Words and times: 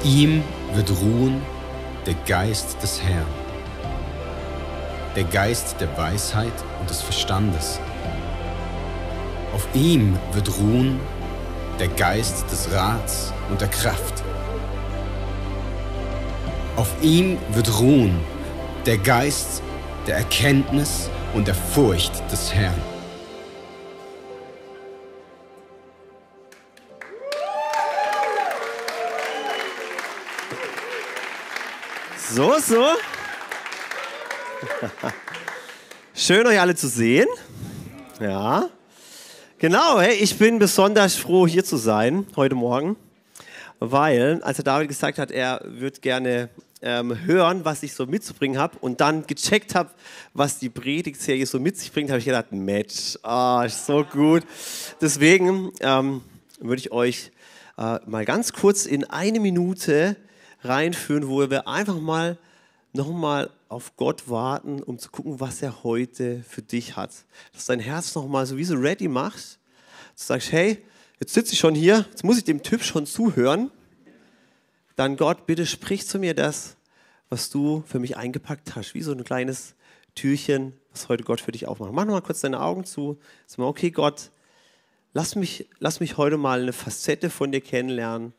auf 0.00 0.06
ihm 0.06 0.42
wird 0.72 0.90
ruhen 0.90 1.42
der 2.06 2.14
Geist 2.26 2.82
des 2.82 3.02
Herrn, 3.02 3.26
der 5.14 5.24
Geist 5.24 5.76
der 5.78 5.94
Weisheit 5.98 6.52
und 6.80 6.88
des 6.88 7.02
Verstandes. 7.02 7.78
Auf 9.52 9.68
ihm 9.74 10.18
wird 10.32 10.48
ruhen 10.58 10.98
der 11.78 11.88
Geist 11.88 12.50
des 12.50 12.72
Rats 12.72 13.32
und 13.50 13.60
der 13.60 13.68
Kraft. 13.68 14.22
Auf 16.76 16.88
ihm 17.02 17.36
wird 17.50 17.78
ruhen 17.78 18.20
der 18.86 18.96
Geist 18.96 19.62
der 20.06 20.16
Erkenntnis 20.16 21.10
und 21.34 21.46
der 21.46 21.54
Furcht 21.54 22.12
des 22.32 22.54
Herrn. 22.54 22.99
So, 32.32 32.60
so. 32.60 32.86
Schön, 36.14 36.46
euch 36.46 36.60
alle 36.60 36.76
zu 36.76 36.86
sehen. 36.86 37.26
Ja. 38.20 38.68
Genau, 39.58 40.00
hey, 40.00 40.14
ich 40.14 40.38
bin 40.38 40.60
besonders 40.60 41.16
froh, 41.16 41.48
hier 41.48 41.64
zu 41.64 41.76
sein 41.76 42.24
heute 42.36 42.54
Morgen, 42.54 42.94
weil, 43.80 44.40
als 44.44 44.58
der 44.58 44.64
David 44.64 44.86
gesagt 44.86 45.18
hat, 45.18 45.32
er 45.32 45.60
wird 45.64 46.02
gerne 46.02 46.50
ähm, 46.82 47.18
hören, 47.24 47.64
was 47.64 47.82
ich 47.82 47.94
so 47.94 48.06
mitzubringen 48.06 48.60
habe 48.60 48.78
und 48.80 49.00
dann 49.00 49.26
gecheckt 49.26 49.74
habe, 49.74 49.90
was 50.32 50.60
die 50.60 50.68
Predigtserie 50.68 51.46
so 51.46 51.58
mit 51.58 51.78
sich 51.78 51.90
bringt, 51.90 52.10
habe 52.10 52.20
ich 52.20 52.26
gedacht, 52.26 52.52
Match, 52.52 53.18
ah, 53.24 53.64
ist 53.66 53.86
so 53.86 54.04
gut. 54.04 54.44
Deswegen 55.00 55.72
ähm, 55.80 56.22
würde 56.60 56.78
ich 56.78 56.92
euch 56.92 57.32
äh, 57.76 57.98
mal 58.06 58.24
ganz 58.24 58.52
kurz 58.52 58.86
in 58.86 59.02
eine 59.04 59.40
Minute 59.40 60.14
reinführen, 60.62 61.28
wo 61.28 61.48
wir 61.48 61.66
einfach 61.66 61.98
mal 62.00 62.38
nochmal 62.92 63.50
auf 63.68 63.96
Gott 63.96 64.28
warten, 64.28 64.82
um 64.82 64.98
zu 64.98 65.10
gucken, 65.10 65.40
was 65.40 65.62
er 65.62 65.84
heute 65.84 66.42
für 66.42 66.62
dich 66.62 66.96
hat. 66.96 67.24
Dass 67.52 67.66
dein 67.66 67.80
Herz 67.80 68.14
nochmal 68.14 68.46
sowieso 68.46 68.74
ready 68.74 69.08
machst. 69.08 69.58
Du 70.16 70.24
sagst, 70.24 70.52
hey, 70.52 70.84
jetzt 71.20 71.34
sitze 71.34 71.52
ich 71.52 71.58
schon 71.58 71.74
hier, 71.74 72.06
jetzt 72.10 72.24
muss 72.24 72.38
ich 72.38 72.44
dem 72.44 72.62
Typ 72.62 72.82
schon 72.82 73.06
zuhören. 73.06 73.70
Dann 74.96 75.16
Gott, 75.16 75.46
bitte 75.46 75.66
sprich 75.66 76.06
zu 76.06 76.18
mir 76.18 76.34
das, 76.34 76.76
was 77.28 77.48
du 77.48 77.84
für 77.86 78.00
mich 78.00 78.16
eingepackt 78.16 78.74
hast. 78.74 78.94
Wie 78.94 79.02
so 79.02 79.12
ein 79.12 79.24
kleines 79.24 79.74
Türchen, 80.14 80.74
was 80.90 81.08
heute 81.08 81.22
Gott 81.22 81.40
für 81.40 81.52
dich 81.52 81.68
aufmacht. 81.68 81.92
Mach 81.92 82.04
nochmal 82.04 82.22
kurz 82.22 82.40
deine 82.40 82.60
Augen 82.60 82.84
zu. 82.84 83.18
Sag 83.46 83.58
mal, 83.58 83.66
okay, 83.66 83.92
Gott, 83.92 84.30
lass 85.14 85.36
mich, 85.36 85.68
lass 85.78 86.00
mich 86.00 86.16
heute 86.16 86.36
mal 86.36 86.60
eine 86.60 86.72
Facette 86.72 87.30
von 87.30 87.52
dir 87.52 87.60
kennenlernen 87.60 88.34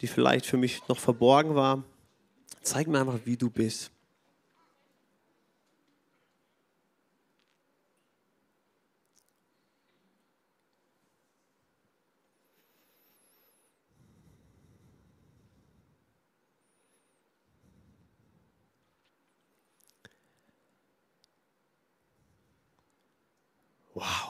die 0.00 0.06
vielleicht 0.06 0.46
für 0.46 0.56
mich 0.56 0.86
noch 0.88 0.98
verborgen 0.98 1.54
war. 1.54 1.82
Zeig 2.62 2.86
mir 2.86 3.00
einfach, 3.00 3.18
wie 3.24 3.36
du 3.36 3.50
bist. 3.50 3.90
Wow. 23.94 24.27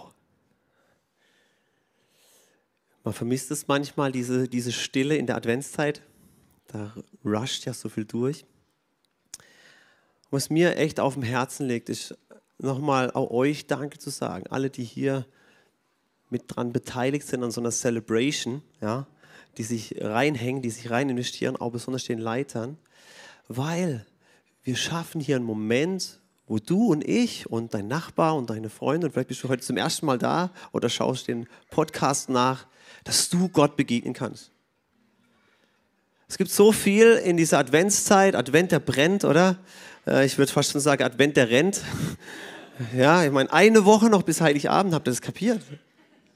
Man 3.08 3.14
vermisst 3.14 3.50
es 3.50 3.68
manchmal, 3.68 4.12
diese, 4.12 4.48
diese 4.48 4.70
Stille 4.70 5.16
in 5.16 5.24
der 5.24 5.36
Adventszeit. 5.36 6.02
Da 6.66 6.94
rusht 7.24 7.64
ja 7.64 7.72
so 7.72 7.88
viel 7.88 8.04
durch. 8.04 8.44
Was 10.28 10.50
mir 10.50 10.76
echt 10.76 11.00
auf 11.00 11.14
dem 11.14 11.22
Herzen 11.22 11.66
liegt, 11.66 11.88
ist 11.88 12.18
nochmal 12.58 13.10
auch 13.12 13.30
euch 13.30 13.66
Danke 13.66 13.96
zu 13.96 14.10
sagen. 14.10 14.44
Alle, 14.50 14.68
die 14.68 14.84
hier 14.84 15.24
mit 16.28 16.54
dran 16.54 16.74
beteiligt 16.74 17.26
sind 17.26 17.42
an 17.42 17.50
so 17.50 17.62
einer 17.62 17.70
Celebration, 17.70 18.60
ja, 18.82 19.06
die 19.56 19.62
sich 19.62 19.94
reinhängen, 20.02 20.60
die 20.60 20.68
sich 20.68 20.90
rein 20.90 21.08
investieren, 21.08 21.56
auch 21.56 21.72
besonders 21.72 22.04
den 22.04 22.18
Leitern, 22.18 22.76
weil 23.46 24.04
wir 24.64 24.76
schaffen 24.76 25.22
hier 25.22 25.36
einen 25.36 25.46
Moment, 25.46 26.20
wo 26.46 26.58
du 26.58 26.88
und 26.88 27.08
ich 27.08 27.48
und 27.48 27.72
dein 27.72 27.88
Nachbar 27.88 28.36
und 28.36 28.50
deine 28.50 28.68
Freunde, 28.68 29.06
und 29.06 29.12
vielleicht 29.14 29.28
bist 29.28 29.42
du 29.42 29.48
heute 29.48 29.62
zum 29.62 29.78
ersten 29.78 30.04
Mal 30.04 30.18
da 30.18 30.52
oder 30.72 30.90
schaust 30.90 31.28
den 31.28 31.48
Podcast 31.70 32.28
nach, 32.28 32.66
dass 33.04 33.28
du 33.28 33.48
Gott 33.48 33.76
begegnen 33.76 34.14
kannst. 34.14 34.50
Es 36.28 36.36
gibt 36.36 36.50
so 36.50 36.72
viel 36.72 37.14
in 37.14 37.38
dieser 37.38 37.58
Adventszeit, 37.58 38.34
Advent, 38.34 38.70
der 38.70 38.80
brennt, 38.80 39.24
oder? 39.24 39.56
Äh, 40.06 40.26
ich 40.26 40.36
würde 40.36 40.52
fast 40.52 40.72
schon 40.72 40.80
sagen, 40.80 41.02
Advent, 41.02 41.36
der 41.36 41.50
rennt. 41.50 41.82
Ja, 42.96 43.24
ich 43.24 43.32
meine, 43.32 43.52
eine 43.52 43.84
Woche 43.84 44.08
noch 44.08 44.22
bis 44.22 44.40
Heiligabend, 44.40 44.94
habt 44.94 45.08
ihr 45.08 45.10
das 45.10 45.20
kapiert? 45.20 45.60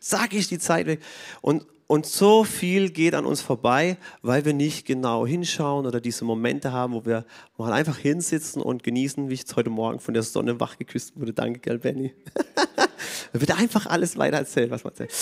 Sag 0.00 0.34
ich 0.34 0.48
die 0.48 0.58
Zeit 0.58 0.86
weg. 0.86 1.00
Und, 1.40 1.64
und 1.86 2.04
so 2.04 2.42
viel 2.42 2.90
geht 2.90 3.14
an 3.14 3.26
uns 3.26 3.40
vorbei, 3.40 3.96
weil 4.22 4.44
wir 4.44 4.52
nicht 4.52 4.84
genau 4.84 5.24
hinschauen 5.24 5.86
oder 5.86 6.00
diese 6.00 6.24
Momente 6.24 6.72
haben, 6.72 6.94
wo 6.94 7.04
wir 7.04 7.24
mal 7.56 7.72
einfach 7.72 7.96
hinsitzen 7.96 8.60
und 8.60 8.82
genießen, 8.82 9.28
wie 9.28 9.34
ich 9.34 9.40
jetzt 9.42 9.54
heute 9.54 9.70
Morgen 9.70 10.00
von 10.00 10.14
der 10.14 10.24
Sonne 10.24 10.58
wach 10.58 10.78
geküsst 10.78 11.12
wurde. 11.14 11.32
Danke, 11.32 11.60
gell, 11.60 11.78
Benny. 11.78 12.12
da 13.32 13.40
wird 13.40 13.56
einfach 13.56 13.86
alles 13.86 14.18
weiter 14.18 14.38
erzählt, 14.38 14.72
was 14.72 14.82
man 14.82 14.94
erzählt. 14.94 15.12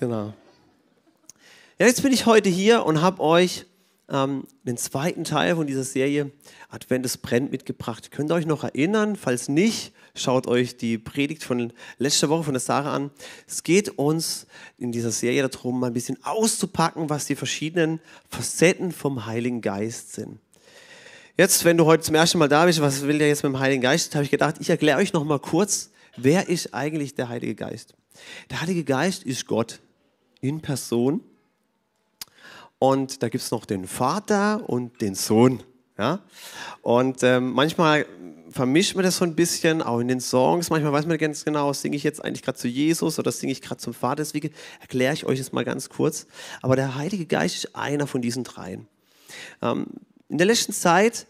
Genau. 0.00 0.34
Ja, 1.76 1.86
jetzt 1.86 2.04
bin 2.04 2.12
ich 2.12 2.24
heute 2.24 2.48
hier 2.48 2.86
und 2.86 3.02
habe 3.02 3.20
euch 3.20 3.66
ähm, 4.08 4.44
den 4.62 4.76
zweiten 4.76 5.24
Teil 5.24 5.56
von 5.56 5.66
dieser 5.66 5.82
Serie 5.82 6.30
Adventes 6.68 7.18
brennt 7.18 7.50
mitgebracht. 7.50 8.12
Könnt 8.12 8.30
ihr 8.30 8.36
euch 8.36 8.46
noch 8.46 8.62
erinnern? 8.62 9.16
Falls 9.16 9.48
nicht, 9.48 9.92
schaut 10.14 10.46
euch 10.46 10.76
die 10.76 10.98
Predigt 10.98 11.42
von 11.42 11.72
letzter 11.98 12.28
Woche 12.28 12.44
von 12.44 12.54
der 12.54 12.60
Sarah 12.60 12.94
an. 12.94 13.10
Es 13.48 13.64
geht 13.64 13.98
uns 13.98 14.46
in 14.78 14.92
dieser 14.92 15.10
Serie 15.10 15.48
darum, 15.48 15.80
mal 15.80 15.88
ein 15.88 15.94
bisschen 15.94 16.16
auszupacken, 16.22 17.10
was 17.10 17.26
die 17.26 17.34
verschiedenen 17.34 17.98
Facetten 18.28 18.92
vom 18.92 19.26
Heiligen 19.26 19.60
Geist 19.60 20.12
sind. 20.12 20.38
Jetzt, 21.36 21.64
wenn 21.64 21.76
du 21.76 21.86
heute 21.86 22.04
zum 22.04 22.14
ersten 22.14 22.38
Mal 22.38 22.48
da 22.48 22.66
bist, 22.66 22.80
was 22.80 23.02
will 23.02 23.18
der 23.18 23.26
jetzt 23.26 23.42
mit 23.42 23.52
dem 23.52 23.58
Heiligen 23.58 23.82
Geist? 23.82 24.14
habe 24.14 24.24
ich 24.24 24.30
gedacht, 24.30 24.58
ich 24.60 24.70
erkläre 24.70 24.98
euch 24.98 25.12
noch 25.12 25.24
mal 25.24 25.40
kurz, 25.40 25.90
wer 26.16 26.48
ist 26.48 26.72
eigentlich 26.72 27.16
der 27.16 27.28
Heilige 27.28 27.56
Geist? 27.56 27.94
Der 28.50 28.60
Heilige 28.60 28.84
Geist 28.84 29.24
ist 29.24 29.48
Gott 29.48 29.80
in 30.40 30.60
Person 30.60 31.20
und 32.84 33.22
da 33.22 33.30
gibt 33.30 33.42
es 33.42 33.50
noch 33.50 33.64
den 33.64 33.86
Vater 33.86 34.68
und 34.68 35.00
den 35.00 35.14
Sohn. 35.14 35.62
Ja? 35.96 36.20
Und 36.82 37.22
ähm, 37.22 37.52
manchmal 37.52 38.04
vermischt 38.50 38.94
man 38.94 39.04
das 39.04 39.16
so 39.16 39.24
ein 39.24 39.34
bisschen, 39.34 39.80
auch 39.80 40.00
in 40.00 40.08
den 40.08 40.20
Songs. 40.20 40.68
Manchmal 40.68 40.92
weiß 40.92 41.06
man 41.06 41.16
ganz 41.16 41.46
genau, 41.46 41.72
singe 41.72 41.96
ich 41.96 42.02
jetzt 42.02 42.22
eigentlich 42.22 42.42
gerade 42.42 42.58
zu 42.58 42.68
Jesus 42.68 43.18
oder 43.18 43.32
singe 43.32 43.52
ich 43.52 43.62
gerade 43.62 43.78
zum 43.78 43.94
Vater. 43.94 44.16
Deswegen 44.16 44.50
erkläre 44.82 45.14
ich 45.14 45.24
euch 45.24 45.38
das 45.38 45.50
mal 45.50 45.64
ganz 45.64 45.88
kurz. 45.88 46.26
Aber 46.60 46.76
der 46.76 46.94
Heilige 46.94 47.24
Geist 47.24 47.56
ist 47.56 47.74
einer 47.74 48.06
von 48.06 48.20
diesen 48.20 48.44
dreien. 48.44 48.86
Ähm, 49.62 49.86
in 50.28 50.36
der 50.36 50.46
letzten 50.46 50.74
Zeit, 50.74 51.26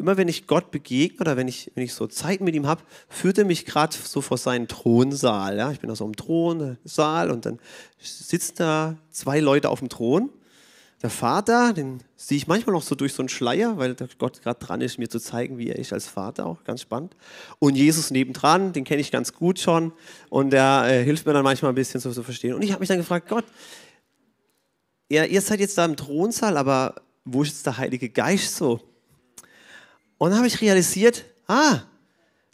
immer 0.00 0.16
wenn 0.16 0.26
ich 0.26 0.48
Gott 0.48 0.72
begegne 0.72 1.20
oder 1.20 1.36
wenn 1.36 1.46
ich, 1.46 1.70
wenn 1.76 1.84
ich 1.84 1.94
so 1.94 2.08
Zeit 2.08 2.40
mit 2.40 2.56
ihm 2.56 2.66
habe, 2.66 2.82
führt 3.08 3.38
er 3.38 3.44
mich 3.44 3.64
gerade 3.64 3.94
so 3.96 4.22
vor 4.22 4.38
seinen 4.38 4.66
Thronsaal. 4.66 5.56
Ja? 5.56 5.70
Ich 5.70 5.78
bin 5.78 5.88
da 5.88 5.94
so 5.94 6.04
im 6.04 6.16
Thronsaal 6.16 7.30
und 7.30 7.46
dann 7.46 7.60
sitzen 8.00 8.54
da 8.56 8.96
zwei 9.12 9.38
Leute 9.38 9.70
auf 9.70 9.78
dem 9.78 9.88
Thron 9.88 10.30
der 11.06 11.10
Vater, 11.10 11.72
den 11.72 12.02
sehe 12.16 12.36
ich 12.36 12.48
manchmal 12.48 12.74
noch 12.74 12.82
so 12.82 12.96
durch 12.96 13.12
so 13.12 13.22
einen 13.22 13.28
Schleier, 13.28 13.78
weil 13.78 13.94
Gott 14.18 14.42
gerade 14.42 14.58
dran 14.58 14.80
ist, 14.80 14.98
mir 14.98 15.08
zu 15.08 15.20
zeigen, 15.20 15.56
wie 15.56 15.68
er 15.68 15.78
ist 15.78 15.92
als 15.92 16.08
Vater 16.08 16.46
auch, 16.46 16.64
ganz 16.64 16.82
spannend. 16.82 17.14
Und 17.60 17.76
Jesus 17.76 18.10
nebendran, 18.10 18.72
den 18.72 18.82
kenne 18.82 19.00
ich 19.00 19.12
ganz 19.12 19.32
gut 19.32 19.60
schon 19.60 19.92
und 20.30 20.50
der 20.50 20.86
äh, 20.88 21.04
hilft 21.04 21.24
mir 21.24 21.32
dann 21.32 21.44
manchmal 21.44 21.70
ein 21.70 21.76
bisschen 21.76 22.00
so 22.00 22.10
zu 22.10 22.24
verstehen. 22.24 22.54
Und 22.54 22.62
ich 22.62 22.72
habe 22.72 22.80
mich 22.80 22.88
dann 22.88 22.98
gefragt, 22.98 23.28
Gott, 23.28 23.44
ja, 25.08 25.24
ihr 25.24 25.40
seid 25.40 25.60
jetzt 25.60 25.78
da 25.78 25.84
im 25.84 25.96
Thronsaal, 25.96 26.56
aber 26.56 26.96
wo 27.24 27.44
ist 27.44 27.50
jetzt 27.50 27.66
der 27.66 27.78
Heilige 27.78 28.08
Geist 28.08 28.56
so? 28.56 28.80
Und 30.18 30.30
dann 30.30 30.38
habe 30.38 30.48
ich 30.48 30.60
realisiert, 30.60 31.24
ah, 31.46 31.82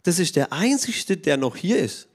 das 0.03 0.19
ist 0.19 0.35
der 0.35 0.53
Einzige, 0.53 1.17
der 1.17 1.37
noch 1.37 1.55
hier 1.55 1.79
ist. 1.79 2.07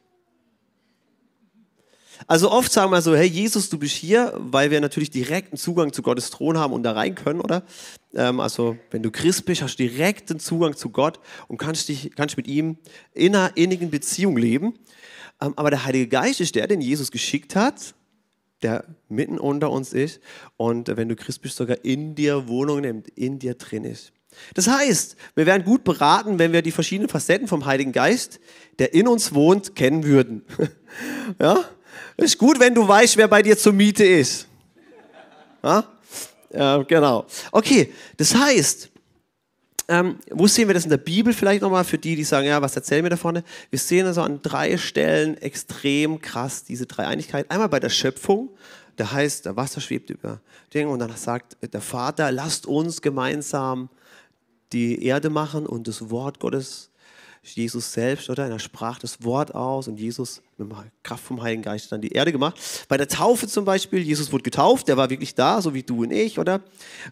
Also 2.27 2.51
oft 2.51 2.73
sagen 2.73 2.91
wir 2.91 3.01
so, 3.01 3.15
hey 3.15 3.27
Jesus, 3.27 3.71
du 3.71 3.79
bist 3.79 3.95
hier, 3.95 4.33
weil 4.37 4.71
wir 4.71 4.81
natürlich 4.81 5.11
direkten 5.11 5.57
Zugang 5.57 5.93
zu 5.93 6.03
Gottes 6.03 6.31
Thron 6.31 6.59
haben 6.59 6.73
und 6.73 6.83
da 6.83 6.93
rein 6.93 7.15
können, 7.15 7.41
oder? 7.41 7.63
Ähm, 8.15 8.41
also 8.41 8.77
wenn 8.91 9.03
du 9.03 9.11
Christ 9.11 9.45
bist, 9.45 9.63
hast 9.63 9.79
du 9.79 9.85
direkten 9.85 10.41
Zugang 10.41 10.77
zu 10.77 10.91
Gott 10.91 11.21
und 11.47 11.59
kannst, 11.59 11.89
dich, 11.89 12.11
kannst 12.17 12.37
mit 12.37 12.49
ihm 12.49 12.79
in 13.15 13.37
einer 13.37 13.57
innigen 13.57 13.91
Beziehung 13.91 14.37
leben. 14.37 14.75
Ähm, 15.41 15.55
aber 15.57 15.71
der 15.71 15.85
Heilige 15.85 16.09
Geist 16.09 16.41
ist 16.41 16.55
der, 16.55 16.67
den 16.67 16.81
Jesus 16.81 17.11
geschickt 17.11 17.55
hat, 17.55 17.95
der 18.63 18.85
mitten 19.09 19.39
unter 19.39 19.71
uns 19.71 19.93
ist 19.93 20.21
und 20.57 20.97
wenn 20.97 21.09
du 21.09 21.15
Christ 21.15 21.43
bist, 21.43 21.57
sogar 21.57 21.85
in 21.85 22.17
dir 22.17 22.49
Wohnung 22.49 22.81
nimmt, 22.81 23.09
in 23.09 23.39
dir 23.39 23.55
drin 23.55 23.85
ist. 23.85 24.13
Das 24.55 24.69
heißt, 24.69 25.17
wir 25.35 25.47
wären 25.47 25.65
gut 25.65 25.85
beraten, 25.85 26.39
wenn 26.39 26.53
wir 26.53 26.63
die 26.63 26.71
verschiedenen 26.71 27.09
Facetten 27.09 27.49
vom 27.49 27.67
Heiligen 27.67 27.93
Geist, 27.93 28.41
der 28.79 28.95
in 28.95 29.09
uns 29.09 29.35
wohnt, 29.35 29.75
kennen 29.75 30.05
würden. 30.05 30.43
ja? 31.41 31.65
Ist 32.17 32.39
gut, 32.39 32.59
wenn 32.59 32.75
du 32.75 32.87
weißt, 32.87 33.17
wer 33.17 33.29
bei 33.29 33.43
dir 33.43 33.57
zur 33.57 33.73
Miete 33.73 34.05
ist. 34.05 34.47
Ja? 35.63 35.85
äh, 36.51 36.85
genau. 36.85 37.27
Okay, 37.53 37.93
das 38.17 38.35
heißt, 38.35 38.91
ähm, 39.91 40.19
wo 40.31 40.47
sehen 40.47 40.69
wir 40.69 40.75
das 40.75 40.85
in 40.85 40.91
der 40.91 40.99
Bibel 40.99 41.33
vielleicht 41.33 41.63
nochmal 41.63 41.85
für 41.85 41.97
die, 41.97 42.15
die 42.15 42.25
sagen, 42.25 42.47
ja, 42.47 42.61
was 42.61 42.77
erzählen 42.77 43.03
wir 43.05 43.11
da 43.11 43.17
vorne? 43.17 43.43
Wir 43.71 43.79
sehen 43.79 44.07
also 44.07 44.21
an 44.21 44.41
drei 44.43 44.77
Stellen 44.77 45.39
extrem 45.39 46.21
krass 46.21 46.65
diese 46.65 46.87
Dreieinigkeit. 46.87 47.51
Einmal 47.51 47.71
bei 47.71 47.81
der 47.81 47.89
Schöpfung, 47.89 48.51
da 48.97 49.13
heißt, 49.13 49.47
der 49.47 49.57
Wasser 49.57 49.81
schwebt 49.81 50.11
über 50.11 50.41
Dinge 50.75 50.91
und 50.91 50.99
dann 50.99 51.17
sagt 51.17 51.57
der 51.73 51.81
Vater, 51.81 52.31
lasst 52.33 52.67
uns 52.67 53.01
gemeinsam 53.01 53.89
die 54.73 55.03
Erde 55.05 55.31
machen 55.31 55.67
und 55.67 55.89
das 55.89 56.11
Wort 56.11 56.41
Gottes 56.41 56.91
Jesus 57.43 57.93
selbst, 57.93 58.31
oder? 58.31 58.49
Er 58.49 58.59
sprach 58.59 58.99
das 58.99 59.23
Wort 59.25 59.55
aus 59.55 59.89
und 59.89 59.99
Jesus 59.99 60.43
mit 60.57 60.71
Kraft 61.03 61.25
vom 61.25 61.43
Heiligen 61.43 61.63
Geist 61.63 61.91
dann 61.93 62.01
die 62.01 62.13
Erde 62.13 62.33
gemacht. 62.33 62.59
Bei 62.89 62.97
der 62.97 63.09
Taufe 63.09 63.47
zum 63.47 63.65
Beispiel, 63.65 64.01
Jesus 64.01 64.33
wurde 64.33 64.43
getauft, 64.43 64.89
der 64.89 64.97
war 64.97 65.11
wirklich 65.11 65.35
da, 65.35 65.63
so 65.63 65.75
wie 65.75 65.83
du 65.83 66.03
und 66.03 66.11
ich, 66.11 66.39
oder? 66.39 66.61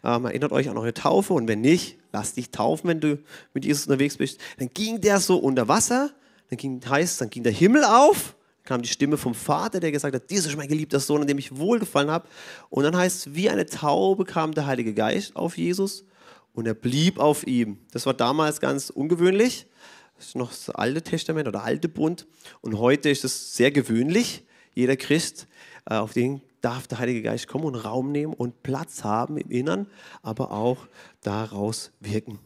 Ähm, 0.04 0.24
erinnert 0.26 0.52
euch 0.52 0.68
an 0.68 0.76
eure 0.76 0.94
Taufe 0.94 1.34
und 1.34 1.48
wenn 1.48 1.60
nicht, 1.60 1.98
lass 2.12 2.34
dich 2.34 2.50
taufen, 2.50 2.88
wenn 2.88 3.00
du 3.00 3.18
mit 3.54 3.64
Jesus 3.64 3.86
unterwegs 3.86 4.16
bist. 4.16 4.40
Dann 4.58 4.70
ging 4.72 5.00
der 5.00 5.20
so 5.20 5.38
unter 5.38 5.68
Wasser, 5.68 6.10
dann 6.50 6.56
ging, 6.58 6.80
heißt, 6.86 7.20
dann 7.20 7.30
ging 7.30 7.42
der 7.42 7.52
Himmel 7.52 7.84
auf, 7.84 8.36
kam 8.64 8.82
die 8.82 8.88
Stimme 8.88 9.16
vom 9.16 9.34
Vater, 9.34 9.80
der 9.80 9.92
gesagt 9.92 10.14
hat, 10.14 10.28
dieser 10.28 10.50
ist 10.50 10.56
mein 10.56 10.68
geliebter 10.68 11.00
Sohn, 11.00 11.20
an 11.20 11.26
dem 11.26 11.38
ich 11.38 11.56
wohlgefallen 11.56 12.10
habe. 12.10 12.28
Und 12.68 12.84
dann 12.84 12.96
heißt 12.96 13.34
wie 13.34 13.48
eine 13.48 13.66
Taube 13.66 14.24
kam 14.24 14.52
der 14.52 14.66
Heilige 14.66 14.92
Geist 14.92 15.36
auf 15.36 15.56
Jesus 15.56 16.04
und 16.52 16.66
er 16.66 16.74
blieb 16.74 17.18
auf 17.18 17.46
ihm. 17.46 17.78
Das 17.92 18.06
war 18.06 18.14
damals 18.14 18.60
ganz 18.60 18.90
ungewöhnlich. 18.90 19.66
Das 20.16 20.28
ist 20.28 20.36
noch 20.36 20.50
das 20.50 20.70
Alte 20.70 21.02
Testament 21.02 21.46
oder 21.46 21.62
Alte 21.62 21.88
Bund. 21.88 22.26
Und 22.62 22.78
heute 22.78 23.10
ist 23.10 23.24
es 23.24 23.54
sehr 23.54 23.70
gewöhnlich. 23.70 24.44
Jeder 24.74 24.96
Christ, 24.96 25.46
äh, 25.88 25.94
auf 25.94 26.12
den 26.12 26.40
darf 26.62 26.86
der 26.86 26.98
Heilige 26.98 27.22
Geist 27.22 27.48
kommen 27.48 27.64
und 27.64 27.74
Raum 27.74 28.12
nehmen 28.12 28.32
und 28.32 28.62
Platz 28.62 29.04
haben 29.04 29.36
im 29.36 29.50
Innern, 29.50 29.86
aber 30.22 30.50
auch 30.52 30.88
daraus 31.22 31.92
wirken. 32.00 32.38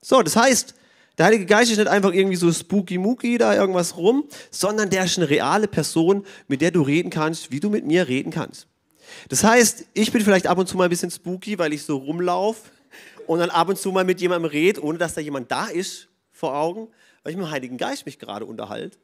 So, 0.00 0.22
das 0.22 0.36
heißt, 0.36 0.74
der 1.18 1.26
Heilige 1.26 1.46
Geist 1.46 1.70
ist 1.70 1.78
nicht 1.78 1.88
einfach 1.88 2.12
irgendwie 2.12 2.36
so 2.36 2.52
spooky-mooky 2.52 3.38
da 3.38 3.54
irgendwas 3.54 3.96
rum, 3.96 4.24
sondern 4.50 4.88
der 4.90 5.04
ist 5.04 5.18
eine 5.18 5.28
reale 5.28 5.66
Person, 5.66 6.24
mit 6.46 6.60
der 6.60 6.70
du 6.70 6.82
reden 6.82 7.10
kannst, 7.10 7.50
wie 7.50 7.60
du 7.60 7.70
mit 7.70 7.84
mir 7.86 8.06
reden 8.06 8.30
kannst. 8.30 8.68
Das 9.28 9.42
heißt, 9.42 9.86
ich 9.94 10.12
bin 10.12 10.22
vielleicht 10.22 10.46
ab 10.46 10.58
und 10.58 10.68
zu 10.68 10.76
mal 10.76 10.84
ein 10.84 10.90
bisschen 10.90 11.10
spooky, 11.10 11.58
weil 11.58 11.72
ich 11.72 11.82
so 11.82 11.96
rumlaufe 11.96 12.70
und 13.26 13.40
dann 13.40 13.50
ab 13.50 13.68
und 13.68 13.78
zu 13.78 13.90
mal 13.92 14.04
mit 14.04 14.20
jemandem 14.20 14.50
rede, 14.50 14.82
ohne 14.82 14.98
dass 14.98 15.14
da 15.14 15.20
jemand 15.20 15.50
da 15.50 15.66
ist 15.66 16.08
vor 16.32 16.54
Augen 16.54 16.88
weil 17.26 17.32
ich 17.32 17.38
mit 17.38 17.46
dem 17.46 17.50
Heiligen 17.50 17.76
Geist 17.76 18.06
mich 18.06 18.20
gerade 18.20 18.46
unterhalte 18.46 18.96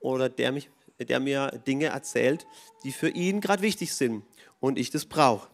oder 0.00 0.30
der, 0.30 0.50
mich, 0.50 0.70
der 0.98 1.20
mir 1.20 1.60
Dinge 1.66 1.88
erzählt, 1.88 2.46
die 2.84 2.90
für 2.90 3.10
ihn 3.10 3.42
gerade 3.42 3.60
wichtig 3.60 3.92
sind 3.92 4.24
und 4.60 4.78
ich 4.78 4.88
das 4.88 5.04
brauche. 5.04 5.46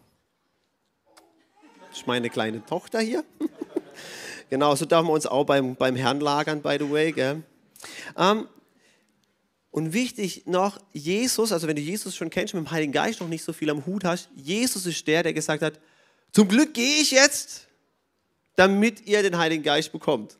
Das 1.89 1.97
ist 1.97 2.07
meine 2.07 2.29
kleine 2.29 2.65
Tochter 2.65 3.01
hier. 3.01 3.25
genau, 4.49 4.73
so 4.73 4.85
darf 4.85 5.03
man 5.03 5.15
uns 5.15 5.25
auch 5.25 5.43
beim, 5.43 5.75
beim 5.75 5.97
Herrn 5.97 6.21
lagern, 6.21 6.61
by 6.61 6.77
the 6.79 6.89
way. 6.89 7.11
Gell? 7.11 7.43
Ähm, 8.17 8.47
und 9.71 9.91
wichtig 9.91 10.43
noch, 10.45 10.79
Jesus, 10.93 11.51
also 11.51 11.67
wenn 11.67 11.75
du 11.75 11.81
Jesus 11.81 12.15
schon 12.15 12.29
kennst, 12.29 12.53
mit 12.53 12.65
dem 12.65 12.71
Heiligen 12.71 12.93
Geist 12.93 13.19
noch 13.19 13.27
nicht 13.27 13.43
so 13.43 13.51
viel 13.51 13.69
am 13.69 13.85
Hut 13.85 14.05
hast, 14.05 14.29
Jesus 14.33 14.85
ist 14.85 15.05
der, 15.07 15.23
der 15.23 15.33
gesagt 15.33 15.61
hat, 15.61 15.77
zum 16.31 16.47
Glück 16.47 16.73
gehe 16.73 17.01
ich 17.01 17.11
jetzt, 17.11 17.67
damit 18.55 19.05
ihr 19.07 19.23
den 19.23 19.37
Heiligen 19.37 19.63
Geist 19.63 19.91
bekommt. 19.91 20.37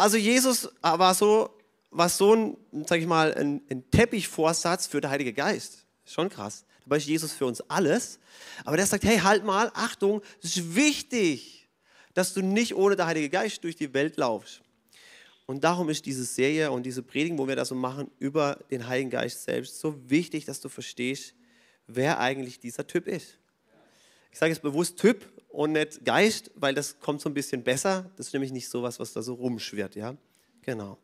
Also 0.00 0.16
Jesus 0.16 0.66
war 0.80 1.14
so, 1.14 1.50
war 1.90 2.08
so 2.08 2.34
ein, 2.34 2.56
sag 2.86 3.00
ich 3.00 3.06
mal, 3.06 3.34
ein, 3.34 3.60
ein 3.68 3.90
Teppichvorsatz 3.90 4.86
für 4.86 5.02
den 5.02 5.10
Heiligen 5.10 5.34
Geist. 5.34 5.84
Schon 6.06 6.30
krass. 6.30 6.64
Dabei 6.84 6.96
ist 6.96 7.06
Jesus 7.06 7.34
für 7.34 7.44
uns 7.44 7.60
alles. 7.68 8.18
Aber 8.64 8.78
der 8.78 8.86
sagt, 8.86 9.04
hey, 9.04 9.18
halt 9.18 9.44
mal, 9.44 9.70
Achtung, 9.74 10.22
es 10.42 10.56
ist 10.56 10.74
wichtig, 10.74 11.68
dass 12.14 12.32
du 12.32 12.40
nicht 12.40 12.74
ohne 12.74 12.96
den 12.96 13.04
Heiligen 13.04 13.30
Geist 13.30 13.62
durch 13.62 13.76
die 13.76 13.92
Welt 13.92 14.16
laufst. 14.16 14.62
Und 15.44 15.64
darum 15.64 15.90
ist 15.90 16.06
diese 16.06 16.24
Serie 16.24 16.70
und 16.70 16.84
diese 16.84 17.02
Predigung, 17.02 17.36
wo 17.36 17.46
wir 17.46 17.56
das 17.56 17.68
so 17.68 17.74
machen, 17.74 18.10
über 18.18 18.58
den 18.70 18.86
Heiligen 18.86 19.10
Geist 19.10 19.44
selbst, 19.44 19.80
so 19.80 19.94
wichtig, 20.08 20.46
dass 20.46 20.60
du 20.60 20.70
verstehst, 20.70 21.34
wer 21.86 22.20
eigentlich 22.20 22.58
dieser 22.58 22.86
Typ 22.86 23.06
ist. 23.06 23.36
Ich 24.32 24.38
sage 24.38 24.50
jetzt 24.50 24.62
bewusst 24.62 24.98
Typ, 24.98 25.30
und 25.50 25.72
nicht 25.72 26.04
Geist, 26.04 26.50
weil 26.54 26.74
das 26.74 26.98
kommt 27.00 27.20
so 27.20 27.28
ein 27.28 27.34
bisschen 27.34 27.62
besser. 27.62 28.10
Das 28.16 28.28
ist 28.28 28.32
nämlich 28.32 28.52
nicht 28.52 28.68
so 28.68 28.82
was, 28.82 28.98
was 28.98 29.12
da 29.12 29.22
so 29.22 29.34
rumschwirrt. 29.34 29.96
Ja? 29.96 30.16
Genau. 30.62 30.98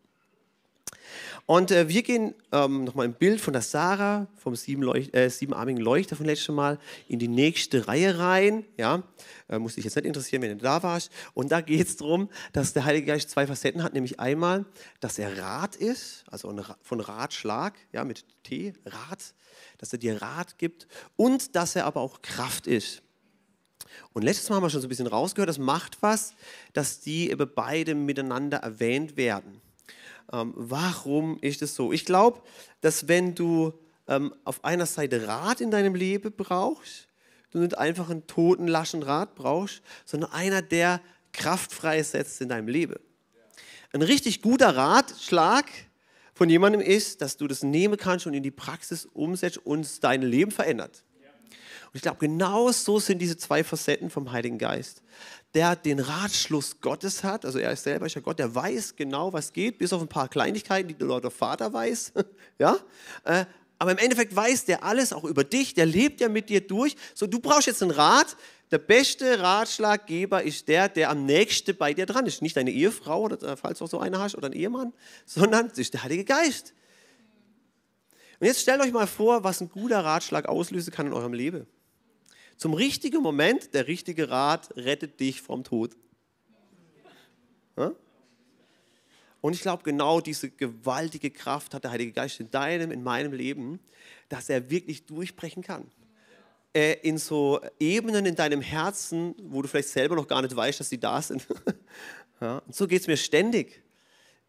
Und 1.46 1.70
äh, 1.70 1.88
wir 1.88 2.02
gehen 2.02 2.34
ähm, 2.52 2.84
nochmal 2.84 3.06
im 3.06 3.14
Bild 3.14 3.40
von 3.40 3.52
der 3.52 3.62
Sarah, 3.62 4.26
vom 4.36 4.56
sieben 4.56 4.82
Leuch 4.82 5.10
äh, 5.12 5.28
siebenarmigen 5.28 5.80
Leuchter 5.80 6.16
von 6.16 6.26
letztem 6.26 6.56
Mal, 6.56 6.78
in 7.08 7.18
die 7.18 7.28
nächste 7.28 7.86
Reihe 7.86 8.18
rein. 8.18 8.64
Ja? 8.76 9.02
Äh, 9.48 9.58
muss 9.58 9.76
dich 9.76 9.84
jetzt 9.84 9.96
nicht 9.96 10.06
interessieren, 10.06 10.42
wenn 10.42 10.58
du 10.58 10.64
da 10.64 10.82
warst. 10.82 11.10
Und 11.34 11.52
da 11.52 11.60
geht 11.60 11.86
es 11.86 11.96
darum, 11.96 12.28
dass 12.52 12.72
der 12.72 12.84
Heilige 12.84 13.06
Geist 13.06 13.30
zwei 13.30 13.46
Facetten 13.46 13.82
hat, 13.82 13.94
nämlich 13.94 14.18
einmal, 14.18 14.64
dass 15.00 15.18
er 15.18 15.38
Rat 15.38 15.76
ist, 15.76 16.24
also 16.30 16.54
von 16.82 17.00
Ratschlag, 17.00 17.74
ja, 17.92 18.04
mit 18.04 18.24
T, 18.42 18.74
Rat, 18.84 19.34
dass 19.78 19.92
er 19.92 19.98
dir 19.98 20.20
Rat 20.20 20.58
gibt 20.58 20.88
und 21.16 21.54
dass 21.54 21.76
er 21.76 21.86
aber 21.86 22.00
auch 22.00 22.22
Kraft 22.22 22.66
ist. 22.66 23.02
Und 24.12 24.22
letztes 24.22 24.48
Mal 24.48 24.56
haben 24.56 24.62
wir 24.62 24.70
schon 24.70 24.80
so 24.80 24.86
ein 24.86 24.90
bisschen 24.90 25.06
rausgehört, 25.06 25.48
das 25.48 25.58
macht 25.58 25.98
was, 26.00 26.34
dass 26.72 27.00
die 27.00 27.30
eben 27.30 27.50
beide 27.54 27.94
miteinander 27.94 28.58
erwähnt 28.58 29.16
werden. 29.16 29.60
Ähm, 30.32 30.52
warum 30.56 31.38
ist 31.40 31.62
es 31.62 31.74
so? 31.74 31.92
Ich 31.92 32.04
glaube, 32.04 32.42
dass 32.80 33.08
wenn 33.08 33.34
du 33.34 33.72
ähm, 34.08 34.34
auf 34.44 34.64
einer 34.64 34.86
Seite 34.86 35.26
Rat 35.26 35.60
in 35.60 35.70
deinem 35.70 35.94
Leben 35.94 36.32
brauchst, 36.36 37.08
du 37.50 37.58
nicht 37.58 37.78
einfach 37.78 38.10
einen 38.10 38.26
toten, 38.26 38.66
laschen 38.66 39.02
Rat 39.02 39.34
brauchst, 39.34 39.82
sondern 40.04 40.32
einer, 40.32 40.62
der 40.62 41.00
Kraft 41.32 41.72
freisetzt 41.72 42.40
in 42.40 42.48
deinem 42.48 42.68
Leben. 42.68 42.96
Ein 43.92 44.02
richtig 44.02 44.42
guter 44.42 44.76
Ratschlag 44.76 45.66
von 46.34 46.50
jemandem 46.50 46.80
ist, 46.80 47.22
dass 47.22 47.36
du 47.36 47.46
das 47.46 47.62
nehmen 47.62 47.96
kannst 47.96 48.26
und 48.26 48.34
in 48.34 48.42
die 48.42 48.50
Praxis 48.50 49.06
umsetzt 49.06 49.58
und 49.58 50.04
dein 50.04 50.22
Leben 50.22 50.50
verändert. 50.50 51.02
Ich 51.96 52.02
glaube, 52.02 52.18
genau 52.18 52.70
so 52.72 52.98
sind 52.98 53.20
diese 53.20 53.38
zwei 53.38 53.64
Facetten 53.64 54.10
vom 54.10 54.30
Heiligen 54.30 54.58
Geist. 54.58 55.02
Der 55.54 55.74
den 55.74 55.98
Ratschluss 55.98 56.80
Gottes 56.80 57.24
hat, 57.24 57.46
also 57.46 57.58
er 57.58 57.72
ist 57.72 57.84
selber 57.84 58.06
ja 58.06 58.20
Gott, 58.20 58.38
der 58.38 58.54
weiß 58.54 58.96
genau, 58.96 59.32
was 59.32 59.52
geht, 59.52 59.78
bis 59.78 59.94
auf 59.94 60.02
ein 60.02 60.08
paar 60.08 60.28
Kleinigkeiten, 60.28 60.88
die 60.88 60.94
der 60.94 61.06
Lord 61.06 61.32
Vater 61.32 61.72
weiß. 61.72 62.12
ja? 62.58 62.76
Äh, 63.24 63.46
aber 63.78 63.92
im 63.92 63.98
Endeffekt 63.98 64.36
weiß 64.36 64.66
der 64.66 64.84
alles 64.84 65.14
auch 65.14 65.24
über 65.24 65.42
dich, 65.42 65.72
der 65.72 65.86
lebt 65.86 66.20
ja 66.20 66.28
mit 66.28 66.50
dir 66.50 66.60
durch. 66.60 66.96
So, 67.14 67.26
du 67.26 67.40
brauchst 67.40 67.66
jetzt 67.66 67.82
einen 67.82 67.92
Rat. 67.92 68.36
Der 68.70 68.78
beste 68.78 69.40
Ratschlaggeber 69.40 70.42
ist 70.42 70.68
der, 70.68 70.90
der 70.90 71.08
am 71.08 71.24
nächsten 71.24 71.76
bei 71.76 71.94
dir 71.94 72.04
dran 72.04 72.26
ist. 72.26 72.42
Nicht 72.42 72.56
deine 72.56 72.72
Ehefrau, 72.72 73.22
oder, 73.22 73.56
falls 73.56 73.78
du 73.78 73.84
auch 73.84 73.88
so 73.88 74.00
eine 74.00 74.18
hast, 74.18 74.34
oder 74.34 74.48
ein 74.48 74.52
Ehemann, 74.52 74.92
sondern 75.24 75.66
es 75.66 75.78
ist 75.78 75.94
der 75.94 76.02
Heilige 76.02 76.24
Geist. 76.24 76.74
Und 78.38 78.46
jetzt 78.46 78.60
stellt 78.60 78.82
euch 78.82 78.92
mal 78.92 79.06
vor, 79.06 79.44
was 79.44 79.62
ein 79.62 79.70
guter 79.70 80.04
Ratschlag 80.04 80.46
auslösen 80.46 80.92
kann 80.92 81.06
in 81.06 81.14
eurem 81.14 81.32
Leben. 81.32 81.66
Zum 82.56 82.74
richtigen 82.74 83.22
Moment, 83.22 83.74
der 83.74 83.86
richtige 83.86 84.30
Rat 84.30 84.74
rettet 84.76 85.20
dich 85.20 85.42
vom 85.42 85.64
Tod. 85.64 85.94
Und 89.46 89.52
ich 89.52 89.60
glaube, 89.60 89.84
genau 89.84 90.20
diese 90.20 90.50
gewaltige 90.50 91.30
Kraft 91.30 91.72
hat 91.72 91.84
der 91.84 91.92
Heilige 91.92 92.10
Geist 92.10 92.40
in 92.40 92.50
deinem, 92.50 92.90
in 92.90 93.04
meinem 93.04 93.32
Leben, 93.32 93.78
dass 94.28 94.48
er 94.48 94.70
wirklich 94.70 95.06
durchbrechen 95.06 95.62
kann. 95.62 95.88
Äh, 96.74 96.94
in 97.02 97.16
so 97.16 97.60
Ebenen 97.78 98.26
in 98.26 98.34
deinem 98.34 98.60
Herzen, 98.60 99.36
wo 99.40 99.62
du 99.62 99.68
vielleicht 99.68 99.90
selber 99.90 100.16
noch 100.16 100.26
gar 100.26 100.42
nicht 100.42 100.56
weißt, 100.56 100.80
dass 100.80 100.88
sie 100.88 100.98
da 100.98 101.22
sind. 101.22 101.46
Und 102.40 102.74
so 102.74 102.86
geht 102.86 103.02
es 103.02 103.06
mir 103.06 103.16
ständig. 103.16 103.82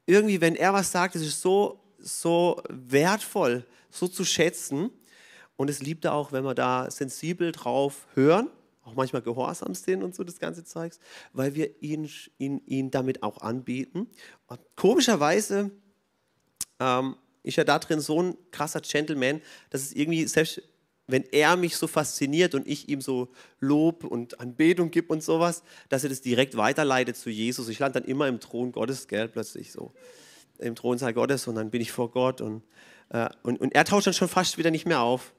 Irgendwie, 0.08 0.42
wenn 0.42 0.56
er 0.56 0.74
was 0.74 0.92
sagt, 0.92 1.16
ist 1.16 1.22
es 1.22 1.40
so, 1.40 1.80
so 2.00 2.62
wertvoll, 2.68 3.66
so 3.92 4.08
zu 4.08 4.26
schätzen. 4.26 4.90
Und 5.58 5.70
es 5.70 5.82
liebt 5.82 6.06
er 6.06 6.14
auch, 6.14 6.32
wenn 6.32 6.46
wir 6.46 6.56
da 6.56 6.90
sensibel 6.90 7.52
drauf 7.52 8.08
hören, 8.14 8.50
auch 8.86 8.96
manchmal 8.96 9.22
gehorsam 9.22 9.74
sind 9.74 10.02
und 10.02 10.16
so 10.16 10.24
das 10.24 10.40
ganze 10.40 10.64
Zeugs, 10.64 11.00
weil 11.34 11.56
wir 11.56 11.82
ihn, 11.82 12.10
ihn, 12.38 12.62
ihn 12.66 12.90
damit 12.90 13.22
auch 13.22 13.42
anbieten. 13.42 14.08
Und 14.48 14.60
komischerweise 14.76 15.72
ähm, 16.80 17.18
ist 17.44 17.58
er 17.58 17.66
da 17.66 17.80
drin 17.80 18.00
so 18.00 18.22
ein 18.22 18.38
krasser 18.52 18.82
Gentleman, 18.82 19.42
dass 19.72 19.82
es 19.82 19.94
irgendwie, 19.94 20.26
selbst 20.28 20.62
wenn 21.08 21.24
er 21.32 21.56
mich 21.56 21.78
so 21.78 21.88
fasziniert 21.88 22.54
und 22.54 22.68
ich 22.68 22.90
ihm 22.90 23.02
so 23.02 23.30
Lob 23.60 24.04
und 24.04 24.40
Anbetung 24.40 24.92
gebe 24.92 25.12
und 25.12 25.24
sowas, 25.24 25.64
dass 25.90 26.04
er 26.04 26.10
das 26.10 26.22
direkt 26.22 26.58
weiterleitet 26.58 27.16
zu 27.16 27.30
Jesus. 27.30 27.70
Ich 27.70 27.80
lande 27.80 28.02
dann 28.02 28.10
immer 28.10 28.28
im 28.28 28.40
Thron 28.40 28.74
Gottes, 28.74 29.08
gell, 29.08 29.28
plötzlich 29.28 29.72
so. 29.72 29.94
Im 30.60 30.76
Thronsaal 30.76 31.14
Gottes 31.14 31.48
und 31.48 31.56
dann 31.56 31.70
bin 31.70 31.82
ich 31.82 31.92
vor 31.92 32.12
Gott 32.12 32.42
und, 32.42 32.64
äh, 33.10 33.30
und, 33.44 33.60
und 33.62 33.76
er 33.76 33.86
tauscht 33.86 34.08
dann 34.08 34.14
schon 34.14 34.28
fast 34.28 34.58
wieder 34.58 34.72
nicht 34.72 34.86
mehr 34.86 35.02
auf 35.02 35.34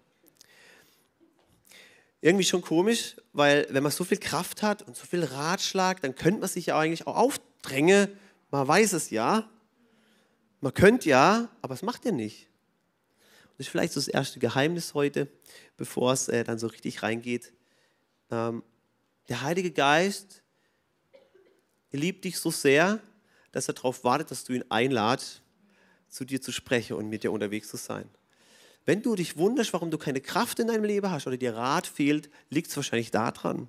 irgendwie 2.21 2.45
schon 2.45 2.63
komisch, 2.63 3.17
weil 3.33 3.67
wenn 3.71 3.83
man 3.83 3.93
so 3.93 4.05
viel 4.05 4.19
Kraft 4.19 4.63
hat 4.63 4.83
und 4.83 4.97
so 4.97 5.07
viel 5.07 5.25
Ratschlag, 5.25 6.01
dann 6.01 6.15
könnte 6.15 6.41
man 6.41 6.49
sich 6.49 6.67
ja 6.67 6.79
eigentlich 6.79 7.07
auch 7.07 7.17
aufdrängen. 7.17 8.09
Man 8.51 8.67
weiß 8.67 8.93
es 8.95 9.11
ja. 9.11 9.49
Man 10.61 10.75
könnte 10.75 11.09
ja, 11.09 11.49
aber 11.63 11.75
es 11.75 11.83
macht 11.83 12.05
er 12.05 12.13
nicht. 12.13 12.49
das 13.57 13.67
ist 13.67 13.69
vielleicht 13.69 13.93
so 13.93 14.01
das 14.01 14.09
erste 14.09 14.41
Geheimnis 14.41 14.95
heute, 14.95 15.29
bevor 15.77 16.13
es 16.13 16.29
äh, 16.29 16.43
dann 16.43 16.59
so 16.59 16.67
richtig 16.67 17.03
reingeht. 17.03 17.53
ähm, 18.31 18.65
der 19.29 19.43
Heilige 19.43 19.71
Geist 19.71 20.43
liebt 21.93 22.25
dich 22.25 22.39
so 22.39 22.51
sehr, 22.51 23.01
dass 23.53 23.69
er 23.69 23.75
darauf 23.75 24.03
wartet, 24.05 24.31
dass 24.31 24.45
du 24.45 24.55
ihn 24.55 24.65
einladest, 24.71 25.43
zu 26.09 26.25
dir 26.25 26.41
zu 26.41 26.53
sprechen 26.53 26.97
und 26.97 27.09
mit 27.09 27.23
dir 27.23 27.31
unterwegs 27.31 27.69
zu 27.69 27.77
sein. 27.77 28.09
Wenn 28.88 29.02
du 29.02 29.14
dich 29.14 29.37
wunderst, 29.37 29.75
warum 29.75 29.90
du 29.90 29.99
keine 29.99 30.23
Kraft 30.23 30.61
in 30.61 30.68
deinem 30.68 30.85
Leben 30.85 31.11
hast 31.11 31.26
oder 31.26 31.37
dir 31.37 31.54
Rat 31.54 31.87
fehlt, 31.87 32.30
liegt 32.49 32.71
es 32.71 32.76
wahrscheinlich 32.76 33.11
daran, 33.11 33.68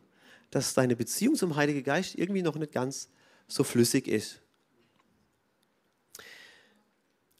dass 0.49 0.73
deine 0.73 0.95
Beziehung 0.95 1.35
zum 1.35 1.57
Heiligen 1.57 1.83
Geist 1.83 2.15
irgendwie 2.15 2.41
noch 2.41 2.55
nicht 2.55 2.71
ganz 2.71 3.09
so 3.45 3.65
flüssig 3.65 4.07
ist. 4.07 4.39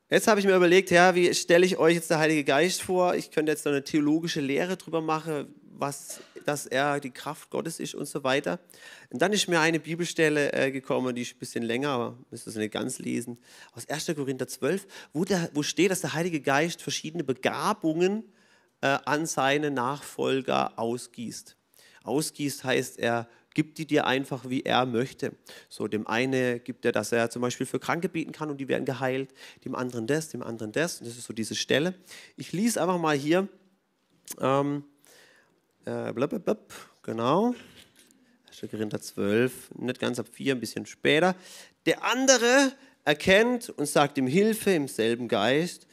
Jetzt 0.10 0.28
habe 0.28 0.42
ich 0.42 0.46
mir 0.46 0.58
überlegt, 0.58 0.92
ja, 0.92 1.16
wie 1.16 1.34
stelle 1.34 1.66
ich 1.66 1.78
euch 1.78 1.96
jetzt 1.96 2.10
der 2.10 2.20
Heilige 2.20 2.44
Geist 2.44 2.82
vor? 2.82 3.16
Ich 3.16 3.32
könnte 3.32 3.54
jetzt 3.54 3.66
eine 3.66 3.82
theologische 3.82 4.42
Lehre 4.42 4.76
drüber 4.76 5.00
machen, 5.00 5.48
was, 5.80 6.22
dass 6.46 6.66
er 6.66 7.00
die 7.00 7.12
Kraft 7.12 7.50
Gottes 7.50 7.80
ist 7.80 7.96
und 7.96 8.06
so 8.06 8.24
weiter. 8.24 8.60
Und 9.10 9.22
dann 9.22 9.34
ist 9.34 9.48
mir 9.48 9.60
eine 9.60 9.80
Bibelstelle 9.80 10.52
äh, 10.54 10.72
gekommen, 10.72 11.16
die 11.16 11.22
ist 11.22 11.36
ein 11.36 11.40
bisschen 11.40 11.64
länger, 11.64 11.90
aber 11.90 12.18
müsst 12.32 12.48
ihr 12.48 12.52
es 12.52 12.56
nicht 12.56 12.74
ganz 12.74 13.00
lesen, 13.00 13.38
aus 13.74 13.88
1. 13.88 14.14
Korinther 14.16 14.48
12, 14.48 14.88
wo, 15.14 15.26
der, 15.26 15.50
wo 15.54 15.64
steht, 15.64 15.92
dass 15.92 16.02
der 16.02 16.14
Heilige 16.14 16.42
Geist 16.42 16.82
verschiedene 16.82 17.24
Begabungen 17.24 18.24
äh, 18.82 18.98
an 19.06 19.26
seine 19.26 19.72
Nachfolger 19.72 20.78
ausgießt. 20.78 21.56
Ausgießt 22.04 22.64
heißt, 22.64 23.00
er 23.00 23.28
gibt 23.54 23.78
die 23.78 23.86
dir 23.86 24.06
einfach, 24.06 24.50
wie 24.50 24.62
er 24.62 24.86
möchte. 24.86 25.34
So, 25.68 25.88
dem 25.88 26.08
einen 26.08 26.64
gibt 26.64 26.86
er, 26.86 26.92
dass 26.92 27.12
er 27.12 27.30
zum 27.30 27.42
Beispiel 27.42 27.66
für 27.66 27.80
Kranke 27.80 28.08
beten 28.08 28.32
kann 28.32 28.50
und 28.50 28.58
die 28.58 28.68
werden 28.68 28.86
geheilt, 28.86 29.34
dem 29.66 29.76
anderen 29.76 30.08
das, 30.08 30.30
dem 30.30 30.44
anderen 30.44 30.72
das. 30.72 31.00
Und 31.00 31.08
das 31.08 31.18
ist 31.18 31.26
so 31.26 31.34
diese 31.34 31.56
Stelle. 31.56 31.94
Ich 32.38 32.54
lese 32.54 32.82
einfach 32.82 32.98
mal 32.98 33.18
hier, 33.18 33.48
ähm, 34.40 34.84
äh, 35.90 36.14
blablabla, 36.14 36.58
genau, 37.04 37.56
1. 38.48 38.72
Korinther 38.72 39.02
12, 39.02 39.76
nicht 39.76 40.00
ganz 40.00 40.20
ab 40.20 40.28
4, 40.32 40.56
ein 40.56 40.60
bisschen 40.60 40.86
später. 40.86 41.36
Der 41.86 42.04
andere 42.04 42.74
erkennt 43.06 43.70
und 43.70 43.88
sagt 43.88 44.18
ihm 44.18 44.28
Hilfe 44.28 44.72
im 44.72 44.88
selben 44.88 45.28
Geist 45.28 45.88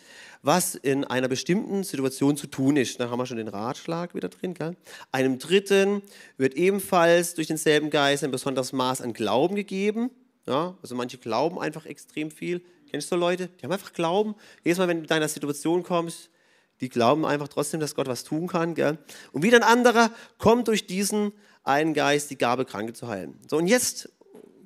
was 0.46 0.76
in 0.76 1.04
einer 1.04 1.26
bestimmten 1.26 1.82
Situation 1.82 2.36
zu 2.36 2.46
tun 2.46 2.76
ist. 2.76 3.00
Da 3.00 3.10
haben 3.10 3.18
wir 3.18 3.26
schon 3.26 3.36
den 3.36 3.48
Ratschlag 3.48 4.14
wieder 4.14 4.28
drin. 4.28 4.54
Gell? 4.54 4.76
Einem 5.10 5.40
Dritten 5.40 6.02
wird 6.36 6.54
ebenfalls 6.54 7.34
durch 7.34 7.48
denselben 7.48 7.90
Geist 7.90 8.22
ein 8.22 8.30
besonderes 8.30 8.72
Maß 8.72 9.00
an 9.00 9.12
Glauben 9.12 9.56
gegeben. 9.56 10.10
Ja, 10.46 10.76
also 10.80 10.94
manche 10.94 11.18
glauben 11.18 11.58
einfach 11.58 11.84
extrem 11.86 12.30
viel. 12.30 12.62
Kennst 12.88 13.10
du 13.10 13.16
Leute? 13.16 13.48
Die 13.58 13.64
haben 13.64 13.72
einfach 13.72 13.92
Glauben. 13.92 14.36
Jedes 14.62 14.78
Mal, 14.78 14.86
wenn 14.86 14.98
du 14.98 15.02
in 15.02 15.08
deiner 15.08 15.26
Situation 15.26 15.82
kommst, 15.82 16.30
die 16.80 16.88
glauben 16.88 17.24
einfach 17.24 17.48
trotzdem, 17.48 17.80
dass 17.80 17.94
Gott 17.94 18.06
was 18.06 18.24
tun 18.24 18.48
kann. 18.48 18.74
Gell? 18.74 18.98
Und 19.32 19.42
wieder 19.42 19.58
ein 19.58 19.62
anderer 19.62 20.10
kommt 20.38 20.68
durch 20.68 20.86
diesen 20.86 21.32
einen 21.64 21.94
Geist 21.94 22.30
die 22.30 22.38
Gabe, 22.38 22.64
Kranke 22.64 22.92
zu 22.92 23.08
heilen. 23.08 23.38
So, 23.48 23.56
und 23.56 23.66
jetzt 23.66 24.10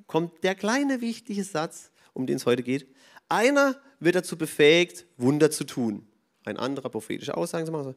kommt 0.07 0.43
der 0.43 0.55
kleine 0.55 1.01
wichtige 1.01 1.43
Satz, 1.43 1.91
um 2.13 2.27
den 2.27 2.35
es 2.35 2.45
heute 2.45 2.63
geht. 2.63 2.87
Einer 3.29 3.79
wird 3.99 4.15
dazu 4.15 4.37
befähigt, 4.37 5.05
Wunder 5.17 5.51
zu 5.51 5.63
tun. 5.63 6.05
Ein 6.43 6.57
anderer 6.57 6.89
prophetische 6.89 7.35
Aussagen 7.37 7.65
zu 7.65 7.71
machen. 7.71 7.95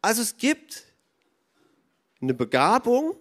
Also 0.00 0.22
es 0.22 0.36
gibt 0.36 0.84
eine 2.20 2.34
Begabung, 2.34 3.14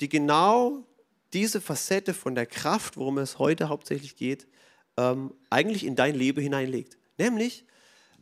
die 0.00 0.08
genau 0.08 0.86
diese 1.32 1.60
Facette 1.60 2.14
von 2.14 2.34
der 2.34 2.46
Kraft, 2.46 2.96
worum 2.96 3.18
es 3.18 3.38
heute 3.38 3.68
hauptsächlich 3.68 4.16
geht, 4.16 4.46
ähm, 4.96 5.34
eigentlich 5.50 5.84
in 5.84 5.96
dein 5.96 6.14
Leben 6.14 6.40
hineinlegt. 6.40 6.98
Nämlich, 7.18 7.64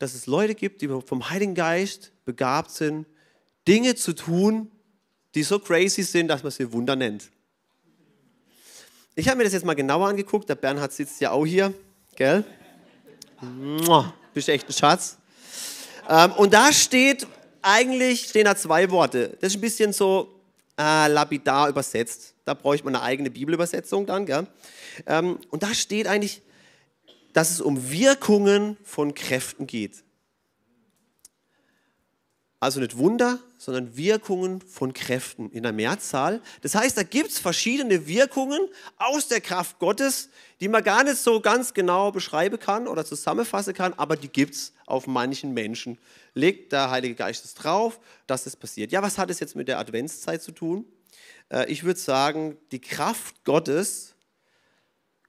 dass 0.00 0.14
es 0.14 0.26
Leute 0.26 0.54
gibt, 0.56 0.82
die 0.82 0.88
vom 0.88 1.30
Heiligen 1.30 1.54
Geist 1.54 2.10
begabt 2.24 2.70
sind, 2.72 3.06
Dinge 3.68 3.94
zu 3.94 4.14
tun, 4.14 4.72
die 5.34 5.42
so 5.44 5.58
crazy 5.58 6.02
sind, 6.02 6.28
dass 6.28 6.42
man 6.42 6.50
sie 6.50 6.72
Wunder 6.72 6.96
nennt. 6.96 7.30
Ich 9.14 9.28
habe 9.28 9.36
mir 9.36 9.44
das 9.44 9.52
jetzt 9.52 9.66
mal 9.66 9.74
genauer 9.74 10.08
angeguckt. 10.08 10.48
Der 10.48 10.54
Bernhard 10.54 10.92
sitzt 10.92 11.20
ja 11.20 11.30
auch 11.30 11.44
hier, 11.44 11.74
gell? 12.16 12.44
Mua, 13.40 14.14
bist 14.32 14.48
echt 14.48 14.66
ein 14.68 14.72
Schatz. 14.72 15.18
Ähm, 16.08 16.32
und 16.32 16.54
da 16.54 16.72
steht 16.72 17.26
eigentlich 17.60 18.28
stehen 18.28 18.46
da 18.46 18.56
zwei 18.56 18.90
Worte. 18.90 19.36
Das 19.40 19.52
ist 19.52 19.58
ein 19.58 19.60
bisschen 19.60 19.92
so 19.92 20.40
äh, 20.78 21.08
lapidar 21.08 21.68
übersetzt. 21.68 22.34
Da 22.46 22.54
bräuchte 22.54 22.86
man 22.86 22.96
eine 22.96 23.04
eigene 23.04 23.30
Bibelübersetzung 23.30 24.06
dann. 24.06 24.24
Gell? 24.24 24.46
Ähm, 25.06 25.38
und 25.50 25.62
da 25.62 25.74
steht 25.74 26.06
eigentlich, 26.06 26.40
dass 27.32 27.50
es 27.50 27.60
um 27.60 27.90
Wirkungen 27.90 28.76
von 28.84 29.14
Kräften 29.14 29.66
geht. 29.66 30.04
Also 32.62 32.78
nicht 32.78 32.98
Wunder, 32.98 33.38
sondern 33.56 33.96
Wirkungen 33.96 34.60
von 34.60 34.92
Kräften 34.92 35.50
in 35.50 35.62
der 35.62 35.72
Mehrzahl. 35.72 36.42
Das 36.60 36.74
heißt, 36.74 36.94
da 36.94 37.02
gibt 37.02 37.30
es 37.30 37.38
verschiedene 37.38 38.06
Wirkungen 38.06 38.60
aus 38.98 39.28
der 39.28 39.40
Kraft 39.40 39.78
Gottes, 39.78 40.28
die 40.60 40.68
man 40.68 40.84
gar 40.84 41.02
nicht 41.02 41.16
so 41.16 41.40
ganz 41.40 41.72
genau 41.72 42.12
beschreiben 42.12 42.58
kann 42.58 42.86
oder 42.86 43.06
zusammenfassen 43.06 43.72
kann, 43.72 43.94
aber 43.94 44.14
die 44.14 44.28
gibt 44.28 44.54
es 44.54 44.74
auf 44.84 45.06
manchen 45.06 45.54
Menschen. 45.54 45.96
Legt 46.34 46.72
der 46.72 46.90
Heilige 46.90 47.14
Geist 47.14 47.46
es 47.46 47.54
drauf, 47.54 47.98
dass 48.26 48.44
es 48.44 48.56
passiert. 48.56 48.92
Ja, 48.92 49.02
was 49.02 49.16
hat 49.16 49.30
es 49.30 49.40
jetzt 49.40 49.56
mit 49.56 49.66
der 49.66 49.78
Adventszeit 49.78 50.42
zu 50.42 50.52
tun? 50.52 50.84
Äh, 51.50 51.70
ich 51.72 51.84
würde 51.84 51.98
sagen, 51.98 52.58
die 52.72 52.80
Kraft 52.80 53.42
Gottes 53.44 54.14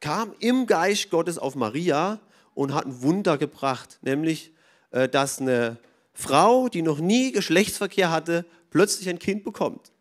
kam 0.02 0.36
im 0.40 0.68
Geist 0.68 1.10
Gottes 1.10 1.38
auf 1.38 1.56
Maria 1.56 2.20
und 2.54 2.74
hat 2.74 2.86
ein 2.86 3.02
Wunder 3.02 3.38
gebracht, 3.38 4.00
nämlich, 4.02 4.52
äh, 4.92 5.08
dass 5.08 5.40
eine 5.40 5.78
Frau, 6.14 6.68
die 6.68 6.82
noch 6.82 7.00
nie 7.00 7.32
Geschlechtsverkehr 7.32 8.12
hatte, 8.12 8.46
plötzlich 8.70 9.08
ein 9.08 9.20
Kind 9.20 9.44
bekommt. 9.44 9.92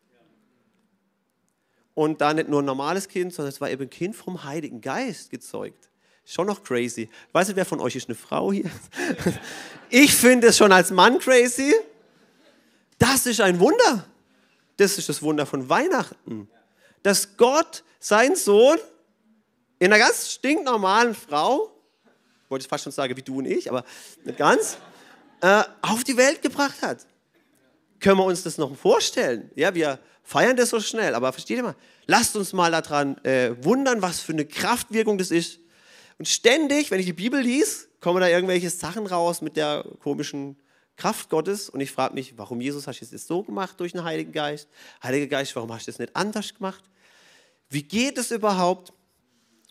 Und 1.94 2.20
da 2.20 2.34
nicht 2.34 2.48
nur 2.48 2.62
ein 2.62 2.64
normales 2.64 3.08
Kind, 3.08 3.32
sondern 3.32 3.50
es 3.50 3.60
war 3.60 3.70
eben 3.70 3.82
ein 3.82 3.90
Kind 3.90 4.16
vom 4.16 4.44
Heiligen 4.44 4.80
Geist 4.80 5.30
gezeugt. 5.30 5.90
Schon 6.24 6.46
noch 6.46 6.62
crazy. 6.62 7.08
Weißt 7.32 7.50
du, 7.50 7.56
wer 7.56 7.64
von 7.64 7.80
euch 7.80 7.96
ist 7.96 8.08
eine 8.08 8.16
Frau 8.16 8.52
hier? 8.52 8.70
Ich 9.92 10.14
finde 10.14 10.46
es 10.46 10.56
schon 10.56 10.70
als 10.70 10.92
Mann 10.92 11.18
crazy. 11.18 11.74
Das 12.96 13.26
ist 13.26 13.40
ein 13.40 13.58
Wunder. 13.58 14.06
Das 14.76 14.98
ist 14.98 15.08
das 15.08 15.20
Wunder 15.20 15.46
von 15.46 15.68
Weihnachten. 15.68 16.48
Dass 17.02 17.36
Gott 17.36 17.82
seinen 17.98 18.36
Sohn 18.36 18.78
in 19.80 19.92
einer 19.92 19.98
ganz 19.98 20.30
stinknormalen 20.30 21.14
Frau, 21.14 21.72
wollte 22.48 22.64
ich 22.64 22.68
fast 22.68 22.84
schon 22.84 22.92
sagen 22.92 23.16
wie 23.16 23.22
du 23.22 23.38
und 23.38 23.46
ich, 23.46 23.68
aber 23.68 23.84
nicht 24.24 24.38
ganz, 24.38 24.76
äh, 25.40 25.64
auf 25.80 26.04
die 26.04 26.16
Welt 26.16 26.42
gebracht 26.42 26.82
hat. 26.82 27.06
Können 27.98 28.18
wir 28.18 28.24
uns 28.24 28.42
das 28.42 28.58
noch 28.58 28.76
vorstellen? 28.76 29.50
Ja, 29.54 29.74
wir 29.74 29.98
feiern 30.22 30.56
das 30.56 30.68
so 30.68 30.80
schnell, 30.80 31.14
aber 31.14 31.32
versteht 31.32 31.56
ihr 31.56 31.62
mal? 31.62 31.76
Lasst 32.06 32.36
uns 32.36 32.52
mal 32.52 32.70
daran 32.70 33.16
äh, 33.24 33.56
wundern, 33.64 34.02
was 34.02 34.20
für 34.20 34.32
eine 34.32 34.44
Kraftwirkung 34.44 35.16
das 35.16 35.30
ist. 35.30 35.60
Und 36.18 36.28
ständig, 36.28 36.90
wenn 36.90 37.00
ich 37.00 37.06
die 37.06 37.14
Bibel 37.14 37.40
lies, 37.40 37.88
kommen 38.00 38.20
da 38.20 38.28
irgendwelche 38.28 38.68
Sachen 38.68 39.06
raus 39.06 39.40
mit 39.40 39.56
der 39.56 39.84
komischen 40.00 40.60
Kraft 40.96 41.30
Gottes. 41.30 41.70
Und 41.70 41.80
ich 41.80 41.90
frage 41.90 42.12
mich, 42.12 42.36
warum 42.36 42.60
Jesus 42.60 42.86
hast 42.86 43.00
du 43.00 43.06
das 43.06 43.26
so 43.26 43.42
gemacht 43.42 43.80
durch 43.80 43.92
den 43.92 44.04
Heiligen 44.04 44.32
Geist? 44.32 44.68
Heiliger 45.02 45.26
Geist, 45.26 45.56
warum 45.56 45.72
hast 45.72 45.86
du 45.86 45.90
das 45.90 45.98
nicht 45.98 46.14
anders 46.14 46.52
gemacht? 46.54 46.84
Wie 47.70 47.82
geht 47.82 48.18
es 48.18 48.30
überhaupt? 48.30 48.92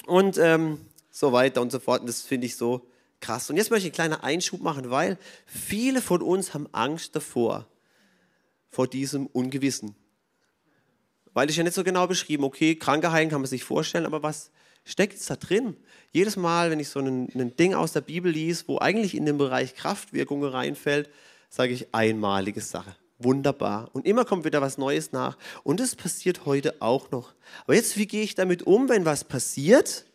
Und 0.05 0.37
ähm, 0.37 0.79
so 1.11 1.31
weiter 1.31 1.61
und 1.61 1.71
so 1.71 1.79
fort. 1.79 2.01
Und 2.01 2.07
das 2.07 2.21
finde 2.21 2.47
ich 2.47 2.55
so 2.55 2.87
krass. 3.19 3.49
Und 3.49 3.57
jetzt 3.57 3.71
möchte 3.71 3.87
ich 3.87 3.93
einen 3.99 4.09
kleinen 4.09 4.23
Einschub 4.23 4.61
machen, 4.61 4.89
weil 4.89 5.17
viele 5.45 6.01
von 6.01 6.21
uns 6.21 6.53
haben 6.53 6.67
Angst 6.71 7.15
davor, 7.15 7.67
vor 8.69 8.87
diesem 8.87 9.27
Ungewissen. 9.27 9.95
Weil 11.33 11.49
ich 11.49 11.57
ja 11.57 11.63
nicht 11.63 11.75
so 11.75 11.83
genau 11.83 12.07
beschrieben, 12.07 12.43
okay, 12.43 12.75
Kranke 12.75 13.11
heilen 13.11 13.29
kann 13.29 13.41
man 13.41 13.49
sich 13.49 13.63
vorstellen, 13.63 14.05
aber 14.05 14.23
was 14.23 14.51
steckt 14.83 15.13
jetzt 15.13 15.29
da 15.29 15.35
drin? 15.35 15.77
Jedes 16.11 16.35
Mal, 16.37 16.71
wenn 16.71 16.79
ich 16.79 16.89
so 16.89 16.99
ein, 16.99 17.29
ein 17.35 17.55
Ding 17.55 17.73
aus 17.73 17.93
der 17.93 18.01
Bibel 18.01 18.31
liest, 18.31 18.67
wo 18.67 18.79
eigentlich 18.79 19.15
in 19.15 19.25
den 19.25 19.37
Bereich 19.37 19.75
Kraftwirkungen 19.75 20.49
reinfällt, 20.49 21.09
sage 21.49 21.73
ich 21.73 21.93
einmalige 21.93 22.61
Sache. 22.61 22.95
Wunderbar. 23.19 23.89
Und 23.93 24.05
immer 24.05 24.25
kommt 24.25 24.45
wieder 24.45 24.61
was 24.61 24.77
Neues 24.77 25.11
nach. 25.11 25.37
Und 25.63 25.79
das 25.79 25.95
passiert 25.95 26.45
heute 26.45 26.81
auch 26.81 27.11
noch. 27.11 27.33
Aber 27.65 27.75
jetzt, 27.75 27.97
wie 27.97 28.07
gehe 28.07 28.23
ich 28.23 28.33
damit 28.33 28.63
um, 28.63 28.89
wenn 28.89 29.05
was 29.05 29.23
passiert? 29.23 30.05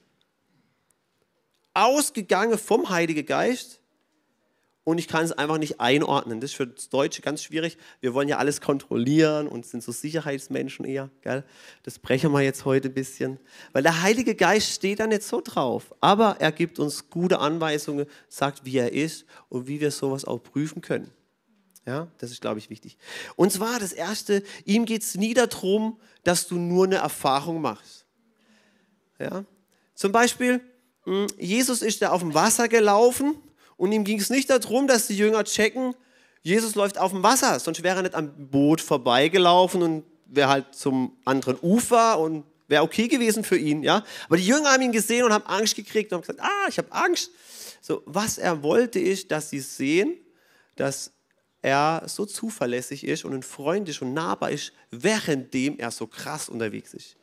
ausgegangen 1.75 2.56
vom 2.56 2.88
Heiligen 2.88 3.26
Geist 3.26 3.80
und 4.84 4.99
ich 4.99 5.08
kann 5.08 5.25
es 5.25 5.32
einfach 5.32 5.58
nicht 5.58 5.80
einordnen. 5.80 6.40
Das 6.40 6.50
ist 6.50 6.56
für 6.56 6.66
das 6.66 6.88
Deutsche 6.88 7.20
ganz 7.20 7.42
schwierig. 7.42 7.76
Wir 8.00 8.14
wollen 8.14 8.28
ja 8.28 8.38
alles 8.38 8.61
kontrollieren 8.61 9.49
und 9.49 9.66
sind 9.66 9.82
so 9.82 9.92
Sicherheitsmenschen 9.92 10.84
eher. 10.84 11.11
Gell? 11.23 11.42
Das 11.82 11.99
brechen 11.99 12.32
wir 12.32 12.42
jetzt 12.42 12.64
heute 12.64 12.88
ein 12.88 12.94
bisschen. 12.94 13.40
Weil 13.73 13.82
der 13.82 14.02
Heilige 14.02 14.34
Geist 14.34 14.70
steht 14.70 15.00
da 15.00 15.06
nicht 15.06 15.23
so 15.23 15.40
drauf. 15.40 15.94
Aber 16.00 16.37
er 16.38 16.52
gibt 16.52 16.78
uns 16.78 17.08
gute 17.11 17.38
Anweisungen, 17.38 18.06
sagt, 18.28 18.64
wie 18.64 18.76
er 18.76 18.92
ist 18.92 19.25
und 19.49 19.66
wie 19.66 19.80
wir 19.80 19.90
sowas 19.90 20.26
auch 20.26 20.42
prüfen 20.42 20.82
können. 20.82 21.11
Ja, 21.87 22.09
das 22.19 22.31
ist, 22.31 22.41
glaube 22.41 22.59
ich, 22.59 22.71
wichtig. 22.71 22.97
Und 23.37 23.53
zwar 23.53 23.79
das 23.79 23.93
Erste, 23.93 24.43
ihm 24.64 24.87
geht 24.87 25.03
es 25.03 25.17
nie 25.17 25.35
darum, 25.35 25.99
dass 26.23 26.47
du 26.47 26.57
nur 26.57 26.87
eine 26.87 26.97
Erfahrung 26.97 27.61
machst. 27.61 28.07
Ja? 29.19 29.45
Zum 29.95 30.11
Beispiel, 30.11 30.62
Jesus 31.38 31.83
ist 31.83 32.00
da 32.00 32.11
auf 32.11 32.21
dem 32.21 32.33
Wasser 32.33 32.69
gelaufen 32.69 33.35
und 33.76 33.93
ihm 33.93 34.05
ging 34.05 34.19
es 34.19 34.31
nicht 34.31 34.49
darum, 34.49 34.87
dass 34.87 35.07
die 35.09 35.17
Jünger 35.17 35.45
checken, 35.45 35.95
Jesus 36.43 36.75
läuft 36.75 36.99
auf 36.99 37.12
dem 37.12 37.23
Wasser, 37.23 37.59
sonst 37.59 37.83
wäre 37.83 37.97
er 37.97 38.03
nicht 38.03 38.14
am 38.14 38.31
Boot 38.50 38.81
vorbeigelaufen 38.81 39.83
und 39.83 40.05
wäre 40.26 40.49
halt 40.49 40.75
zum 40.75 41.17
anderen 41.25 41.59
Ufer 41.61 42.19
und 42.19 42.45
wäre 42.69 42.83
okay 42.83 43.09
gewesen 43.09 43.45
für 43.45 43.57
ihn, 43.57 43.83
ja. 43.83 44.05
Aber 44.26 44.37
die 44.37 44.47
Jünger 44.47 44.73
haben 44.73 44.83
ihn 44.83 44.93
gesehen 44.93 45.25
und 45.25 45.33
haben 45.33 45.47
Angst 45.47 45.75
gekriegt 45.75 46.12
und 46.12 46.17
haben 46.17 46.23
gesagt, 46.23 46.41
ah, 46.41 46.69
ich 46.69 46.79
habe 46.79 46.93
Angst. 46.93 47.31
So, 47.81 48.03
was 48.07 48.38
er 48.38 48.62
wollte 48.62 48.99
ist, 48.99 49.31
dass 49.31 49.50
sie 49.50 49.61
sehen, 49.61 50.17
dass 50.76 51.13
er 51.64 52.02
so 52.06 52.26
zuverlässig 52.26 53.04
ist 53.04 53.25
und 53.25 53.42
freundlich 53.42 54.02
und 54.02 54.12
nahbar 54.12 54.50
ist, 54.50 54.73
währenddem 54.90 55.78
er 55.78 55.90
so 55.90 56.06
krass 56.06 56.50
unterwegs 56.50 56.92
ist. 56.92 57.16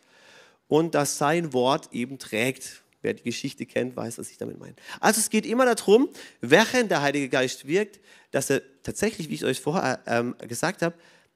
Und 0.68 0.96
dass 0.96 1.20
sein 1.20 1.54
Wort 1.54 1.90
eben 1.92 2.18
trägt. 2.18 2.84
Wer 3.04 3.14
die 3.14 3.24
Geschichte 3.24 3.66
kennt, 3.66 3.96
weiß, 3.96 4.18
was 4.18 4.30
ich 4.30 4.38
damit 4.38 4.60
meine. 4.60 4.76
Also 5.00 5.20
es 5.20 5.30
geht 5.30 5.46
immer 5.46 5.66
darum, 5.66 6.10
während 6.40 6.92
der 6.92 7.02
Heilige 7.02 7.30
Geist 7.30 7.68
wirkt, 7.68 8.00
dass 8.32 8.50
er 8.50 8.62
tatsächlich, 8.84 9.30
wie 9.30 9.36
ich 9.36 9.46
euch 9.46 9.60
vorher 9.60 10.02
ähm, 10.06 10.36
gesagt 10.40 10.82
habe, 10.82 10.96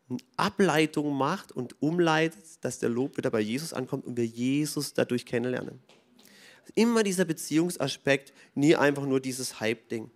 eine 0.09 0.19
Ableitung 0.37 1.15
macht 1.15 1.51
und 1.51 1.81
umleitet, 1.81 2.43
dass 2.61 2.79
der 2.79 2.89
Lob 2.89 3.17
wieder 3.17 3.31
bei 3.31 3.39
Jesus 3.39 3.73
ankommt 3.73 4.05
und 4.05 4.17
wir 4.17 4.25
Jesus 4.25 4.93
dadurch 4.93 5.25
kennenlernen. 5.25 5.79
Immer 6.73 7.03
dieser 7.03 7.25
Beziehungsaspekt, 7.25 8.33
nie 8.55 8.75
einfach 8.75 9.05
nur 9.05 9.19
dieses 9.19 9.59
Hype-Ding. 9.59 10.11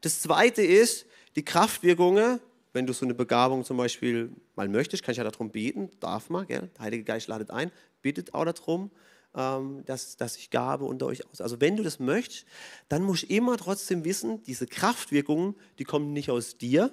Das 0.00 0.20
zweite 0.20 0.62
ist, 0.62 1.06
die 1.36 1.44
Kraftwirkungen, 1.44 2.40
wenn 2.72 2.86
du 2.86 2.92
so 2.92 3.04
eine 3.04 3.14
Begabung 3.14 3.64
zum 3.64 3.76
Beispiel 3.76 4.30
mal 4.56 4.68
möchtest, 4.68 5.02
kann 5.02 5.12
ich 5.12 5.18
ja 5.18 5.24
darum 5.24 5.50
beten, 5.50 5.90
darf 6.00 6.30
man, 6.30 6.46
gell? 6.46 6.70
der 6.76 6.84
Heilige 6.84 7.04
Geist 7.04 7.28
ladet 7.28 7.50
ein, 7.50 7.70
bittet 8.00 8.34
auch 8.34 8.44
darum, 8.44 8.90
ähm, 9.34 9.82
dass, 9.86 10.16
dass 10.16 10.36
ich 10.36 10.50
Gabe 10.50 10.84
unter 10.84 11.06
euch 11.06 11.26
aus. 11.28 11.40
Also 11.40 11.60
wenn 11.60 11.76
du 11.76 11.82
das 11.82 11.98
möchtest, 11.98 12.46
dann 12.88 13.02
musst 13.02 13.24
du 13.24 13.34
immer 13.34 13.56
trotzdem 13.56 14.04
wissen, 14.04 14.42
diese 14.44 14.66
Kraftwirkungen, 14.66 15.54
die 15.78 15.84
kommen 15.84 16.12
nicht 16.12 16.30
aus 16.30 16.58
dir, 16.58 16.90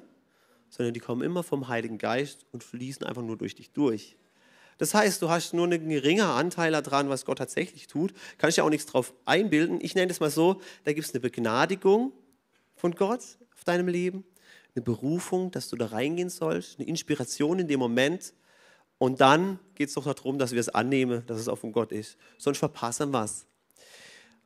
sondern 0.69 0.93
die 0.93 0.99
kommen 0.99 1.21
immer 1.21 1.43
vom 1.43 1.67
Heiligen 1.67 1.97
Geist 1.97 2.45
und 2.51 2.63
fließen 2.63 3.05
einfach 3.05 3.21
nur 3.21 3.37
durch 3.37 3.55
dich 3.55 3.71
durch. 3.71 4.15
Das 4.77 4.93
heißt, 4.93 5.21
du 5.21 5.29
hast 5.29 5.53
nur 5.53 5.65
einen 5.65 5.89
geringen 5.89 6.21
Anteil 6.21 6.71
daran, 6.71 7.09
was 7.09 7.25
Gott 7.25 7.39
tatsächlich 7.39 7.87
tut. 7.87 8.13
Kann 8.37 8.49
ich 8.49 8.57
ja 8.57 8.63
auch 8.63 8.69
nichts 8.69 8.85
drauf 8.85 9.13
einbilden. 9.25 9.79
Ich 9.81 9.93
nenne 9.93 10.07
das 10.07 10.21
mal 10.21 10.29
so, 10.29 10.61
da 10.85 10.93
gibt 10.93 11.05
es 11.05 11.13
eine 11.13 11.19
Begnadigung 11.19 12.13
von 12.75 12.95
Gott 12.95 13.19
auf 13.53 13.65
deinem 13.65 13.89
Leben, 13.89 14.23
eine 14.75 14.83
Berufung, 14.83 15.51
dass 15.51 15.69
du 15.69 15.75
da 15.75 15.87
reingehen 15.87 16.29
sollst, 16.29 16.79
eine 16.79 16.87
Inspiration 16.87 17.59
in 17.59 17.67
dem 17.67 17.79
Moment. 17.79 18.33
Und 18.97 19.21
dann 19.21 19.59
geht 19.75 19.89
es 19.89 19.95
doch 19.95 20.05
darum, 20.05 20.37
dass 20.37 20.51
wir 20.51 20.59
es 20.59 20.69
annehmen, 20.69 21.23
dass 21.25 21.39
es 21.39 21.47
auch 21.47 21.57
von 21.57 21.71
Gott 21.71 21.91
ist. 21.91 22.17
Sonst 22.37 22.59
verpassen 22.59 23.11
wir 23.11 23.23
es. 23.23 23.45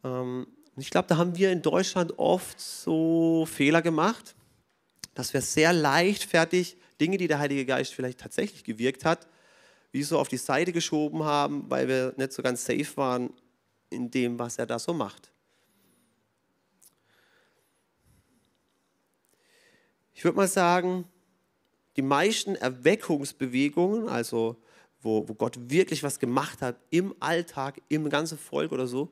Ähm, 0.04 0.48
ich 0.78 0.90
glaube, 0.90 1.08
da 1.08 1.18
haben 1.18 1.36
wir 1.38 1.52
in 1.52 1.62
Deutschland 1.62 2.18
oft 2.18 2.60
so 2.60 3.46
Fehler 3.46 3.82
gemacht, 3.82 4.36
dass 5.14 5.34
wir 5.34 5.42
sehr 5.42 5.74
leichtfertig 5.74 6.78
Dinge, 7.00 7.18
die 7.18 7.28
der 7.28 7.40
Heilige 7.40 7.66
Geist 7.66 7.94
vielleicht 7.94 8.20
tatsächlich 8.20 8.64
gewirkt 8.64 9.06
hat, 9.06 9.28
wie 9.92 10.04
so 10.04 10.18
auf 10.18 10.28
die 10.28 10.38
Seite 10.38 10.72
geschoben 10.72 11.24
haben, 11.24 11.70
weil 11.70 11.88
wir 11.88 12.14
nicht 12.18 12.34
so 12.34 12.42
ganz 12.42 12.66
safe 12.66 12.98
waren 12.98 13.34
in 13.90 14.10
dem, 14.10 14.40
was 14.40 14.58
er 14.58 14.66
da 14.66 14.80
so 14.80 14.94
macht. 14.94 15.33
Ich 20.14 20.24
würde 20.24 20.38
mal 20.38 20.48
sagen, 20.48 21.06
die 21.96 22.02
meisten 22.02 22.56
Erweckungsbewegungen, 22.56 24.10
also 24.10 24.58
wo, 25.02 25.28
wo 25.28 25.34
Gott 25.34 25.58
wirklich 25.70 26.04
was 26.04 26.20
gemacht 26.20 26.62
hat 26.62 26.78
im 26.90 27.14
Alltag, 27.20 27.82
im 27.90 28.10
ganzen 28.10 28.38
Volk 28.38 28.72
oder 28.72 28.88
so, 28.88 29.12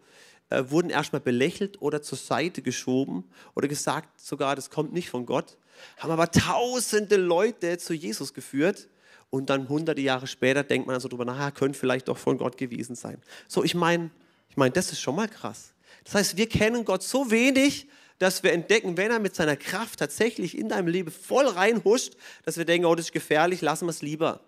äh, 0.50 0.64
wurden 0.68 0.90
erstmal 0.90 1.22
belächelt 1.22 1.82
oder 1.82 2.02
zur 2.02 2.18
Seite 2.18 2.62
geschoben 2.62 3.26
oder 3.56 3.68
gesagt 3.68 4.20
sogar, 4.20 4.56
das 4.56 4.70
kommt 4.70 4.94
nicht 4.94 5.10
von 5.10 5.26
Gott, 5.26 5.58
haben 5.98 6.12
aber 6.12 6.30
tausende 6.32 7.18
Leute 7.18 7.78
zu 7.78 7.94
Jesus 7.94 8.34
geführt 8.34 8.88
und 9.30 9.50
dann 9.50 9.70
hunderte 9.70 10.02
Jahre 10.02 10.28
später 10.28 10.64
denkt 10.64 10.88
man 10.88 11.00
so 11.00 11.08
drüber 11.08 11.26
nach, 11.26 11.54
könnte 11.54 11.80
vielleicht 11.80 12.08
doch 12.08 12.18
von 12.18 12.38
Gott 12.38 12.58
gewesen 12.58 12.96
sein. 12.96 13.18
So, 13.48 13.64
ich 13.64 13.76
meine, 13.76 14.12
ich 14.50 14.58
meine, 14.58 14.72
das 14.72 14.92
ist 14.92 15.00
schon 15.00 15.16
mal 15.16 15.30
krass. 15.30 15.74
Das 16.04 16.16
heißt, 16.16 16.38
wir 16.38 16.50
kennen 16.50 16.84
Gott 16.84 17.04
so 17.04 17.32
wenig, 17.32 17.88
dass 18.22 18.44
wir 18.44 18.54
entdecken, 18.54 18.98
wenn 18.98 19.10
er 19.10 19.18
mit 19.18 19.34
seiner 19.34 19.56
Kraft 19.56 19.98
tatsächlich 19.98 20.56
in 20.56 20.70
deinem 20.70 20.88
Leben 20.88 21.10
voll 21.10 21.48
reinhuscht, 21.48 22.14
dass 22.44 22.56
wir 22.56 22.66
denken, 22.66 22.86
oh, 22.86 22.94
das 22.94 23.08
ist 23.08 23.14
gefährlich, 23.14 23.62
lassen 23.62 23.88
wir 23.88 23.90
es 23.90 24.04
lieber. 24.04 24.42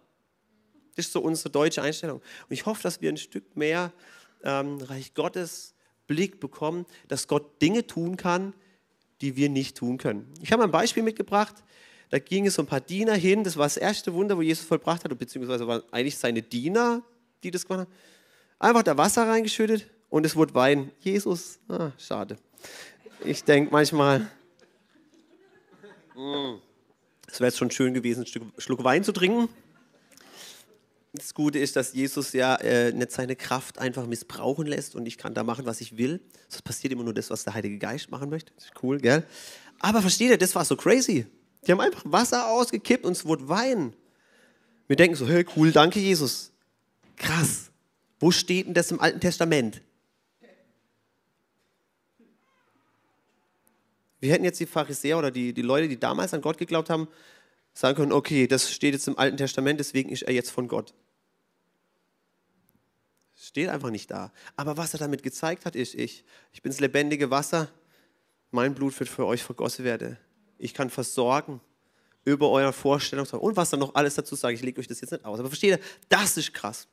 Das 0.96 1.08
ist 1.08 1.12
so 1.12 1.22
unsere 1.22 1.50
deutsche 1.50 1.82
Einstellung. 1.82 2.20
Und 2.20 2.54
ich 2.54 2.68
hoffe, 2.68 2.84
dass 2.84 3.02
wir 3.02 3.10
ein 3.10 3.18
Stück 3.18 3.58
mehr 3.58 3.92
ähm, 4.44 4.78
Reich 4.78 5.16
Gottes 5.16 5.74
Blick 6.06 6.40
bekommen, 6.40 6.86
dass 7.08 7.28
Gott 7.28 7.60
Dinge 7.64 7.88
tun 7.88 8.16
kann, 8.16 8.54
die 9.22 9.36
wir 9.36 9.50
nicht 9.50 9.76
tun 9.76 9.98
können. 9.98 10.32
Ich 10.40 10.52
habe 10.52 10.64
ein 10.64 10.72
Beispiel 10.72 11.02
mitgebracht. 11.02 11.56
Da 12.12 12.20
ging 12.20 12.46
es 12.46 12.60
um 12.60 12.66
ein 12.66 12.70
paar 12.70 12.80
Diener 12.80 13.16
hin. 13.16 13.44
Das 13.44 13.58
war 13.58 13.66
das 13.66 13.78
erste 13.78 14.14
Wunder, 14.14 14.38
wo 14.38 14.44
Jesus 14.44 14.68
vollbracht 14.68 15.04
hat, 15.04 15.18
beziehungsweise 15.18 15.66
waren 15.66 15.82
eigentlich 15.90 16.20
seine 16.20 16.44
Diener, 16.44 17.02
die 17.42 17.50
das 17.50 17.66
gemacht 17.66 17.88
haben. 17.88 17.96
Einfach 18.60 18.84
da 18.84 18.96
Wasser 18.98 19.28
reingeschüttet 19.28 19.90
und 20.12 20.28
es 20.28 20.36
wurde 20.36 20.54
Wein. 20.54 20.92
Jesus, 21.00 21.58
ah, 21.70 21.92
schade. 21.98 22.38
Ich 23.26 23.44
denke 23.46 23.72
manchmal, 23.72 24.30
hm, 26.14 26.60
es 27.28 27.40
wäre 27.40 27.48
jetzt 27.48 27.58
schon 27.58 27.72
schön 27.72 27.94
gewesen, 27.94 28.26
ein 28.26 28.52
Schluck 28.58 28.84
Wein 28.84 29.04
zu 29.04 29.14
trinken. 29.14 29.48
Das 31.14 31.34
Gute 31.34 31.60
ist, 31.60 31.76
dass 31.76 31.94
Jesus 31.94 32.34
ja 32.34 32.56
äh, 32.56 32.92
nicht 32.92 33.12
seine 33.12 33.36
Kraft 33.36 33.80
einfach 33.80 34.08
missbrauchen 34.08 34.66
lässt 34.66 34.96
und 34.96 35.06
ich 35.06 35.18
kann 35.18 35.34
da 35.34 35.44
machen, 35.44 35.66
was 35.66 35.80
ich 35.80 35.96
will. 35.96 36.20
Es 36.50 36.62
passiert 36.62 36.92
immer 36.92 37.04
nur 37.04 37.14
das, 37.14 37.30
was 37.30 37.44
der 37.44 37.54
Heilige 37.54 37.78
Geist 37.78 38.12
machen 38.12 38.30
möchte. 38.30 38.52
Cool, 38.82 38.98
gell? 38.98 39.24
Aber 39.80 40.02
versteht 40.02 40.32
ihr, 40.32 40.38
das 40.38 40.56
war 40.56 40.66
so 40.66 40.76
crazy. 40.76 41.28
Die 41.66 41.72
haben 41.72 41.80
einfach 41.80 42.04
Wasser 42.06 42.50
ausgekippt 42.50 43.06
und 43.06 43.14
es 43.14 43.26
wurde 43.26 43.48
Wein. 43.48 43.96
Wir 44.88 44.96
denken 44.96 45.16
so, 45.16 45.28
hey, 45.28 45.46
cool, 45.56 45.72
danke 45.72 46.00
Jesus. 46.00 46.52
Krass. 47.16 47.70
Wo 48.20 48.32
steht 48.32 48.68
denn 48.68 48.74
das 48.74 48.92
im 48.92 49.00
Alten 49.00 49.20
Testament? 49.22 49.82
Wir 54.24 54.32
hätten 54.32 54.46
jetzt 54.46 54.60
die 54.60 54.66
Pharisäer 54.66 55.18
oder 55.18 55.32
die, 55.32 55.54
die 55.54 55.62
Leute, 55.62 55.90
die 55.90 56.00
damals 56.00 56.34
an 56.34 56.42
Gott 56.42 56.58
geglaubt 56.58 56.90
haben, 56.90 57.08
sagen 57.74 57.98
können, 57.98 58.14
okay, 58.14 58.48
das 58.48 58.72
steht 58.72 58.94
jetzt 58.94 59.08
im 59.08 59.18
Alten 59.18 59.36
Testament, 59.36 59.80
deswegen 59.80 60.10
ist 60.10 60.22
er 60.22 60.34
jetzt 60.34 60.50
von 60.50 60.68
Gott. 60.68 60.94
Steht 63.36 63.68
einfach 63.68 63.90
nicht 63.90 64.10
da. 64.10 64.32
Aber 64.56 64.78
was 64.78 64.94
er 64.94 65.00
damit 65.00 65.24
gezeigt 65.24 65.66
hat, 65.66 65.76
ist, 65.76 65.96
ich, 65.96 66.24
ich 66.54 66.62
bin 66.62 66.72
das 66.72 66.80
lebendige 66.80 67.32
Wasser, 67.32 67.70
mein 68.52 68.74
Blut 68.74 68.98
wird 69.00 69.10
für 69.10 69.26
euch 69.26 69.44
vergossen 69.44 69.84
werden 69.84 70.18
ich 70.64 70.74
kann 70.74 70.90
versorgen 70.90 71.60
über 72.26 72.50
eure 72.50 72.72
Vorstellung 72.72 73.28
und 73.28 73.58
was 73.58 73.70
dann 73.70 73.82
noch 73.82 73.96
alles 73.96 74.16
dazu 74.16 74.36
sage. 74.36 74.56
Ich 74.56 74.62
lege 74.62 74.80
euch 74.80 74.88
das 74.88 75.02
jetzt 75.02 75.12
nicht 75.12 75.26
aus. 75.26 75.40
Aber 75.40 75.50
versteht 75.50 75.72
ihr, 75.72 75.80
das 76.08 76.38
ist 76.38 76.54
krass. 76.54 76.88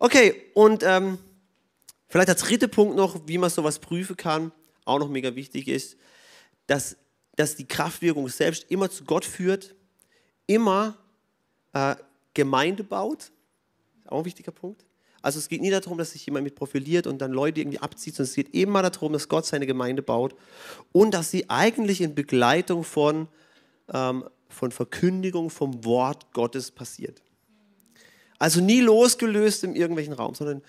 Okay, 0.00 0.34
und 0.54 0.82
ähm, 0.82 1.18
vielleicht 2.08 2.28
der 2.28 2.34
dritte 2.34 2.66
Punkt 2.66 2.96
noch, 2.96 3.20
wie 3.26 3.38
man 3.38 3.50
sowas 3.50 3.78
prüfen 3.78 4.16
kann, 4.16 4.50
auch 4.84 4.98
noch 4.98 5.08
mega 5.08 5.34
wichtig 5.36 5.68
ist, 5.68 5.96
dass, 6.68 6.96
dass 7.34 7.56
die 7.56 7.66
Kraftwirkung 7.66 8.28
selbst 8.28 8.70
immer 8.70 8.88
zu 8.88 9.02
Gott 9.02 9.24
führt, 9.24 9.74
immer 10.46 10.96
äh, 11.72 11.96
Gemeinde 12.34 12.84
baut. 12.84 13.32
Auch 14.06 14.20
ein 14.20 14.24
wichtiger 14.24 14.52
Punkt. 14.52 14.84
Also 15.20 15.40
es 15.40 15.48
geht 15.48 15.60
nie 15.60 15.70
darum, 15.70 15.98
dass 15.98 16.12
sich 16.12 16.24
jemand 16.24 16.44
mit 16.44 16.54
profiliert 16.54 17.08
und 17.08 17.18
dann 17.18 17.32
Leute 17.32 17.60
irgendwie 17.60 17.80
abzieht, 17.80 18.14
sondern 18.14 18.30
es 18.30 18.36
geht 18.36 18.54
immer 18.54 18.82
darum, 18.82 19.12
dass 19.12 19.28
Gott 19.28 19.46
seine 19.46 19.66
Gemeinde 19.66 20.02
baut 20.02 20.36
und 20.92 21.12
dass 21.12 21.30
sie 21.30 21.50
eigentlich 21.50 22.00
in 22.00 22.14
Begleitung 22.14 22.84
von, 22.84 23.26
ähm, 23.92 24.24
von 24.48 24.70
Verkündigung 24.70 25.50
vom 25.50 25.84
Wort 25.84 26.32
Gottes 26.32 26.70
passiert. 26.70 27.22
Also 28.38 28.60
nie 28.60 28.80
losgelöst 28.80 29.64
in 29.64 29.74
irgendwelchen 29.74 30.12
Raum, 30.12 30.34
sondern 30.34 30.62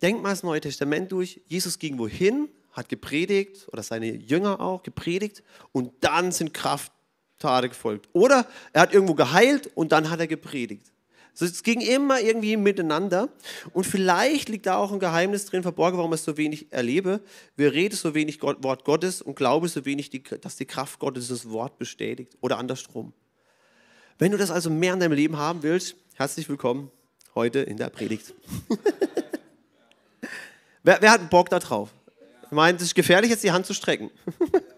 denk 0.00 0.22
mal 0.22 0.30
das 0.30 0.42
Neue 0.42 0.62
Testament 0.62 1.12
durch. 1.12 1.42
Jesus 1.46 1.78
ging 1.78 1.98
wohin, 1.98 2.48
hat 2.72 2.88
gepredigt 2.88 3.68
oder 3.72 3.82
seine 3.82 4.14
Jünger 4.14 4.60
auch 4.60 4.82
gepredigt 4.82 5.42
und 5.72 5.92
dann 6.00 6.32
sind 6.32 6.54
Krafttate 6.54 7.68
gefolgt. 7.68 8.08
Oder 8.12 8.46
er 8.72 8.82
hat 8.82 8.94
irgendwo 8.94 9.14
geheilt 9.14 9.70
und 9.74 9.92
dann 9.92 10.10
hat 10.10 10.20
er 10.20 10.26
gepredigt. 10.26 10.92
Also 11.32 11.46
es 11.46 11.62
ging 11.62 11.80
immer 11.80 12.20
irgendwie 12.20 12.56
miteinander. 12.56 13.28
Und 13.72 13.84
vielleicht 13.84 14.48
liegt 14.48 14.66
da 14.66 14.76
auch 14.76 14.92
ein 14.92 14.98
Geheimnis 14.98 15.46
drin 15.46 15.62
verborgen, 15.62 15.96
warum 15.96 16.12
ich 16.12 16.20
so 16.20 16.36
wenig 16.36 16.72
erlebe. 16.72 17.20
Wir 17.56 17.72
reden 17.72 17.96
so 17.96 18.14
wenig 18.14 18.42
Wort 18.42 18.84
Gottes 18.84 19.22
und 19.22 19.36
glauben 19.36 19.68
so 19.68 19.84
wenig, 19.84 20.10
dass 20.40 20.56
die 20.56 20.66
Kraft 20.66 20.98
Gottes 20.98 21.28
das 21.28 21.48
Wort 21.48 21.78
bestätigt. 21.78 22.36
Oder 22.40 22.58
andersrum. 22.58 23.12
Wenn 24.18 24.32
du 24.32 24.38
das 24.38 24.50
also 24.50 24.68
mehr 24.68 24.92
in 24.92 25.00
deinem 25.00 25.12
Leben 25.12 25.38
haben 25.38 25.62
willst, 25.62 25.96
herzlich 26.14 26.48
willkommen 26.48 26.90
heute 27.34 27.60
in 27.60 27.76
der 27.78 27.88
Predigt. 27.88 28.34
wer, 30.82 31.00
wer, 31.00 31.12
hat 31.12 31.30
Bock 31.30 31.48
da 31.48 31.58
drauf? 31.58 31.90
Ich 32.50 32.56
meine, 32.56 32.76
es 32.76 32.82
ist 32.82 32.96
gefährlich, 32.96 33.30
jetzt 33.30 33.44
die 33.44 33.52
Hand 33.52 33.64
zu 33.64 33.74
strecken. 33.74 34.10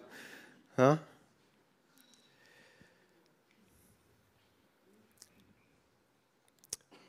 ja? 0.77 0.99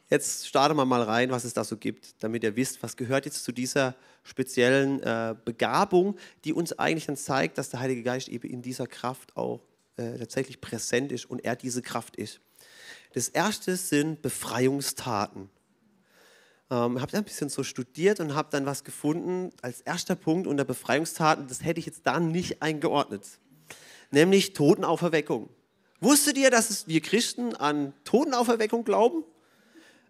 Jetzt 0.09 0.49
starten 0.49 0.77
wir 0.77 0.87
mal 0.87 1.03
rein, 1.03 1.31
was 1.31 1.45
es 1.45 1.53
da 1.53 1.65
so 1.65 1.77
gibt, 1.77 2.23
damit 2.23 2.45
ihr 2.45 2.57
wisst, 2.57 2.83
was 2.83 2.97
gehört 2.97 3.27
jetzt 3.27 3.45
zu 3.45 3.53
dieser 3.53 3.95
speziellen 4.23 5.03
äh, 5.03 5.35
Begabung, 5.45 6.17
die 6.45 6.55
uns 6.55 6.79
eigentlich 6.79 7.05
dann 7.05 7.19
zeigt, 7.19 7.59
dass 7.59 7.69
der 7.69 7.81
Heilige 7.81 8.03
Geist 8.03 8.29
eben 8.29 8.49
in 8.49 8.63
dieser 8.63 8.87
Kraft 8.87 9.37
auch 9.37 9.61
äh, 9.99 10.17
tatsächlich 10.17 10.63
präsent 10.63 11.13
ist 11.13 11.27
und 11.27 11.45
er 11.45 11.57
diese 11.57 11.83
Kraft 11.83 12.17
ist. 12.17 12.41
Das 13.13 13.29
erste 13.29 13.77
sind 13.77 14.23
Befreiungstaten. 14.23 15.51
Ähm, 16.71 17.01
habe 17.01 17.17
ein 17.17 17.25
bisschen 17.25 17.51
so 17.51 17.63
studiert 17.63 18.21
und 18.21 18.35
habe 18.35 18.49
dann 18.51 18.65
was 18.65 18.85
gefunden 18.85 19.51
als 19.61 19.83
erster 19.83 20.15
Punkt 20.15 20.47
unter 20.47 20.65
Befreiungstaten. 20.65 21.47
Das 21.47 21.63
hätte 21.63 21.79
ich 21.79 21.87
jetzt 21.87 22.07
da 22.07 22.19
nicht 22.21 22.63
eingeordnet, 22.63 23.27
nämlich 24.11 24.55
Totenauferweckung. 24.55 25.51
Wusstet 26.01 26.39
ihr, 26.39 26.51
dass 26.51 26.89
wir 26.89 27.01
Christen 27.01 27.55
an 27.55 27.93
Totenauferweckung 28.05 28.85
glauben? 28.85 29.25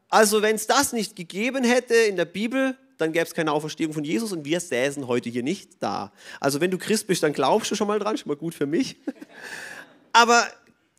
Also 0.08 0.42
wenn 0.42 0.54
es 0.54 0.68
das 0.68 0.92
nicht 0.92 1.16
gegeben 1.16 1.64
hätte 1.64 1.94
in 1.94 2.16
der 2.16 2.24
Bibel, 2.24 2.76
dann 2.98 3.12
gäbe 3.12 3.24
es 3.24 3.34
keine 3.34 3.50
Auferstehung 3.50 3.92
von 3.92 4.04
Jesus 4.04 4.32
und 4.32 4.44
wir 4.44 4.60
säßen 4.60 5.08
heute 5.08 5.28
hier 5.28 5.42
nicht 5.42 5.82
da. 5.82 6.12
Also 6.38 6.60
wenn 6.60 6.70
du 6.70 6.78
Christ 6.78 7.08
bist, 7.08 7.24
dann 7.24 7.32
glaubst 7.32 7.70
du 7.70 7.74
schon 7.74 7.88
mal 7.88 7.98
dran, 7.98 8.16
schon 8.16 8.28
mal 8.28 8.36
gut 8.36 8.54
für 8.54 8.66
mich. 8.66 8.96
Aber 10.12 10.46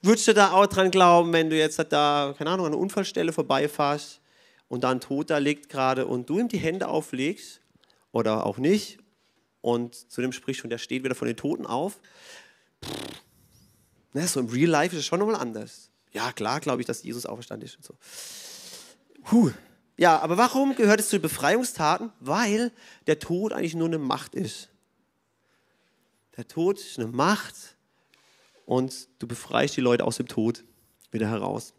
würdest 0.01 0.27
du 0.27 0.33
da 0.33 0.51
auch 0.51 0.67
dran 0.67 0.91
glauben, 0.91 1.31
wenn 1.31 1.49
du 1.49 1.57
jetzt 1.57 1.79
da, 1.89 2.35
keine 2.37 2.49
Ahnung, 2.49 2.65
an 2.65 2.73
einer 2.73 2.81
Unfallstelle 2.81 3.31
vorbeifährst 3.31 4.19
und 4.67 4.83
da 4.83 4.91
ein 4.91 5.01
Toter 5.01 5.39
liegt 5.39 5.69
gerade 5.69 6.05
und 6.05 6.29
du 6.29 6.39
ihm 6.39 6.47
die 6.47 6.57
Hände 6.57 6.87
auflegst 6.87 7.61
oder 8.11 8.45
auch 8.45 8.57
nicht 8.57 8.99
und 9.61 9.95
zu 9.95 10.21
dem 10.21 10.31
sprichst 10.31 10.63
und 10.63 10.69
der 10.69 10.77
steht 10.77 11.03
wieder 11.03 11.15
von 11.15 11.27
den 11.27 11.37
Toten 11.37 11.65
auf? 11.65 11.99
Pff, 12.83 13.21
ne, 14.13 14.27
so 14.27 14.39
im 14.39 14.47
Real 14.47 14.69
Life 14.69 14.95
ist 14.95 15.01
es 15.01 15.05
schon 15.05 15.19
nochmal 15.19 15.35
anders. 15.35 15.91
Ja, 16.11 16.31
klar, 16.31 16.61
glaube 16.61 16.81
ich, 16.81 16.87
dass 16.87 17.03
Jesus 17.03 17.25
auferstanden 17.25 17.67
ist 17.67 17.75
und 17.75 17.83
so. 17.83 17.95
Puh. 19.23 19.51
Ja, 19.97 20.19
aber 20.19 20.37
warum 20.37 20.75
gehört 20.75 20.99
es 20.99 21.09
zu 21.09 21.19
Befreiungstaten? 21.19 22.11
Weil 22.19 22.71
der 23.07 23.19
Tod 23.19 23.53
eigentlich 23.53 23.75
nur 23.75 23.87
eine 23.87 23.97
Macht 23.97 24.35
ist. 24.35 24.69
Der 26.37 26.47
Tod 26.47 26.79
ist 26.79 26.99
eine 26.99 27.07
Macht 27.07 27.77
und 28.65 29.07
du 29.19 29.27
befreist 29.27 29.77
die 29.77 29.81
Leute 29.81 30.03
aus 30.03 30.17
dem 30.17 30.27
Tod 30.27 30.63
wieder 31.11 31.29
heraus. 31.29 31.73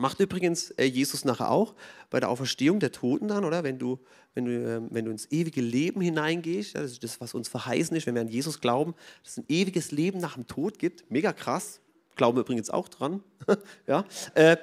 Macht 0.00 0.18
übrigens 0.18 0.70
äh, 0.78 0.84
Jesus 0.84 1.26
nachher 1.26 1.50
auch 1.50 1.74
bei 2.08 2.20
der 2.20 2.30
Auferstehung 2.30 2.80
der 2.80 2.90
Toten 2.90 3.28
dann, 3.28 3.44
oder? 3.44 3.64
Wenn 3.64 3.78
du, 3.78 3.98
wenn 4.32 4.46
du, 4.46 4.52
ähm, 4.52 4.88
wenn 4.90 5.04
du 5.04 5.10
ins 5.10 5.30
ewige 5.30 5.60
Leben 5.60 6.00
hineingehst, 6.00 6.74
das 6.74 6.92
ist 6.92 7.04
das, 7.04 7.20
was 7.20 7.34
uns 7.34 7.48
verheißen 7.48 7.94
ist, 7.94 8.06
wenn 8.06 8.14
wir 8.14 8.22
an 8.22 8.28
Jesus 8.28 8.62
glauben, 8.62 8.94
dass 9.22 9.32
es 9.32 9.36
ein 9.36 9.44
ewiges 9.48 9.90
Leben 9.90 10.18
nach 10.18 10.36
dem 10.36 10.46
Tod 10.46 10.78
gibt. 10.78 11.10
Mega 11.10 11.34
krass. 11.34 11.80
Glauben 12.16 12.38
wir 12.38 12.40
übrigens 12.40 12.70
auch 12.70 12.88
dran. 12.88 13.22
ja. 13.86 14.06
Äh, 14.32 14.56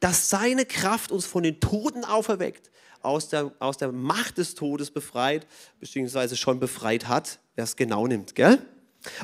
dass 0.00 0.28
seine 0.28 0.66
Kraft 0.66 1.12
uns 1.12 1.24
von 1.24 1.44
den 1.44 1.60
Toten 1.60 2.04
auferweckt, 2.04 2.70
aus 3.00 3.30
der, 3.30 3.50
aus 3.60 3.78
der 3.78 3.90
Macht 3.90 4.36
des 4.36 4.54
Todes 4.54 4.90
befreit, 4.90 5.46
beziehungsweise 5.80 6.36
schon 6.36 6.60
befreit 6.60 7.08
hat, 7.08 7.40
wer 7.54 7.64
es 7.64 7.74
genau 7.74 8.06
nimmt. 8.06 8.34
Gell? 8.34 8.58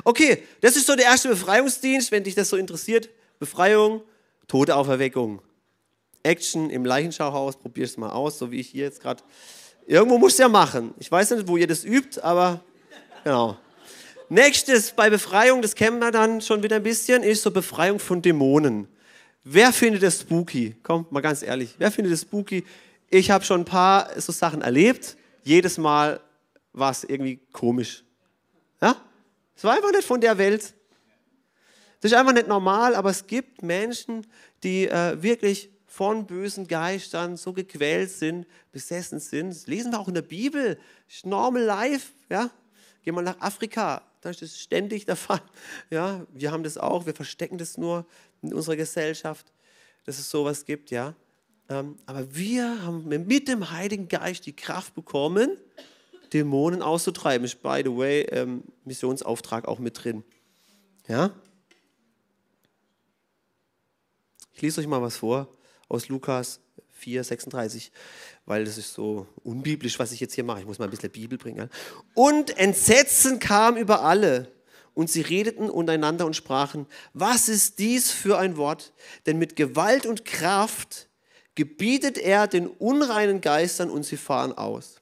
Okay, 0.03 0.41
das 0.61 0.75
ist 0.75 0.87
so 0.87 0.95
der 0.95 1.05
erste 1.05 1.29
Befreiungsdienst, 1.29 2.11
wenn 2.11 2.23
dich 2.23 2.33
das 2.33 2.49
so 2.49 2.57
interessiert. 2.57 3.09
Befreiung, 3.37 4.01
Todeauferweckung. 4.47 5.41
Action 6.23 6.69
im 6.69 6.85
Leichenschauhaus, 6.85 7.57
probier 7.57 7.85
es 7.85 7.97
mal 7.97 8.09
aus, 8.09 8.39
so 8.39 8.51
wie 8.51 8.59
ich 8.59 8.69
hier 8.69 8.85
jetzt 8.85 9.01
gerade. 9.01 9.23
Irgendwo 9.85 10.17
musst 10.17 10.39
du 10.39 10.43
ja 10.43 10.49
machen. 10.49 10.93
Ich 10.99 11.11
weiß 11.11 11.31
nicht, 11.31 11.47
wo 11.47 11.57
ihr 11.57 11.67
das 11.67 11.85
übt, 11.85 12.21
aber 12.21 12.61
genau. 13.23 13.57
Nächstes 14.29 14.91
bei 14.91 15.11
Befreiung, 15.11 15.61
das 15.61 15.75
kennen 15.75 15.99
wir 15.99 16.11
dann 16.11 16.41
schon 16.41 16.63
wieder 16.63 16.77
ein 16.77 16.83
bisschen, 16.83 17.21
ist 17.21 17.43
so 17.43 17.51
Befreiung 17.51 17.99
von 17.99 18.23
Dämonen. 18.23 18.87
Wer 19.43 19.71
findet 19.71 20.01
es 20.01 20.21
spooky? 20.21 20.75
Komm, 20.81 21.05
mal 21.11 21.21
ganz 21.21 21.43
ehrlich. 21.43 21.75
Wer 21.77 21.91
findet 21.91 22.13
es 22.13 22.21
spooky? 22.21 22.65
Ich 23.09 23.29
habe 23.29 23.45
schon 23.45 23.61
ein 23.61 23.65
paar 23.65 24.09
so 24.19 24.31
Sachen 24.31 24.63
erlebt. 24.63 25.15
Jedes 25.43 25.77
Mal 25.77 26.19
war 26.73 26.89
es 26.89 27.03
irgendwie 27.03 27.39
komisch. 27.51 28.03
Ja? 28.81 28.95
Es 29.55 29.63
war 29.63 29.75
einfach 29.75 29.91
nicht 29.91 30.03
von 30.03 30.19
der 30.19 30.39
Welt. 30.39 30.73
Das 32.05 32.11
ist 32.11 32.19
einfach 32.19 32.33
nicht 32.33 32.47
normal, 32.47 32.93
aber 32.93 33.09
es 33.09 33.25
gibt 33.25 33.63
Menschen, 33.63 34.27
die 34.61 34.87
äh, 34.87 35.23
wirklich 35.23 35.71
von 35.87 36.27
bösen 36.27 36.67
Geistern 36.67 37.35
so 37.35 37.51
gequält 37.51 38.11
sind, 38.11 38.45
besessen 38.71 39.19
sind. 39.19 39.49
Das 39.49 39.65
lesen 39.65 39.91
wir 39.91 39.99
auch 39.99 40.07
in 40.07 40.13
der 40.13 40.21
Bibel. 40.21 40.77
Normal 41.23 41.63
life. 41.63 42.11
Ja? 42.29 42.51
Geh 43.01 43.11
mal 43.11 43.23
nach 43.23 43.41
Afrika, 43.41 44.03
da 44.21 44.29
ist 44.29 44.43
das 44.43 44.59
ständig 44.59 45.07
der 45.07 45.15
Fall. 45.15 45.41
Ja, 45.89 46.27
wir 46.31 46.51
haben 46.51 46.61
das 46.61 46.77
auch, 46.77 47.07
wir 47.07 47.15
verstecken 47.15 47.57
das 47.57 47.75
nur 47.75 48.05
in 48.43 48.53
unserer 48.53 48.75
Gesellschaft, 48.75 49.51
dass 50.03 50.19
es 50.19 50.29
sowas 50.29 50.63
gibt, 50.63 50.91
ja. 50.91 51.15
Ähm, 51.69 51.95
aber 52.05 52.35
wir 52.35 52.83
haben 52.83 53.07
mit 53.07 53.47
dem 53.47 53.71
Heiligen 53.71 54.09
Geist 54.09 54.45
die 54.45 54.55
Kraft 54.55 54.93
bekommen, 54.93 55.57
Dämonen 56.33 56.83
auszutreiben. 56.83 57.45
Ist, 57.45 57.63
by 57.63 57.81
the 57.83 57.97
way, 57.97 58.21
ähm, 58.29 58.63
Missionsauftrag 58.83 59.67
auch 59.67 59.79
mit 59.79 60.03
drin. 60.03 60.23
Ja? 61.07 61.31
Ich 64.55 64.61
lese 64.61 64.81
euch 64.81 64.87
mal 64.87 65.01
was 65.01 65.17
vor 65.17 65.47
aus 65.87 66.09
Lukas 66.09 66.59
4, 66.93 67.23
36 67.23 67.91
weil 68.45 68.65
das 68.65 68.77
ist 68.77 68.93
so 68.93 69.27
unbiblisch, 69.43 69.97
was 69.99 70.11
ich 70.11 70.19
jetzt 70.19 70.35
hier 70.35 70.43
mache. 70.43 70.59
Ich 70.59 70.65
muss 70.65 70.79
mal 70.79 70.85
ein 70.85 70.91
bisschen 70.91 71.11
Bibel 71.11 71.37
bringen. 71.37 71.69
Und 72.13 72.57
Entsetzen 72.57 73.39
kam 73.39 73.75
über 73.75 74.03
alle. 74.03 74.51
Und 74.93 75.09
sie 75.09 75.21
redeten 75.21 75.69
untereinander 75.69 76.25
und 76.25 76.37
sprachen, 76.37 76.85
was 77.13 77.49
ist 77.49 77.79
dies 77.79 78.11
für 78.11 78.37
ein 78.37 78.55
Wort? 78.55 78.93
Denn 79.25 79.37
mit 79.37 79.57
Gewalt 79.57 80.05
und 80.05 80.23
Kraft 80.23 81.09
gebietet 81.55 82.17
er 82.17 82.47
den 82.47 82.67
unreinen 82.67 83.41
Geistern 83.41 83.89
und 83.89 84.03
sie 84.03 84.15
fahren 84.15 84.53
aus. 84.53 85.01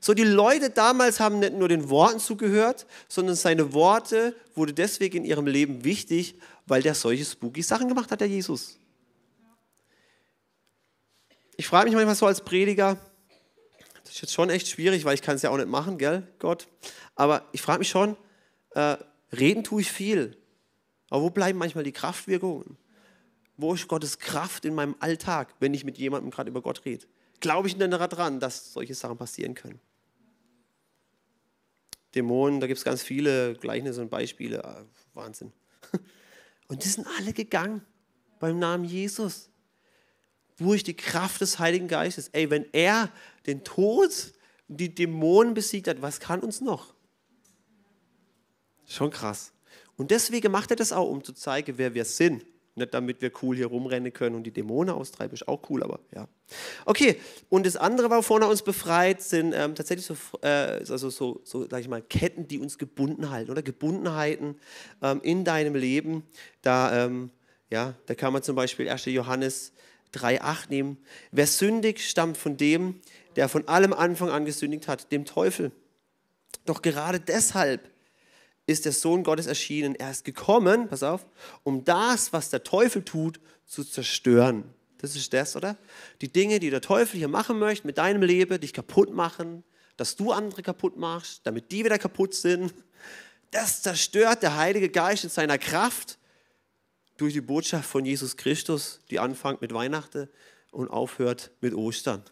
So, 0.00 0.12
die 0.12 0.24
Leute 0.24 0.70
damals 0.70 1.20
haben 1.20 1.38
nicht 1.38 1.54
nur 1.54 1.68
den 1.68 1.88
Worten 1.88 2.18
zugehört, 2.18 2.86
sondern 3.08 3.36
seine 3.36 3.72
Worte 3.72 4.34
wurde 4.54 4.72
deswegen 4.72 5.18
in 5.18 5.24
ihrem 5.24 5.46
Leben 5.46 5.84
wichtig, 5.84 6.36
weil 6.66 6.82
der 6.82 6.94
solche 6.94 7.24
spooky 7.24 7.62
Sachen 7.62 7.88
gemacht 7.88 8.10
hat, 8.10 8.20
der 8.20 8.28
Jesus. 8.28 8.78
Ich 11.60 11.66
frage 11.66 11.86
mich 11.86 11.94
manchmal 11.96 12.14
so 12.14 12.24
als 12.24 12.40
Prediger, 12.40 12.96
das 14.04 14.14
ist 14.14 14.20
jetzt 14.22 14.32
schon 14.32 14.48
echt 14.48 14.68
schwierig, 14.68 15.04
weil 15.04 15.14
ich 15.14 15.22
kann 15.22 15.34
es 15.34 15.42
ja 15.42 15.50
auch 15.50 15.56
nicht 15.56 15.68
machen, 15.68 15.98
gell, 15.98 16.22
Gott. 16.38 16.68
Aber 17.16 17.48
ich 17.50 17.60
frage 17.60 17.80
mich 17.80 17.88
schon, 17.88 18.16
äh, 18.76 18.96
reden 19.32 19.64
tue 19.64 19.80
ich 19.80 19.90
viel. 19.90 20.36
Aber 21.10 21.22
wo 21.22 21.30
bleiben 21.30 21.58
manchmal 21.58 21.82
die 21.82 21.90
Kraftwirkungen? 21.90 22.78
Wo 23.56 23.74
ist 23.74 23.88
Gottes 23.88 24.20
Kraft 24.20 24.66
in 24.66 24.74
meinem 24.76 24.94
Alltag, 25.00 25.52
wenn 25.58 25.74
ich 25.74 25.82
mit 25.82 25.98
jemandem 25.98 26.30
gerade 26.30 26.48
über 26.48 26.62
Gott 26.62 26.84
rede? 26.84 27.06
Glaube 27.40 27.66
ich 27.66 27.76
denn 27.76 27.90
daran, 27.90 28.38
dass 28.38 28.72
solche 28.72 28.94
Sachen 28.94 29.18
passieren 29.18 29.54
können? 29.54 29.80
Dämonen, 32.14 32.60
da 32.60 32.68
gibt 32.68 32.78
es 32.78 32.84
ganz 32.84 33.02
viele 33.02 33.54
Gleichnisse 33.54 34.00
und 34.00 34.10
Beispiele. 34.10 34.64
Ah, 34.64 34.86
Wahnsinn. 35.12 35.52
Und 36.68 36.84
die 36.84 36.88
sind 36.88 37.06
alle 37.18 37.32
gegangen 37.32 37.84
beim 38.38 38.58
Namen 38.60 38.84
Jesus 38.84 39.47
durch 40.58 40.82
die 40.82 40.96
Kraft 40.96 41.40
des 41.40 41.58
Heiligen 41.58 41.88
Geistes. 41.88 42.28
Ey, 42.32 42.50
wenn 42.50 42.66
er 42.72 43.10
den 43.46 43.64
Tod 43.64 44.32
und 44.68 44.80
die 44.80 44.94
Dämonen 44.94 45.54
besiegt 45.54 45.88
hat, 45.88 46.02
was 46.02 46.20
kann 46.20 46.40
uns 46.40 46.60
noch? 46.60 46.94
Schon 48.86 49.10
krass. 49.10 49.52
Und 49.96 50.10
deswegen 50.10 50.52
macht 50.52 50.70
er 50.70 50.76
das 50.76 50.92
auch, 50.92 51.08
um 51.08 51.24
zu 51.24 51.32
zeigen, 51.32 51.76
wer 51.76 51.94
wir 51.94 52.04
sind. 52.04 52.44
Nicht 52.78 52.94
damit 52.94 53.20
wir 53.20 53.32
cool 53.42 53.56
hier 53.56 53.66
rumrennen 53.66 54.12
können 54.12 54.36
und 54.36 54.44
die 54.44 54.52
Dämonen 54.52 54.94
austreiben, 54.94 55.34
ist 55.34 55.48
auch 55.48 55.68
cool, 55.68 55.82
aber 55.82 55.98
ja. 56.14 56.28
Okay, 56.86 57.16
und 57.48 57.66
das 57.66 57.76
andere, 57.76 58.08
wovon 58.08 58.42
er 58.42 58.48
uns 58.48 58.62
befreit, 58.62 59.20
sind 59.20 59.52
ähm, 59.52 59.74
tatsächlich 59.74 60.06
so, 60.06 60.16
äh, 60.42 60.78
also 60.88 61.10
so, 61.10 61.40
so 61.44 61.68
sag 61.68 61.80
ich 61.80 61.88
mal, 61.88 62.02
Ketten, 62.02 62.46
die 62.46 62.60
uns 62.60 62.78
gebunden 62.78 63.30
halten 63.30 63.50
oder 63.50 63.62
Gebundenheiten 63.62 64.56
ähm, 65.02 65.20
in 65.22 65.44
deinem 65.44 65.74
Leben. 65.74 66.22
Da, 66.62 67.04
ähm, 67.04 67.30
ja, 67.68 67.94
da 68.06 68.14
kann 68.14 68.32
man 68.32 68.42
zum 68.42 68.54
Beispiel 68.54 68.88
1. 68.88 69.06
Johannes 69.06 69.72
3,8 70.14 70.68
nehmen. 70.70 70.98
Wer 71.30 71.46
sündigt, 71.46 72.00
stammt 72.00 72.36
von 72.36 72.56
dem, 72.56 73.00
der 73.36 73.48
von 73.48 73.66
allem 73.68 73.92
Anfang 73.92 74.30
an 74.30 74.44
gesündigt 74.44 74.88
hat, 74.88 75.12
dem 75.12 75.24
Teufel. 75.24 75.72
Doch 76.64 76.82
gerade 76.82 77.20
deshalb 77.20 77.90
ist 78.66 78.84
der 78.84 78.92
Sohn 78.92 79.22
Gottes 79.22 79.46
erschienen. 79.46 79.94
Er 79.94 80.10
ist 80.10 80.24
gekommen, 80.24 80.88
pass 80.88 81.02
auf, 81.02 81.26
um 81.62 81.84
das, 81.84 82.32
was 82.32 82.50
der 82.50 82.62
Teufel 82.62 83.02
tut, 83.02 83.40
zu 83.66 83.84
zerstören. 83.84 84.64
Das 84.98 85.14
ist 85.16 85.32
das, 85.32 85.56
oder? 85.56 85.76
Die 86.20 86.30
Dinge, 86.30 86.58
die 86.58 86.70
der 86.70 86.80
Teufel 86.80 87.18
hier 87.18 87.28
machen 87.28 87.58
möchte 87.58 87.86
mit 87.86 87.98
deinem 87.98 88.22
Leben, 88.22 88.60
dich 88.60 88.72
kaputt 88.72 89.14
machen, 89.14 89.64
dass 89.96 90.16
du 90.16 90.32
andere 90.32 90.62
kaputt 90.62 90.96
machst, 90.96 91.40
damit 91.44 91.70
die 91.72 91.84
wieder 91.84 91.98
kaputt 91.98 92.34
sind. 92.34 92.74
Das 93.50 93.82
zerstört 93.82 94.42
der 94.42 94.56
Heilige 94.56 94.90
Geist 94.90 95.24
in 95.24 95.30
seiner 95.30 95.58
Kraft 95.58 96.17
durch 97.18 97.34
die 97.34 97.42
Botschaft 97.42 97.88
von 97.88 98.06
Jesus 98.06 98.36
Christus, 98.36 99.00
die 99.10 99.18
anfängt 99.18 99.60
mit 99.60 99.74
Weihnachten 99.74 100.28
und 100.70 100.88
aufhört 100.88 101.50
mit 101.60 101.74
Ostern. 101.74 102.22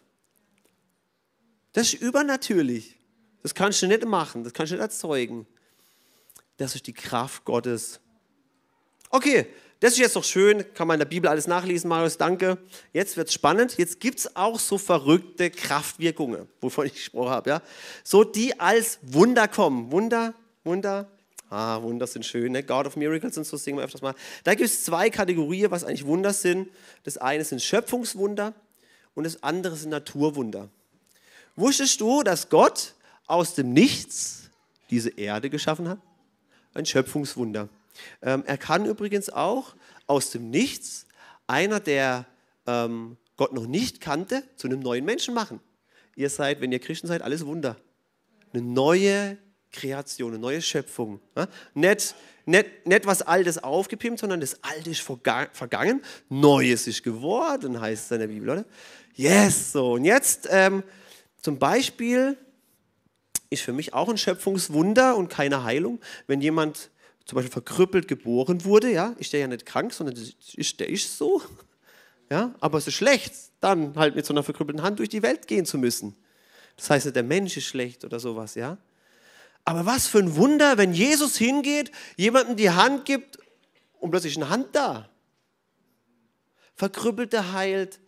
Das 1.73 1.93
ist 1.93 2.01
übernatürlich. 2.01 2.97
Das 3.43 3.53
kannst 3.53 3.81
du 3.81 3.87
nicht 3.87 4.03
machen, 4.03 4.43
das 4.43 4.53
kannst 4.53 4.71
du 4.71 4.75
nicht 4.75 4.81
erzeugen. 4.81 5.45
Das 6.57 6.73
ist 6.73 6.87
die 6.87 6.93
Kraft 6.93 7.45
Gottes. 7.45 7.99
Okay, 9.09 9.47
das 9.79 9.93
ist 9.93 9.99
jetzt 9.99 10.15
doch 10.15 10.23
schön, 10.23 10.65
kann 10.73 10.87
man 10.87 10.95
in 10.95 10.99
der 10.99 11.05
Bibel 11.05 11.29
alles 11.29 11.45
nachlesen, 11.45 11.87
Marius, 11.87 12.17
danke. 12.17 12.57
Jetzt 12.93 13.15
wird 13.15 13.27
es 13.27 13.33
spannend. 13.33 13.77
Jetzt 13.77 13.99
gibt 13.99 14.19
es 14.19 14.35
auch 14.35 14.59
so 14.59 14.79
verrückte 14.79 15.51
Kraftwirkungen, 15.51 16.47
wovon 16.61 16.87
ich 16.87 16.93
gesprochen 16.93 17.29
habe. 17.29 17.49
Ja? 17.51 17.61
So, 18.03 18.23
die 18.23 18.59
als 18.59 18.97
Wunder 19.03 19.47
kommen. 19.47 19.91
Wunder, 19.91 20.33
Wunder, 20.63 21.11
Ah, 21.49 21.81
Wunder 21.81 22.07
sind 22.07 22.25
schön, 22.25 22.51
ne? 22.51 22.63
God 22.63 22.87
of 22.87 22.97
Miracles 22.97 23.37
und 23.37 23.45
so 23.45 23.55
singen 23.55 23.77
wir 23.77 23.85
öfters 23.85 24.01
mal. 24.01 24.15
Da 24.43 24.53
gibt 24.53 24.69
es 24.69 24.83
zwei 24.83 25.09
Kategorien, 25.09 25.71
was 25.71 25.83
eigentlich 25.83 26.05
Wunder 26.05 26.33
sind. 26.33 26.69
Das 27.03 27.17
eine 27.17 27.43
sind 27.45 27.61
Schöpfungswunder 27.61 28.53
und 29.15 29.23
das 29.23 29.41
andere 29.43 29.75
sind 29.75 29.91
Naturwunder. 29.91 30.69
Wusstest 31.55 32.01
du, 32.01 32.21
dass 32.21 32.49
Gott 32.49 32.93
aus 33.27 33.55
dem 33.55 33.71
Nichts 33.71 34.49
diese 34.89 35.09
Erde 35.09 35.49
geschaffen 35.49 35.87
hat? 35.87 35.99
Ein 36.73 36.85
Schöpfungswunder. 36.85 37.69
Ähm, 38.21 38.43
er 38.45 38.57
kann 38.57 38.85
übrigens 38.85 39.29
auch 39.29 39.75
aus 40.05 40.29
dem 40.31 40.49
Nichts 40.49 41.07
einer, 41.47 41.79
der 41.79 42.25
ähm, 42.67 43.17
Gott 43.37 43.53
noch 43.53 43.67
nicht 43.67 44.01
kannte, 44.01 44.43
zu 44.55 44.67
einem 44.67 44.81
neuen 44.81 45.05
Menschen 45.05 45.33
machen. 45.33 45.61
Ihr 46.15 46.29
seid, 46.29 46.61
wenn 46.61 46.71
ihr 46.71 46.79
Christen 46.79 47.07
seid, 47.07 47.21
alles 47.21 47.45
Wunder. 47.45 47.77
Eine 48.51 48.63
neue 48.63 49.37
Kreation, 49.77 50.31
eine 50.31 50.39
neue 50.39 50.61
Schöpfung. 50.61 51.19
Nicht, 51.73 52.15
nicht, 52.45 52.85
nicht 52.85 53.05
was 53.05 53.21
Altes 53.21 53.63
aufgepimpt, 53.63 54.19
sondern 54.19 54.41
das 54.41 54.63
Alte 54.63 54.89
ist 54.89 55.01
vergangen, 55.01 56.01
Neues 56.29 56.87
ist 56.87 57.03
geworden, 57.03 57.79
heißt 57.79 58.05
es 58.05 58.11
in 58.11 58.19
der 58.19 58.27
Bibel, 58.27 58.49
oder? 58.49 58.65
Yes, 59.15 59.71
so. 59.71 59.93
Und 59.93 60.05
jetzt 60.05 60.47
ähm, 60.51 60.83
zum 61.41 61.59
Beispiel 61.59 62.37
ist 63.49 63.63
für 63.63 63.73
mich 63.73 63.93
auch 63.93 64.09
ein 64.09 64.17
Schöpfungswunder 64.17 65.15
und 65.15 65.29
keine 65.29 65.63
Heilung, 65.63 65.99
wenn 66.27 66.41
jemand 66.41 66.89
zum 67.25 67.35
Beispiel 67.35 67.51
verkrüppelt 67.51 68.07
geboren 68.07 68.63
wurde, 68.63 68.91
ja, 68.91 69.13
ist 69.17 69.33
der 69.33 69.41
ja 69.41 69.47
nicht 69.47 69.65
krank, 69.65 69.93
sondern 69.93 70.15
ist, 70.55 70.79
der 70.79 70.89
ist 70.89 71.17
so. 71.17 71.41
Ja, 72.29 72.53
aber 72.59 72.77
es 72.77 72.85
ist 72.85 72.95
schlecht, 72.95 73.33
dann 73.61 73.95
halt 73.95 74.17
mit 74.17 74.25
so 74.25 74.33
einer 74.33 74.43
verkrüppelten 74.43 74.83
Hand 74.83 74.99
durch 74.99 75.07
die 75.07 75.21
Welt 75.21 75.47
gehen 75.47 75.65
zu 75.65 75.77
müssen. 75.77 76.13
Das 76.75 76.89
heißt 76.89 77.15
der 77.15 77.23
Mensch 77.23 77.55
ist 77.55 77.63
schlecht 77.63 78.03
oder 78.03 78.19
sowas, 78.19 78.55
ja. 78.55 78.77
Aber 79.67 79.85
was 79.85 80.07
für 80.07 80.19
ein 80.19 80.37
Wunder, 80.37 80.77
wenn 80.77 80.93
Jesus 80.93 81.35
hingeht, 81.35 81.91
jemandem 82.15 82.55
die 82.55 82.69
Hand 82.69 83.03
gibt 83.03 83.37
und 83.99 84.11
plötzlich 84.11 84.37
eine 84.37 84.47
Hand 84.47 84.73
da. 84.73 85.09
Verkrüppelte 86.75 87.51
heilt. 87.51 87.99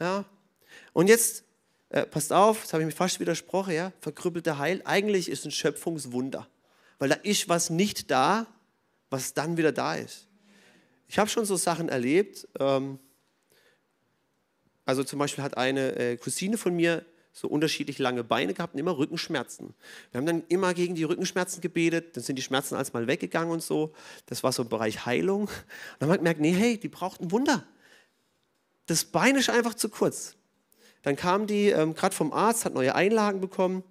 Ja. 0.00 0.24
Und 0.94 1.08
jetzt 1.08 1.44
äh, 1.90 2.06
passt 2.06 2.32
auf, 2.32 2.62
das 2.62 2.72
habe 2.72 2.82
ich 2.82 2.86
mir 2.86 2.92
fast 2.92 3.20
widersprochen, 3.20 3.74
ja, 3.74 3.92
verkrüppelte 4.00 4.56
Heil, 4.56 4.80
eigentlich 4.86 5.28
ist 5.28 5.44
ein 5.44 5.50
Schöpfungswunder, 5.50 6.48
weil 6.98 7.10
da 7.10 7.16
ist 7.16 7.50
was 7.50 7.68
nicht 7.68 8.10
da, 8.10 8.46
was 9.10 9.34
dann 9.34 9.58
wieder 9.58 9.72
da 9.72 9.96
ist. 9.96 10.28
Ich 11.08 11.18
habe 11.18 11.28
schon 11.28 11.44
so 11.44 11.56
Sachen 11.56 11.90
erlebt, 11.90 12.48
ähm, 12.58 12.98
also 14.86 15.04
zum 15.04 15.18
Beispiel 15.18 15.44
hat 15.44 15.58
eine 15.58 15.94
äh, 15.96 16.16
Cousine 16.16 16.56
von 16.56 16.74
mir 16.74 17.04
so 17.38 17.46
unterschiedlich 17.46 17.98
lange 17.98 18.24
Beine 18.24 18.52
gehabt 18.52 18.74
und 18.74 18.80
immer 18.80 18.98
Rückenschmerzen. 18.98 19.74
Wir 20.10 20.18
haben 20.18 20.26
dann 20.26 20.42
immer 20.48 20.74
gegen 20.74 20.96
die 20.96 21.04
Rückenschmerzen 21.04 21.60
gebetet, 21.60 22.16
dann 22.16 22.24
sind 22.24 22.36
die 22.36 22.42
Schmerzen 22.42 22.74
alsmal 22.74 23.06
weggegangen 23.06 23.52
und 23.52 23.62
so. 23.62 23.94
Das 24.26 24.42
war 24.42 24.50
so 24.50 24.64
im 24.64 24.68
Bereich 24.68 25.06
Heilung. 25.06 25.42
Und 25.42 25.48
dann 26.00 26.08
haben 26.08 26.14
wir 26.14 26.18
gemerkt, 26.18 26.40
nee, 26.40 26.52
hey, 26.52 26.78
die 26.78 26.88
braucht 26.88 27.20
ein 27.20 27.30
Wunder. 27.30 27.64
Das 28.86 29.04
Bein 29.04 29.36
ist 29.36 29.50
einfach 29.50 29.74
zu 29.74 29.88
kurz. 29.88 30.34
Dann 31.02 31.14
kam 31.14 31.46
die 31.46 31.68
ähm, 31.68 31.94
gerade 31.94 32.14
vom 32.14 32.32
Arzt, 32.32 32.64
hat 32.64 32.74
neue 32.74 32.94
Einlagen 32.94 33.40
bekommen. 33.40 33.84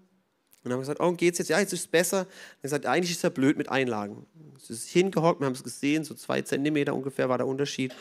Und 0.63 0.73
haben 0.73 0.81
gesagt, 0.81 0.99
oh, 0.99 1.13
geht's 1.13 1.37
jetzt? 1.37 1.47
Ja, 1.47 1.59
jetzt 1.59 1.71
ist 1.71 1.81
es 1.81 1.87
besser. 1.87 2.25
Dann 2.25 2.61
gesagt, 2.63 2.85
eigentlich 2.85 3.11
ist 3.11 3.23
er 3.23 3.29
blöd 3.29 3.57
mit 3.57 3.69
Einlagen. 3.69 4.25
Es 4.57 4.69
ist 4.69 4.89
hingehockt, 4.89 5.39
wir 5.39 5.45
haben 5.45 5.53
es 5.53 5.63
gesehen, 5.63 6.03
so 6.03 6.13
zwei 6.15 6.41
Zentimeter 6.41 6.93
ungefähr 6.93 7.29
war 7.29 7.37
der 7.37 7.47
Unterschied. 7.47 7.95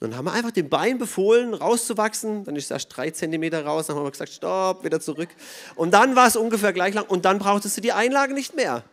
Dann 0.00 0.16
haben 0.16 0.26
wir 0.26 0.32
einfach 0.32 0.50
dem 0.50 0.68
Bein 0.68 0.98
befohlen, 0.98 1.54
rauszuwachsen. 1.54 2.44
Dann 2.44 2.56
ist 2.56 2.70
erst 2.70 2.94
drei 2.94 3.10
Zentimeter 3.10 3.64
raus. 3.64 3.86
Dann 3.86 3.96
haben 3.96 4.04
wir 4.04 4.10
gesagt, 4.10 4.32
stopp, 4.32 4.84
wieder 4.84 5.00
zurück. 5.00 5.30
Und 5.76 5.92
dann 5.92 6.16
war 6.16 6.26
es 6.26 6.36
ungefähr 6.36 6.72
gleich 6.72 6.94
lang. 6.94 7.06
Und 7.06 7.24
dann 7.24 7.38
brauchtest 7.38 7.76
du 7.76 7.80
die 7.80 7.92
Einlage 7.92 8.34
nicht 8.34 8.54
mehr. 8.54 8.84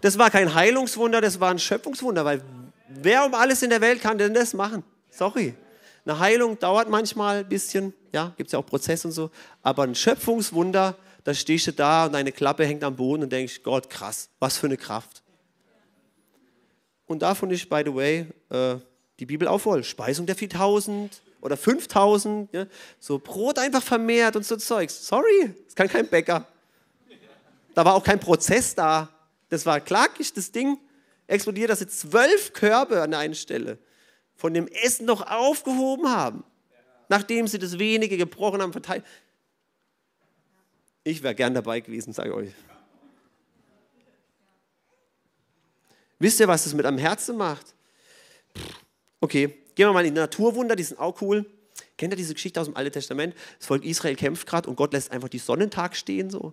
Das 0.00 0.18
war 0.18 0.30
kein 0.30 0.54
Heilungswunder, 0.54 1.20
das 1.20 1.38
war 1.38 1.50
ein 1.50 1.58
Schöpfungswunder. 1.58 2.24
Weil 2.24 2.42
wer 2.88 3.24
um 3.24 3.34
alles 3.34 3.62
in 3.62 3.70
der 3.70 3.80
Welt 3.80 4.00
kann 4.00 4.18
denn 4.18 4.34
das 4.34 4.52
machen? 4.54 4.82
Sorry. 5.10 5.54
Eine 6.04 6.18
Heilung 6.18 6.58
dauert 6.58 6.88
manchmal 6.88 7.38
ein 7.38 7.48
bisschen, 7.48 7.94
ja, 8.12 8.32
gibt 8.36 8.48
es 8.48 8.52
ja 8.52 8.58
auch 8.58 8.66
Prozesse 8.66 9.06
und 9.06 9.12
so, 9.12 9.30
aber 9.62 9.84
ein 9.84 9.94
Schöpfungswunder, 9.94 10.96
da 11.22 11.34
stehst 11.34 11.68
du 11.68 11.72
da 11.72 12.06
und 12.06 12.12
deine 12.12 12.32
Klappe 12.32 12.66
hängt 12.66 12.82
am 12.82 12.96
Boden 12.96 13.22
und 13.22 13.30
denkst, 13.30 13.62
Gott, 13.62 13.88
krass, 13.88 14.28
was 14.40 14.58
für 14.58 14.66
eine 14.66 14.76
Kraft. 14.76 15.22
Und 17.06 17.22
davon 17.22 17.50
ist, 17.52 17.68
by 17.68 17.82
the 17.84 17.94
way, 17.94 18.26
äh, 18.50 18.76
die 19.22 19.26
Bibel 19.26 19.46
auch. 19.46 19.82
Speisung 19.84 20.26
der 20.26 20.34
4000 20.34 21.22
oder 21.40 21.56
5000, 21.56 22.52
ja, 22.52 22.66
so 22.98 23.18
Brot 23.18 23.58
einfach 23.58 23.82
vermehrt 23.82 24.34
und 24.36 24.44
so 24.44 24.56
Zeugs. 24.56 25.06
Sorry, 25.06 25.54
das 25.64 25.74
kann 25.74 25.88
kein 25.88 26.08
Bäcker. 26.08 26.46
Da 27.74 27.84
war 27.84 27.94
auch 27.94 28.04
kein 28.04 28.18
Prozess 28.18 28.74
da. 28.74 29.08
Das 29.48 29.64
war 29.64 29.80
klackig, 29.80 30.32
das 30.32 30.50
Ding 30.50 30.78
explodiert, 31.26 31.70
dass 31.70 31.78
sie 31.78 31.86
zwölf 31.86 32.52
Körbe 32.52 33.00
an 33.00 33.14
einer 33.14 33.34
Stelle 33.34 33.78
von 34.34 34.54
dem 34.54 34.66
Essen 34.66 35.06
noch 35.06 35.30
aufgehoben 35.30 36.08
haben, 36.08 36.44
nachdem 37.08 37.46
sie 37.46 37.58
das 37.58 37.78
wenige 37.78 38.16
gebrochen 38.16 38.60
haben, 38.60 38.72
verteilt. 38.72 39.04
Ich 41.04 41.22
wäre 41.22 41.34
gern 41.34 41.54
dabei 41.54 41.80
gewesen, 41.80 42.12
sage 42.12 42.30
ich 42.30 42.34
euch. 42.34 42.52
Wisst 46.18 46.40
ihr, 46.40 46.48
was 46.48 46.64
das 46.64 46.74
mit 46.74 46.86
einem 46.86 46.98
Herzen 46.98 47.36
macht? 47.36 47.74
Okay, 49.22 49.54
gehen 49.76 49.86
wir 49.86 49.92
mal 49.92 50.04
in 50.04 50.14
die 50.14 50.20
Naturwunder, 50.20 50.74
die 50.74 50.82
sind 50.82 50.98
auch 50.98 51.22
cool. 51.22 51.46
Kennt 51.96 52.12
ihr 52.12 52.16
diese 52.16 52.34
Geschichte 52.34 52.60
aus 52.60 52.66
dem 52.66 52.76
Alten 52.76 52.90
Testament? 52.90 53.36
Das 53.56 53.68
Volk 53.68 53.84
Israel 53.84 54.16
kämpft 54.16 54.48
gerade 54.48 54.68
und 54.68 54.74
Gott 54.74 54.92
lässt 54.92 55.12
einfach 55.12 55.28
die 55.28 55.38
Sonnentag 55.38 55.94
stehen 55.94 56.28
so. 56.28 56.52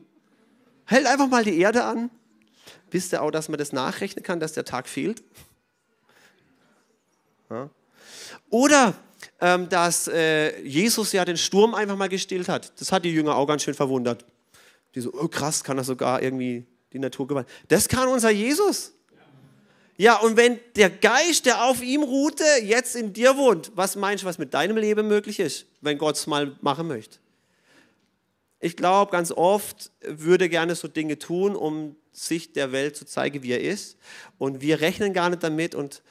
Hält 0.86 1.08
einfach 1.08 1.27
mal 1.27 1.43
die 1.43 1.60
Erde 1.60 1.84
an. 1.84 2.12
Wisst 2.91 3.12
ihr 3.12 3.23
auch, 3.23 3.32
dass 3.32 3.49
man 3.49 3.58
das 3.58 3.73
nachrechnen 3.73 4.23
kann, 4.23 4.39
dass 4.39 4.53
der 4.53 4.65
Tag 4.65 4.88
fehlt? 4.88 5.23
Ja. 7.49 7.71
Oder 8.51 8.93
ähm, 9.41 9.67
dass 9.69 10.08
äh, 10.08 10.62
Jesus 10.62 11.12
ja 11.12 11.25
den 11.25 11.38
Sturm 11.38 11.73
einfach 11.73 11.97
mal 11.97 12.08
gestillt 12.08 12.49
hat. 12.49 12.79
Das 12.79 12.91
hat 12.91 13.03
die 13.03 13.12
Jünger 13.12 13.36
auch 13.36 13.47
ganz 13.47 13.63
schön 13.63 13.73
verwundert. 13.73 14.25
Die 14.93 15.01
so, 15.01 15.12
oh 15.12 15.27
krass, 15.27 15.63
kann 15.63 15.79
er 15.79 15.84
sogar 15.84 16.21
irgendwie 16.21 16.67
die 16.93 16.99
Natur 16.99 17.27
gewandt. 17.27 17.49
Das 17.67 17.88
kann 17.88 18.08
unser 18.08 18.29
Jesus. 18.29 18.93
Ja, 20.00 20.16
und 20.16 20.38
wenn 20.38 20.62
der 20.78 20.90
Geist, 20.90 21.46
der 21.46 21.66
auf 21.66 21.84
ihm 21.84 22.04
ruhte, 22.04 22.46
jetzt 22.64 22.96
in 22.96 23.12
dir 23.12 23.36
wohnt, 23.36 23.74
was 23.76 23.98
meinst 23.98 24.24
du, 24.24 24.28
was 24.28 24.38
mit 24.38 24.54
deinem 24.54 24.78
Leben 24.78 25.10
möglich 25.10 25.42
ist, 25.42 25.66
wenn 25.82 25.98
Gott 25.98 26.16
es 26.16 26.26
mal 26.26 26.56
machen 26.62 26.88
möchte? 26.88 27.18
Ich 28.62 28.78
glaube, 28.78 29.12
ganz 29.12 29.30
oft 29.30 29.92
würde 30.02 30.48
gerne 30.48 30.76
so 30.76 30.88
Dinge 30.88 31.20
tun, 31.20 31.54
um 31.54 31.98
sich 32.14 32.54
der 32.54 32.72
Welt 32.72 32.96
zu 32.96 33.06
zeigen, 33.06 33.44
wie 33.44 33.52
er 33.52 33.60
ist. 33.60 33.98
Und 34.38 34.62
wir 34.62 34.80
rechnen 34.80 35.12
gar 35.12 35.30
nicht 35.30 35.44
damit 35.44 35.76
und 35.76 36.02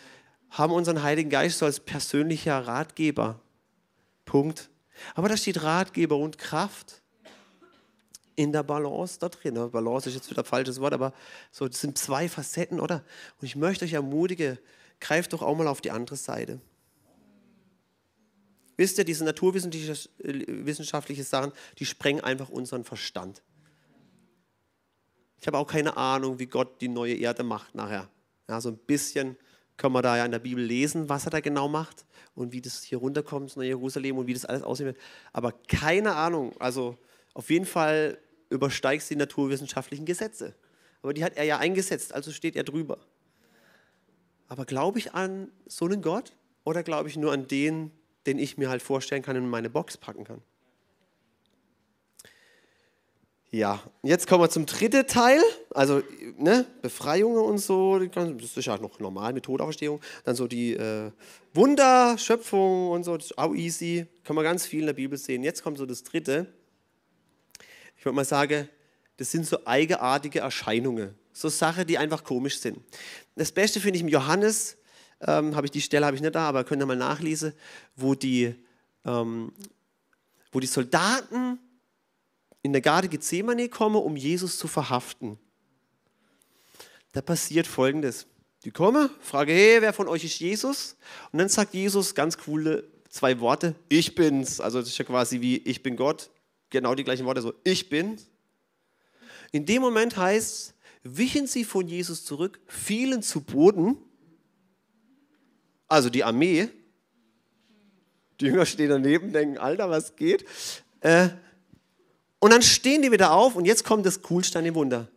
haben 0.50 0.74
unseren 0.74 1.02
Heiligen 1.02 1.30
Geist 1.30 1.56
so 1.56 1.64
als 1.64 1.80
persönlicher 1.80 2.58
Ratgeber. 2.58 3.40
Punkt. 4.26 4.68
Aber 5.14 5.30
da 5.30 5.36
steht 5.38 5.62
Ratgeber 5.62 6.18
und 6.18 6.36
Kraft 6.36 7.00
in 8.38 8.52
der 8.52 8.62
Balance 8.62 9.18
da 9.18 9.28
drin. 9.28 9.54
Balance 9.54 10.08
ist 10.08 10.14
jetzt 10.14 10.30
wieder 10.30 10.42
ein 10.42 10.46
falsches 10.46 10.80
Wort, 10.80 10.92
aber 10.92 11.12
so, 11.50 11.66
das 11.66 11.80
sind 11.80 11.98
zwei 11.98 12.28
Facetten, 12.28 12.78
oder? 12.78 13.02
Und 13.40 13.46
ich 13.46 13.56
möchte 13.56 13.84
euch 13.84 13.94
ermutigen, 13.94 14.58
greift 15.00 15.32
doch 15.32 15.42
auch 15.42 15.56
mal 15.56 15.66
auf 15.66 15.80
die 15.80 15.90
andere 15.90 16.14
Seite. 16.14 16.60
Wisst 18.76 18.96
ihr, 18.96 19.04
diese 19.04 19.24
naturwissenschaftlichen 19.24 21.24
Sachen, 21.24 21.50
die 21.80 21.84
sprengen 21.84 22.22
einfach 22.22 22.48
unseren 22.48 22.84
Verstand. 22.84 23.42
Ich 25.40 25.48
habe 25.48 25.58
auch 25.58 25.66
keine 25.66 25.96
Ahnung, 25.96 26.38
wie 26.38 26.46
Gott 26.46 26.80
die 26.80 26.86
neue 26.86 27.14
Erde 27.14 27.42
macht 27.42 27.74
nachher. 27.74 28.08
Ja, 28.48 28.60
so 28.60 28.68
ein 28.68 28.78
bisschen 28.78 29.36
können 29.76 29.94
wir 29.94 30.02
da 30.02 30.16
ja 30.16 30.24
in 30.24 30.30
der 30.30 30.38
Bibel 30.38 30.62
lesen, 30.62 31.08
was 31.08 31.24
er 31.24 31.30
da 31.30 31.40
genau 31.40 31.66
macht 31.66 32.06
und 32.36 32.52
wie 32.52 32.60
das 32.60 32.84
hier 32.84 32.98
runterkommt 32.98 33.56
nach 33.56 33.64
Jerusalem 33.64 34.18
und 34.18 34.28
wie 34.28 34.34
das 34.34 34.44
alles 34.44 34.62
aussehen 34.62 34.86
wird. 34.86 34.98
Aber 35.32 35.50
keine 35.50 36.14
Ahnung. 36.14 36.54
Also 36.60 36.96
auf 37.34 37.50
jeden 37.50 37.66
Fall 37.66 38.16
übersteigt 38.50 39.08
die 39.10 39.16
naturwissenschaftlichen 39.16 40.06
Gesetze. 40.06 40.54
Aber 41.02 41.14
die 41.14 41.24
hat 41.24 41.36
er 41.36 41.44
ja 41.44 41.58
eingesetzt, 41.58 42.12
also 42.12 42.32
steht 42.32 42.56
er 42.56 42.64
drüber. 42.64 42.98
Aber 44.48 44.64
glaube 44.64 44.98
ich 44.98 45.14
an 45.14 45.52
so 45.66 45.84
einen 45.84 46.02
Gott 46.02 46.32
oder 46.64 46.82
glaube 46.82 47.08
ich 47.08 47.16
nur 47.16 47.32
an 47.32 47.46
den, 47.46 47.92
den 48.26 48.38
ich 48.38 48.58
mir 48.58 48.70
halt 48.70 48.82
vorstellen 48.82 49.22
kann 49.22 49.36
und 49.36 49.44
in 49.44 49.50
meine 49.50 49.70
Box 49.70 49.96
packen 49.96 50.24
kann? 50.24 50.42
Ja, 53.50 53.82
jetzt 54.02 54.26
kommen 54.26 54.42
wir 54.42 54.50
zum 54.50 54.66
dritten 54.66 55.06
Teil, 55.06 55.40
also 55.70 56.02
ne, 56.36 56.66
Befreiungen 56.82 57.42
und 57.42 57.56
so, 57.56 57.98
das 57.98 58.28
ist 58.28 58.66
ja 58.66 58.76
noch 58.76 59.00
normal 59.00 59.32
mit 59.32 59.44
Todauferstehung. 59.44 60.02
Dann 60.24 60.36
so 60.36 60.46
die 60.46 60.74
äh, 60.74 61.10
Wunder, 61.54 62.18
Schöpfung 62.18 62.90
und 62.90 63.04
so, 63.04 63.16
das 63.16 63.26
ist 63.26 63.38
auch 63.38 63.54
easy, 63.54 64.06
kann 64.24 64.36
man 64.36 64.44
ganz 64.44 64.66
viel 64.66 64.80
in 64.80 64.86
der 64.86 64.92
Bibel 64.92 65.16
sehen. 65.16 65.42
Jetzt 65.44 65.62
kommt 65.62 65.78
so 65.78 65.86
das 65.86 66.02
dritte. 66.02 66.46
Ich 67.98 68.04
würde 68.04 68.16
mal 68.16 68.24
sagen, 68.24 68.68
das 69.16 69.30
sind 69.32 69.46
so 69.46 69.66
eigenartige 69.66 70.40
Erscheinungen, 70.40 71.14
so 71.32 71.48
Sachen, 71.48 71.86
die 71.86 71.98
einfach 71.98 72.22
komisch 72.22 72.58
sind. 72.60 72.78
Das 73.34 73.50
Beste 73.50 73.80
finde 73.80 73.96
ich 73.96 74.02
im 74.02 74.08
Johannes, 74.08 74.76
ähm, 75.20 75.56
habe 75.56 75.66
ich 75.66 75.72
die 75.72 75.80
Stelle 75.80 76.06
habe 76.06 76.14
ich 76.16 76.22
nicht 76.22 76.34
da, 76.34 76.48
aber 76.48 76.62
könnt 76.64 76.80
ihr 76.80 76.86
mal 76.86 76.96
nachlesen, 76.96 77.52
wo 77.96 78.14
die, 78.14 78.54
ähm, 79.04 79.52
wo 80.52 80.60
die 80.60 80.68
Soldaten 80.68 81.58
in 82.62 82.72
der 82.72 82.82
Garde 82.82 83.08
Gethsemane 83.08 83.68
komme, 83.68 83.98
um 83.98 84.16
Jesus 84.16 84.58
zu 84.58 84.68
verhaften. 84.68 85.38
da 87.12 87.22
passiert 87.22 87.66
Folgendes. 87.66 88.26
Die 88.64 88.70
kommen, 88.70 89.10
frage, 89.20 89.52
hey, 89.52 89.80
wer 89.80 89.92
von 89.92 90.08
euch 90.08 90.24
ist 90.24 90.38
Jesus? 90.38 90.96
Und 91.32 91.38
dann 91.38 91.48
sagt 91.48 91.74
Jesus 91.74 92.14
ganz 92.14 92.36
coole 92.38 92.84
zwei 93.08 93.40
Worte, 93.40 93.74
ich 93.88 94.14
bin's. 94.14 94.60
Also 94.60 94.80
das 94.80 94.88
ist 94.88 94.98
ja 94.98 95.04
quasi 95.04 95.40
wie, 95.40 95.56
ich 95.58 95.82
bin 95.82 95.96
Gott. 95.96 96.30
Genau 96.70 96.94
die 96.94 97.04
gleichen 97.04 97.26
Worte, 97.26 97.42
so, 97.42 97.54
ich 97.64 97.88
bin's. 97.88 98.28
In 99.52 99.64
dem 99.64 99.80
Moment 99.80 100.16
heißt, 100.16 100.74
wichen 101.02 101.46
sie 101.46 101.64
von 101.64 101.88
Jesus 101.88 102.24
zurück, 102.24 102.60
fielen 102.66 103.22
zu 103.22 103.40
Boden, 103.40 103.96
also 105.86 106.10
die 106.10 106.24
Armee. 106.24 106.68
Die 108.40 108.46
Jünger 108.46 108.66
stehen 108.66 108.90
daneben, 108.90 109.32
denken, 109.32 109.58
Alter, 109.58 109.90
was 109.90 110.14
geht? 110.14 110.44
Äh, 111.00 111.30
und 112.38 112.52
dann 112.52 112.62
stehen 112.62 113.02
die 113.02 113.10
wieder 113.10 113.32
auf 113.32 113.56
und 113.56 113.64
jetzt 113.64 113.84
kommt 113.84 114.06
das 114.06 114.22
Coolste 114.22 114.58
an 114.58 114.64
dem 114.64 114.74
Wunder. 114.74 115.08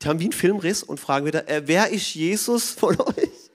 Die 0.00 0.08
haben 0.08 0.18
wie 0.18 0.24
einen 0.24 0.32
Filmriss 0.32 0.82
und 0.82 0.98
fragen 0.98 1.26
wieder, 1.26 1.46
äh, 1.48 1.62
wer 1.66 1.90
ist 1.90 2.14
Jesus 2.14 2.70
von 2.70 2.98
euch? 3.00 3.50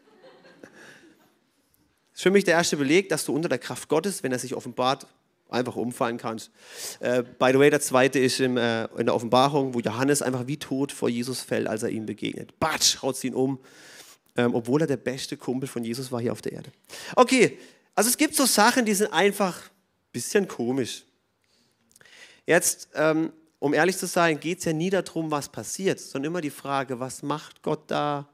Das 2.12 2.20
ist 2.20 2.22
für 2.22 2.32
mich 2.32 2.44
der 2.44 2.54
erste 2.54 2.78
Beleg, 2.78 3.10
dass 3.10 3.26
du 3.26 3.34
unter 3.34 3.50
der 3.50 3.58
Kraft 3.58 3.90
Gottes, 3.90 4.22
wenn 4.22 4.32
er 4.32 4.40
sich 4.40 4.54
offenbart, 4.54 5.08
einfach 5.50 5.76
umfallen 5.76 6.18
kannst. 6.18 6.52
Äh, 7.00 7.24
by 7.24 7.52
the 7.52 7.60
way, 7.60 7.70
der 7.70 7.82
zweite 7.82 8.20
ist 8.20 8.40
im, 8.40 8.58
äh, 8.58 8.86
in 8.98 9.06
der 9.06 9.16
Offenbarung, 9.16 9.74
wo 9.74 9.80
Johannes 9.80 10.22
einfach 10.22 10.48
wie 10.48 10.58
tot 10.58 10.92
vor 10.92 11.10
Jesus 11.10 11.42
fällt, 11.42 11.68
als 11.68 11.84
er 11.84 11.90
ihm 11.90 12.06
begegnet. 12.06 12.60
Batsch, 12.60 13.02
haut 13.02 13.22
ihn 13.24 13.34
um, 13.34 13.60
ähm, 14.36 14.54
obwohl 14.54 14.82
er 14.82 14.88
der 14.88 14.98
beste 14.98 15.38
Kumpel 15.38 15.68
von 15.68 15.84
Jesus 15.84 16.12
war 16.12 16.22
hier 16.22 16.32
auf 16.32 16.42
der 16.42 16.54
Erde. 16.54 16.72
Okay, 17.16 17.58
also 17.94 18.10
es 18.10 18.18
gibt 18.18 18.36
so 18.36 18.46
Sachen, 18.46 18.86
die 18.86 18.94
sind 18.94 19.14
einfach 19.14 19.62
ein 19.62 20.12
bisschen 20.12 20.48
komisch. 20.48 21.04
Jetzt, 22.46 22.90
ähm, 22.96 23.32
um 23.60 23.74
ehrlich 23.74 23.98
zu 23.98 24.06
sein, 24.06 24.40
geht 24.40 24.60
es 24.60 24.66
ja 24.66 24.74
nie 24.74 24.90
darum, 24.90 25.32
was 25.32 25.50
passiert, 25.50 26.00
sondern 26.00 26.32
immer 26.32 26.42
die 26.42 26.50
Frage, 26.50 27.00
was 27.00 27.24
macht 27.24 27.62
Gott 27.62 27.84
da 27.88 28.28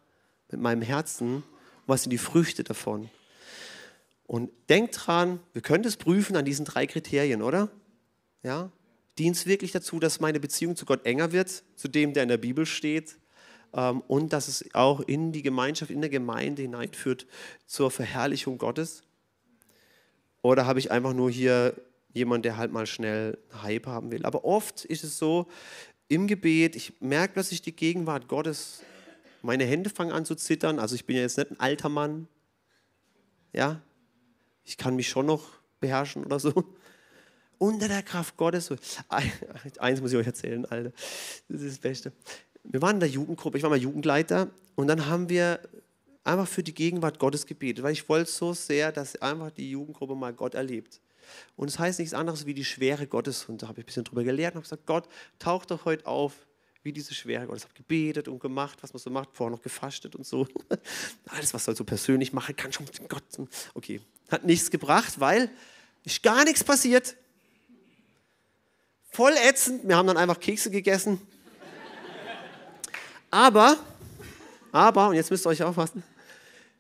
mit 0.50 0.60
meinem 0.60 0.82
Herzen 0.82 1.44
was 1.92 2.04
sind 2.04 2.12
die 2.12 2.18
Früchte 2.18 2.64
davon? 2.64 3.10
Und 4.32 4.50
denkt 4.70 4.98
dran, 4.98 5.42
wir 5.52 5.62
können 5.62 5.84
das 5.84 5.98
prüfen 5.98 6.38
an 6.38 6.46
diesen 6.46 6.64
drei 6.64 6.88
Kriterien, 6.88 7.42
oder? 7.42 7.70
Ja? 8.44 8.72
Dient 9.20 9.36
es 9.36 9.46
wirklich 9.46 9.74
dazu, 9.74 10.00
dass 10.00 10.22
meine 10.22 10.40
Beziehung 10.40 10.78
zu 10.78 10.86
Gott 10.86 11.06
enger 11.06 11.34
wird, 11.34 11.66
zu 11.76 11.90
dem, 11.90 12.14
der 12.14 12.24
in 12.24 12.30
der 12.30 12.38
Bibel 12.38 12.66
steht, 12.66 13.18
ähm, 13.74 14.00
und 14.08 14.32
dass 14.32 14.48
es 14.48 14.74
auch 14.74 15.02
in 15.02 15.34
die 15.34 15.42
Gemeinschaft, 15.42 15.92
in 15.92 16.00
der 16.00 16.10
Gemeinde 16.10 16.62
hineinführt 16.62 17.28
zur 17.66 17.92
Verherrlichung 17.92 18.58
Gottes? 18.58 19.04
Oder 20.42 20.66
habe 20.66 20.80
ich 20.80 20.92
einfach 20.92 21.12
nur 21.12 21.30
hier 21.30 21.76
jemand, 22.14 22.46
der 22.46 22.56
halt 22.56 22.72
mal 22.72 22.86
schnell 22.86 23.38
Hype 23.62 23.86
haben 23.86 24.12
will. 24.12 24.26
Aber 24.26 24.46
oft 24.46 24.86
ist 24.86 25.04
es 25.04 25.18
so, 25.18 25.50
im 26.08 26.28
Gebet, 26.28 26.78
ich 26.78 26.94
merke 27.02 27.34
plötzlich 27.34 27.64
die 27.64 27.76
Gegenwart 27.76 28.30
Gottes, 28.30 28.82
meine 29.42 29.66
Hände 29.66 29.90
fangen 29.90 30.14
an 30.14 30.24
zu 30.24 30.36
zittern. 30.36 30.80
Also 30.80 30.96
ich 30.96 31.06
bin 31.06 31.18
ja 31.18 31.24
jetzt 31.24 31.38
nicht 31.38 31.52
ein 31.52 31.60
alter 31.60 31.90
Mann. 31.90 32.30
Ja, 33.52 33.82
ich 34.64 34.78
kann 34.78 34.96
mich 34.96 35.10
schon 35.10 35.26
noch 35.26 35.44
beherrschen 35.80 36.26
oder 36.26 36.40
so. 36.40 36.54
Unter 37.58 37.88
der 37.88 38.02
Kraft 38.02 38.38
Gottes. 38.38 38.70
Eins 39.80 40.02
muss 40.02 40.12
ich 40.12 40.18
euch 40.18 40.28
erzählen, 40.28 40.66
Alter. 40.66 40.92
Das 41.48 41.62
ist 41.62 41.78
das 41.78 41.80
Beste. 41.80 42.12
Wir 42.64 42.82
waren 42.82 42.96
in 42.96 43.00
der 43.02 43.10
Jugendgruppe, 43.10 43.58
ich 43.58 43.64
war 43.64 43.70
mal 43.70 43.80
Jugendleiter 43.80 44.50
und 44.76 44.88
dann 44.88 45.08
haben 45.08 45.30
wir 45.30 45.60
einfach 46.24 46.48
für 46.48 46.64
die 46.64 46.74
Gegenwart 46.74 47.20
Gottes 47.20 47.46
gebetet, 47.46 47.84
weil 47.84 47.94
ich 47.94 48.08
wollte 48.08 48.30
so 48.30 48.54
sehr, 48.54 48.92
dass 48.92 49.16
einfach 49.22 49.52
die 49.52 49.72
Jugendgruppe 49.72 50.16
mal 50.16 50.34
Gott 50.34 50.54
erlebt. 50.54 51.02
Und 51.56 51.68
es 51.68 51.74
das 51.74 51.80
heißt 51.80 52.00
nichts 52.00 52.14
anderes 52.14 52.46
wie 52.46 52.54
die 52.54 52.66
Schwere 52.66 53.08
Gottes. 53.08 53.46
Und 53.46 53.62
da 53.62 53.68
habe 53.68 53.80
ich 53.80 53.84
ein 53.84 53.88
bisschen 53.88 54.04
drüber 54.04 54.24
gelehrt 54.24 54.54
und 54.54 54.58
habe 54.58 54.64
gesagt, 54.64 54.86
Gott, 54.86 55.08
tauch 55.40 55.66
doch 55.66 55.86
heute 55.86 56.06
auf 56.06 56.46
wie 56.84 56.92
diese 56.92 57.14
Schwere 57.14 57.46
Gottes. 57.46 57.64
Ich 57.64 57.70
habe 57.70 57.78
gebetet 57.78 58.28
und 58.28 58.40
gemacht, 58.40 58.78
was 58.82 58.94
man 58.94 59.00
so 59.00 59.10
macht, 59.10 59.30
vorher 59.34 59.56
noch 59.56 59.62
gefastet 59.62 60.16
und 60.16 60.26
so. 60.26 60.48
Alles, 61.26 61.54
was 61.54 61.68
man 61.68 61.76
so 61.76 61.84
persönlich 61.84 62.34
machen 62.34 62.56
kann, 62.56 62.74
schon 62.74 62.86
mit 62.86 63.10
Gott. 63.10 63.24
Okay, 63.74 64.02
hat 64.30 64.44
nichts 64.44 64.72
gebracht, 64.72 65.20
weil 65.20 65.50
ist 66.04 66.24
gar 66.24 66.44
nichts 66.44 66.64
passiert. 66.64 67.16
Voll 69.12 69.34
ätzend. 69.48 69.88
Wir 69.88 69.98
haben 69.98 70.08
dann 70.08 70.18
einfach 70.18 70.40
Kekse 70.40 70.72
gegessen. 70.72 71.22
Aber, 73.30 73.78
aber, 74.72 75.10
und 75.10 75.16
jetzt 75.16 75.32
müsst 75.32 75.46
ihr 75.46 75.50
euch 75.50 75.64
aufpassen, 75.64 76.04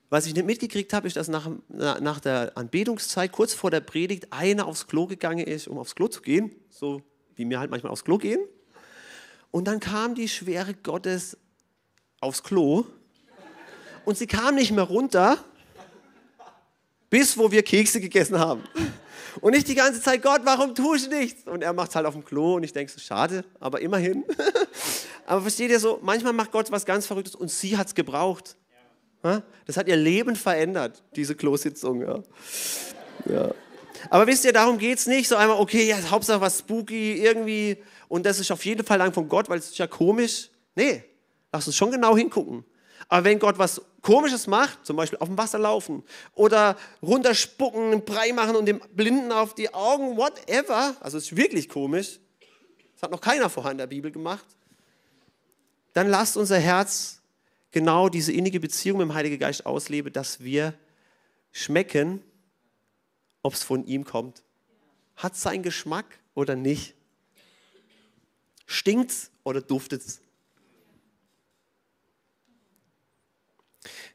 was 0.10 0.26
ich 0.26 0.34
nicht 0.34 0.46
mitgekriegt 0.46 0.92
habe, 0.92 1.08
ist, 1.08 1.16
dass 1.16 1.30
nach, 1.30 1.50
nach 1.70 2.20
der 2.20 2.52
Anbetungszeit, 2.56 3.32
kurz 3.32 3.54
vor 3.54 3.72
der 3.72 3.80
Predigt, 3.80 4.34
einer 4.34 4.66
aufs 4.66 4.88
Klo 4.88 5.08
gegangen 5.08 5.48
ist, 5.48 5.70
um 5.70 5.78
aufs 5.78 5.96
Klo 5.96 6.10
zu 6.10 6.22
gehen, 6.22 6.52
so 6.70 7.02
wie 7.36 7.50
wir 7.50 7.60
halt 7.60 7.72
manchmal 7.72 7.94
aufs 7.94 8.04
Klo 8.04 8.18
gehen. 8.18 8.42
Und 9.52 9.66
dann 9.66 9.80
kam 9.80 10.16
die 10.16 10.30
Schwere 10.30 10.74
Gottes 10.74 11.38
aufs 12.22 12.42
Klo 12.42 12.86
und 14.06 14.18
sie 14.18 14.28
kam 14.28 14.56
nicht 14.56 14.72
mehr 14.72 14.86
runter, 14.86 15.38
bis 17.10 17.38
wo 17.38 17.52
wir 17.52 17.62
Kekse 17.62 18.00
gegessen 18.00 18.40
haben. 18.40 18.64
Und 19.42 19.52
nicht 19.52 19.68
die 19.68 19.76
ganze 19.76 20.02
Zeit, 20.02 20.22
Gott, 20.22 20.42
warum 20.44 20.76
tue 20.76 20.98
ich 20.98 21.10
nichts? 21.10 21.48
Und 21.48 21.64
er 21.64 21.74
macht 21.74 21.90
es 21.90 21.96
halt 21.96 22.06
auf 22.06 22.14
dem 22.14 22.24
Klo 22.24 22.56
und 22.56 22.64
ich 22.64 22.74
denke 22.74 22.92
so, 22.92 23.00
schade, 23.00 23.46
aber 23.60 23.82
immerhin. 23.82 24.24
aber 25.26 25.42
versteht 25.42 25.72
ihr 25.72 25.80
so, 25.80 26.00
manchmal 26.02 26.34
macht 26.34 26.52
Gott 26.52 26.72
was 26.72 26.86
ganz 26.86 27.06
Verrücktes 27.06 27.36
und 27.36 27.50
sie 27.50 27.78
hat 27.78 27.88
es 27.88 27.96
gebraucht. 27.96 28.56
Das 29.68 29.78
hat 29.78 29.88
ihr 29.88 29.96
Leben 29.96 30.36
verändert, 30.36 31.04
diese 31.16 31.36
Klositzung. 31.36 32.02
Ja. 32.02 32.24
ja. 33.30 33.52
Aber 34.10 34.26
wisst 34.26 34.46
ihr, 34.46 34.54
darum 34.54 34.78
geht 34.78 34.98
es 34.98 35.06
nicht. 35.06 35.28
So 35.28 35.36
einmal, 35.36 35.60
okay, 35.60 35.88
ja, 35.88 35.98
Hauptsache 36.10 36.42
was 36.42 36.60
spooky 36.60 37.24
irgendwie 37.24 37.78
und 38.12 38.26
das 38.26 38.40
ist 38.40 38.52
auf 38.52 38.66
jeden 38.66 38.86
Fall 38.86 38.98
lang 38.98 39.14
von 39.14 39.30
Gott, 39.30 39.48
weil 39.48 39.58
es 39.58 39.68
ist 39.68 39.78
ja 39.78 39.88
komisch. 39.88 40.50
Nee, 40.76 41.02
lass 41.50 41.66
uns 41.66 41.78
schon 41.78 41.92
genau 41.92 42.18
hingucken. 42.18 42.66
Aber 43.08 43.24
wenn 43.24 43.40
Gott 43.40 43.58
was 43.58 43.82
Komisches 44.02 44.48
macht, 44.48 44.86
zum 44.86 44.98
Beispiel 44.98 45.18
auf 45.20 45.30
dem 45.30 45.38
Wasser 45.38 45.58
laufen 45.58 46.04
oder 46.36 46.76
runterspucken, 47.02 47.94
einen 47.94 48.04
Brei 48.04 48.34
machen 48.34 48.58
und 48.58 48.66
dem 48.66 48.82
Blinden 48.94 49.32
auf 49.32 49.56
die 49.56 49.74
Augen, 49.74 50.18
whatever, 50.18 50.94
also 51.00 51.18
es 51.18 51.32
ist 51.32 51.38
wirklich 51.38 51.70
komisch, 51.70 52.20
das 52.96 53.04
hat 53.04 53.12
noch 53.12 53.22
keiner 53.22 53.50
vorher 53.50 53.72
in 53.72 53.78
der 53.78 53.88
Bibel 53.88 54.12
gemacht, 54.12 54.46
dann 55.94 56.10
lasst 56.10 56.36
unser 56.36 56.60
Herz 56.60 57.22
genau 57.72 58.10
diese 58.10 58.34
innige 58.34 58.60
Beziehung 58.60 58.98
mit 58.98 59.08
dem 59.08 59.14
Heiligen 59.14 59.40
Geist 59.40 59.66
auslebe, 59.66 60.12
dass 60.12 60.42
wir 60.42 60.74
schmecken, 61.54 62.22
ob 63.42 63.54
es 63.54 63.64
von 63.64 63.86
ihm 63.86 64.04
kommt. 64.04 64.44
Hat 65.16 65.32
es 65.32 65.44
seinen 65.44 65.64
Geschmack 65.64 66.20
oder 66.36 66.58
nicht? 66.58 66.94
Stinkt 68.72 69.12
es 69.12 69.32
oder 69.44 69.60
duftet 69.62 70.02
es? 70.02 70.22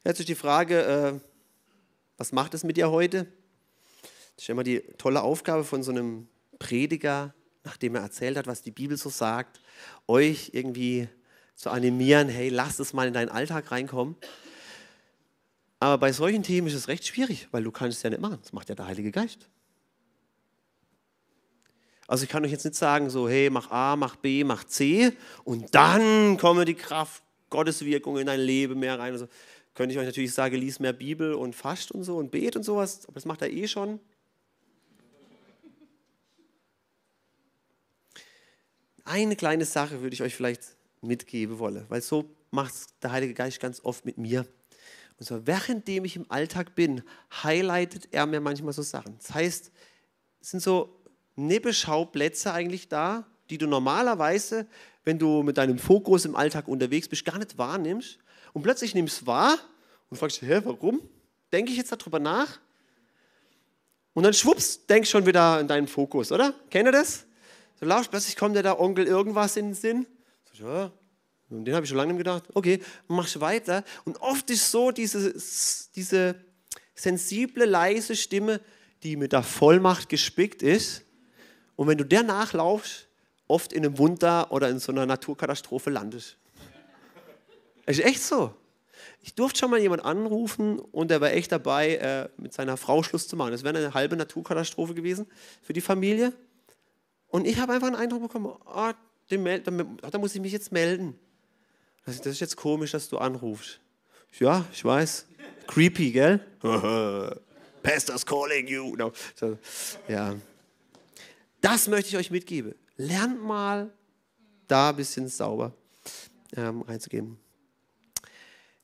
Jetzt 0.02 0.20
ist 0.20 0.30
die 0.30 0.34
Frage, 0.34 0.82
äh, 0.82 1.20
was 2.16 2.32
macht 2.32 2.54
es 2.54 2.64
mit 2.64 2.78
dir 2.78 2.90
heute? 2.90 3.26
Das 4.34 4.44
ist 4.44 4.48
immer 4.48 4.64
die 4.64 4.80
tolle 4.96 5.20
Aufgabe 5.22 5.62
von 5.62 5.82
so 5.82 5.90
einem 5.90 6.26
Prediger, 6.58 7.34
nachdem 7.64 7.96
er 7.96 8.00
erzählt 8.00 8.38
hat, 8.38 8.46
was 8.46 8.62
die 8.62 8.70
Bibel 8.70 8.96
so 8.96 9.10
sagt, 9.10 9.60
euch 10.06 10.50
irgendwie 10.54 11.08
zu 11.54 11.68
animieren, 11.68 12.30
hey, 12.30 12.48
lass 12.48 12.78
es 12.78 12.94
mal 12.94 13.08
in 13.08 13.14
deinen 13.14 13.28
Alltag 13.28 13.70
reinkommen. 13.70 14.16
Aber 15.80 15.98
bei 15.98 16.12
solchen 16.12 16.42
Themen 16.42 16.66
ist 16.68 16.74
es 16.74 16.88
recht 16.88 17.06
schwierig, 17.06 17.48
weil 17.50 17.62
du 17.62 17.72
kannst 17.72 17.98
es 17.98 18.02
ja 18.02 18.08
nicht 18.08 18.22
machen. 18.22 18.38
Das 18.40 18.54
macht 18.54 18.70
ja 18.70 18.74
der 18.74 18.86
Heilige 18.86 19.10
Geist. 19.10 19.50
Also 22.06 22.24
ich 22.24 22.30
kann 22.30 22.44
euch 22.44 22.52
jetzt 22.52 22.64
nicht 22.64 22.76
sagen, 22.76 23.10
so, 23.10 23.28
hey, 23.28 23.50
mach 23.50 23.70
A, 23.70 23.96
mach 23.96 24.16
B, 24.16 24.44
mach 24.44 24.64
C 24.64 25.12
und 25.44 25.74
dann 25.74 26.36
komme 26.36 26.64
die 26.64 26.74
Kraft 26.74 27.22
Gottes 27.50 27.84
Wirkung 27.84 28.18
in 28.18 28.26
dein 28.26 28.40
Leben 28.40 28.78
mehr 28.78 28.98
rein. 28.98 29.12
Also 29.12 29.28
könnte 29.74 29.92
ich 29.92 29.98
euch 29.98 30.06
natürlich 30.06 30.32
sagen, 30.32 30.56
lies 30.56 30.78
mehr 30.78 30.92
Bibel 30.92 31.34
und 31.34 31.54
fasst 31.54 31.92
und 31.92 32.04
so 32.04 32.16
und 32.16 32.30
bet 32.30 32.56
und 32.56 32.62
sowas, 32.62 33.04
aber 33.06 33.14
das 33.14 33.24
macht 33.24 33.42
er 33.42 33.50
eh 33.50 33.68
schon. 33.68 34.00
Eine 39.04 39.36
kleine 39.36 39.64
Sache 39.64 40.02
würde 40.02 40.14
ich 40.14 40.22
euch 40.22 40.34
vielleicht 40.34 40.62
mitgeben 41.00 41.58
wolle. 41.58 41.86
Weil 41.88 42.02
so 42.02 42.24
macht 42.50 42.74
der 43.02 43.12
Heilige 43.12 43.34
Geist 43.34 43.60
ganz 43.60 43.80
oft 43.84 44.04
mit 44.04 44.18
mir. 44.18 44.46
Und 45.18 45.26
so, 45.26 45.46
währenddem 45.46 46.04
ich 46.04 46.16
im 46.16 46.30
Alltag 46.30 46.74
bin, 46.74 47.02
highlightet 47.42 48.08
er 48.10 48.26
mir 48.26 48.40
manchmal 48.40 48.72
so 48.72 48.82
Sachen. 48.82 49.16
Das 49.18 49.32
heißt, 49.32 49.70
es 50.40 50.50
sind 50.50 50.60
so 50.60 50.95
Nebenschauplätze 51.36 52.52
eigentlich 52.52 52.88
da, 52.88 53.26
die 53.50 53.58
du 53.58 53.66
normalerweise, 53.66 54.66
wenn 55.04 55.18
du 55.18 55.42
mit 55.42 55.58
deinem 55.58 55.78
Fokus 55.78 56.24
im 56.24 56.34
Alltag 56.34 56.66
unterwegs 56.66 57.08
bist, 57.08 57.24
gar 57.24 57.38
nicht 57.38 57.56
wahrnimmst. 57.58 58.18
Und 58.52 58.62
plötzlich 58.62 58.94
nimmst 58.94 59.22
du 59.22 59.26
wahr 59.26 59.58
und 60.10 60.16
fragst 60.16 60.40
dich, 60.40 60.48
hä, 60.48 60.60
warum? 60.64 61.00
Denke 61.52 61.70
ich 61.70 61.78
jetzt 61.78 61.92
darüber 61.92 62.18
nach? 62.18 62.58
Und 64.14 64.24
dann 64.24 64.32
schwupps, 64.32 64.86
denkst 64.86 65.10
schon 65.10 65.26
wieder 65.26 65.60
in 65.60 65.68
deinen 65.68 65.86
Fokus, 65.86 66.32
oder? 66.32 66.54
Kennt 66.70 66.88
ihr 66.88 66.92
das? 66.92 67.26
So 67.78 67.86
lauscht, 67.86 68.10
plötzlich 68.10 68.36
kommt 68.36 68.56
dir 68.56 68.62
da 68.62 68.78
Onkel 68.78 69.06
irgendwas 69.06 69.56
in 69.56 69.66
den 69.66 69.74
Sinn 69.74 70.06
ja, 70.58 70.90
und 71.48 71.64
den 71.64 71.74
habe 71.74 71.84
ich 71.84 71.90
schon 71.90 71.98
lange 71.98 72.16
gedacht. 72.16 72.44
Okay, 72.54 72.80
machst 73.08 73.40
weiter. 73.40 73.84
Und 74.04 74.20
oft 74.20 74.50
ist 74.50 74.70
so 74.70 74.90
diese, 74.90 75.34
diese 75.94 76.34
sensible, 76.94 77.66
leise 77.66 78.16
Stimme, 78.16 78.60
die 79.02 79.16
mit 79.16 79.32
der 79.32 79.42
Vollmacht 79.42 80.08
gespickt 80.08 80.62
ist. 80.62 81.04
Und 81.76 81.88
wenn 81.88 81.98
du 81.98 82.04
der 82.04 82.22
nachlaufst, 82.22 83.06
oft 83.48 83.72
in 83.72 83.84
einem 83.84 83.98
Wunder 83.98 84.50
oder 84.50 84.68
in 84.68 84.78
so 84.78 84.92
einer 84.92 85.06
Naturkatastrophe 85.06 85.90
landest. 85.90 86.36
ist 87.86 88.00
echt 88.00 88.22
so. 88.22 88.54
Ich 89.22 89.34
durfte 89.34 89.58
schon 89.58 89.70
mal 89.70 89.80
jemanden 89.80 90.06
anrufen 90.06 90.78
und 90.78 91.10
der 91.10 91.20
war 91.20 91.30
echt 91.32 91.52
dabei, 91.52 91.96
äh, 91.96 92.28
mit 92.36 92.52
seiner 92.52 92.76
Frau 92.76 93.02
Schluss 93.02 93.28
zu 93.28 93.36
machen. 93.36 93.52
Das 93.52 93.62
wäre 93.62 93.76
eine 93.76 93.94
halbe 93.94 94.16
Naturkatastrophe 94.16 94.94
gewesen 94.94 95.26
für 95.62 95.72
die 95.72 95.80
Familie. 95.80 96.32
Und 97.28 97.46
ich 97.46 97.58
habe 97.58 97.72
einfach 97.72 97.88
einen 97.88 97.96
Eindruck 97.96 98.22
bekommen, 98.22 98.46
oh, 98.46 98.92
da 99.28 100.18
muss 100.18 100.34
ich 100.34 100.40
mich 100.40 100.52
jetzt 100.52 100.72
melden. 100.72 101.18
Das 102.04 102.20
ist 102.20 102.40
jetzt 102.40 102.56
komisch, 102.56 102.92
dass 102.92 103.08
du 103.08 103.18
anrufst. 103.18 103.80
Ja, 104.38 104.64
ich 104.72 104.84
weiß. 104.84 105.26
Creepy, 105.66 106.12
gell? 106.12 106.40
Pastor's 107.82 108.24
calling 108.24 108.68
you. 108.68 108.94
No. 108.96 109.12
So, 109.34 109.58
ja. 110.08 110.36
Das 111.60 111.88
möchte 111.88 112.08
ich 112.10 112.16
euch 112.16 112.30
mitgeben. 112.30 112.74
Lernt 112.96 113.42
mal, 113.42 113.92
da 114.68 114.90
ein 114.90 114.96
bisschen 114.96 115.28
sauber 115.28 115.72
ähm, 116.56 116.82
reinzugehen. 116.82 117.38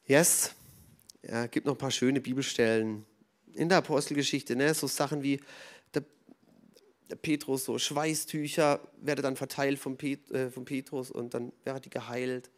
Yes, 0.07 0.53
ja, 1.23 1.47
gibt 1.47 1.67
noch 1.67 1.75
ein 1.75 1.79
paar 1.79 1.91
schöne 1.91 2.21
Bibelstellen 2.21 3.05
in 3.55 3.69
der 3.69 3.79
Apostelgeschichte, 3.79 4.57
ne? 4.57 4.75
so 4.75 4.87
Sachen 4.87 5.23
wie 5.23 5.41
der, 5.95 6.03
der 7.11 7.17
Petrus, 7.17 7.65
so 7.65 7.79
Schweißtücher 7.79 8.81
werden 9.01 9.23
dann 9.23 9.37
verteilt 9.37 9.79
vom, 9.79 9.97
Pet, 9.97 10.31
äh, 10.31 10.51
vom 10.51 10.65
Petrus 10.65 11.11
und 11.11 11.35
dann 11.35 11.53
wäre 11.65 11.81
die 11.81 11.91
geheilt 11.91 12.51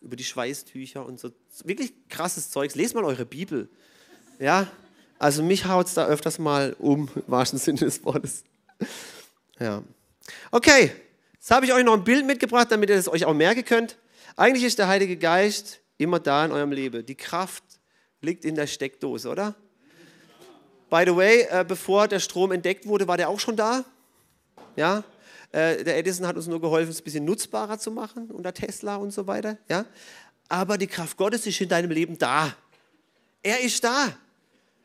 über 0.00 0.16
die 0.16 0.24
Schweißtücher 0.24 1.04
und 1.04 1.18
so. 1.18 1.30
Wirklich 1.64 1.92
krasses 2.08 2.50
Zeugs. 2.50 2.74
Lest 2.74 2.94
mal 2.94 3.04
eure 3.04 3.24
Bibel. 3.24 3.68
Ja, 4.38 4.70
also 5.18 5.42
mich 5.42 5.66
haut 5.66 5.86
es 5.86 5.94
da 5.94 6.06
öfters 6.06 6.38
mal 6.38 6.74
um, 6.78 7.08
im 7.14 7.22
wahrsten 7.26 7.58
Sinne 7.58 7.78
des 7.78 8.04
Wortes. 8.04 8.44
Ja. 9.58 9.82
Okay, 10.50 10.92
jetzt 11.34 11.50
habe 11.50 11.66
ich 11.66 11.72
euch 11.72 11.84
noch 11.84 11.94
ein 11.94 12.04
Bild 12.04 12.26
mitgebracht, 12.26 12.70
damit 12.70 12.90
ihr 12.90 12.96
es 12.96 13.08
euch 13.08 13.24
auch 13.24 13.34
merken 13.34 13.64
könnt. 13.64 13.96
Eigentlich 14.36 14.64
ist 14.64 14.78
der 14.78 14.88
Heilige 14.88 15.16
Geist 15.16 15.80
immer 15.98 16.18
da 16.18 16.44
in 16.44 16.52
eurem 16.52 16.72
Leben. 16.72 17.04
Die 17.06 17.14
Kraft 17.14 17.62
liegt 18.20 18.44
in 18.44 18.54
der 18.54 18.66
Steckdose, 18.66 19.28
oder? 19.28 19.54
By 20.90 21.04
the 21.06 21.16
way, 21.16 21.46
äh, 21.50 21.64
bevor 21.66 22.08
der 22.08 22.20
Strom 22.20 22.52
entdeckt 22.52 22.86
wurde, 22.86 23.06
war 23.06 23.16
der 23.16 23.28
auch 23.28 23.40
schon 23.40 23.56
da. 23.56 23.84
Ja, 24.76 25.04
äh, 25.52 25.84
der 25.84 25.98
Edison 25.98 26.26
hat 26.26 26.36
uns 26.36 26.46
nur 26.46 26.60
geholfen, 26.60 26.90
es 26.90 27.00
ein 27.00 27.04
bisschen 27.04 27.24
nutzbarer 27.24 27.78
zu 27.78 27.90
machen 27.90 28.30
unter 28.30 28.52
Tesla 28.52 28.96
und 28.96 29.12
so 29.12 29.26
weiter. 29.26 29.58
Ja, 29.68 29.86
aber 30.48 30.78
die 30.78 30.86
Kraft 30.86 31.16
Gottes 31.16 31.46
ist 31.46 31.60
in 31.60 31.68
deinem 31.68 31.90
Leben 31.90 32.18
da. 32.18 32.54
Er 33.42 33.60
ist 33.60 33.82
da. 33.84 34.16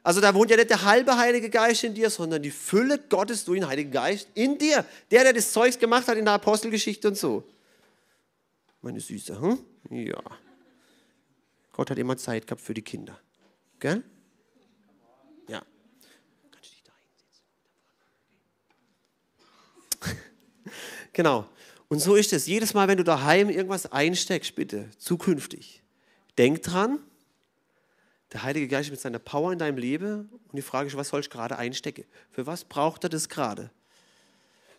Also 0.01 0.21
da 0.21 0.33
wohnt 0.33 0.49
ja 0.49 0.57
nicht 0.57 0.69
der 0.69 0.83
halbe 0.83 1.17
Heilige 1.17 1.49
Geist 1.49 1.83
in 1.83 1.93
dir, 1.93 2.09
sondern 2.09 2.41
die 2.41 2.51
Fülle 2.51 2.99
Gottes 2.99 3.43
durch 3.45 3.59
den 3.59 3.67
Heiligen 3.67 3.91
Geist 3.91 4.29
in 4.33 4.57
dir. 4.57 4.85
Der, 5.11 5.23
der 5.23 5.33
das 5.33 5.51
Zeugs 5.51 5.77
gemacht 5.77 6.07
hat 6.07 6.17
in 6.17 6.25
der 6.25 6.35
Apostelgeschichte 6.35 7.09
und 7.09 7.17
so. 7.17 7.43
Meine 8.81 8.99
Süße, 9.01 9.41
hm? 9.41 9.59
Ja. 9.89 10.21
Gott 11.73 11.91
hat 11.91 11.97
immer 11.97 12.15
Zeit 12.17 12.47
gehabt 12.47 12.61
für 12.61 12.73
die 12.73 12.81
Kinder. 12.81 13.19
Gell? 13.79 14.03
Ja. 15.47 15.61
Kannst 16.51 16.69
du 16.69 16.75
dich 16.75 16.83
da 16.83 16.91
hinsetzen? 20.01 20.71
genau. 21.13 21.49
Und 21.89 21.99
so 21.99 22.15
ist 22.15 22.31
es. 22.31 22.47
Jedes 22.47 22.73
Mal, 22.73 22.87
wenn 22.87 22.97
du 22.97 23.03
daheim 23.03 23.49
irgendwas 23.49 23.91
einsteckst, 23.91 24.55
bitte, 24.55 24.89
zukünftig, 24.97 25.81
denk 26.37 26.61
dran, 26.63 26.99
der 28.32 28.43
Heilige 28.43 28.67
Geist 28.67 28.91
mit 28.91 28.99
seiner 28.99 29.19
Power 29.19 29.51
in 29.51 29.59
deinem 29.59 29.77
Leben 29.77 30.30
und 30.47 30.55
die 30.55 30.61
Frage 30.61 30.88
ist, 30.88 30.95
was 30.95 31.09
soll 31.09 31.21
ich 31.21 31.30
gerade 31.30 31.57
einstecken? 31.57 32.05
Für 32.32 32.45
was 32.45 32.63
braucht 32.63 33.03
er 33.03 33.09
das 33.09 33.30
gerade? 33.30 33.71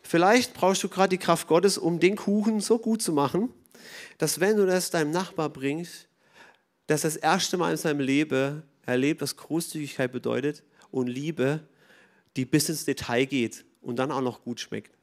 Vielleicht 0.03 0.55
brauchst 0.55 0.83
du 0.83 0.89
gerade 0.89 1.11
die 1.11 1.19
Kraft 1.19 1.47
Gottes, 1.47 1.77
um 1.77 2.01
den 2.01 2.17
Kuchen 2.17 2.61
so 2.61 2.79
gut 2.79 3.03
zu 3.03 3.13
machen, 3.13 3.53
dass 4.19 4.41
wenn 4.41 4.57
du 4.57 4.67
das 4.67 4.91
deinem 4.91 5.11
Nachbar 5.11 5.49
bringst, 5.49 6.09
dass 6.87 7.03
das 7.03 7.17
erste 7.17 7.57
Mal 7.57 7.73
in 7.73 7.77
seinem 7.77 8.01
Leben 8.01 8.63
erlebt, 8.87 9.21
was 9.21 9.37
Großzügigkeit 9.37 10.11
bedeutet 10.11 10.65
und 10.91 11.07
Liebe, 11.07 11.61
die 12.37 12.45
bis 12.45 12.69
ins 12.69 12.85
Detail 12.85 13.27
geht 13.27 13.65
und 13.81 13.97
dann 13.97 14.11
auch 14.11 14.21
noch 14.21 14.43
gut 14.43 14.61
schmeckt. 14.61 14.97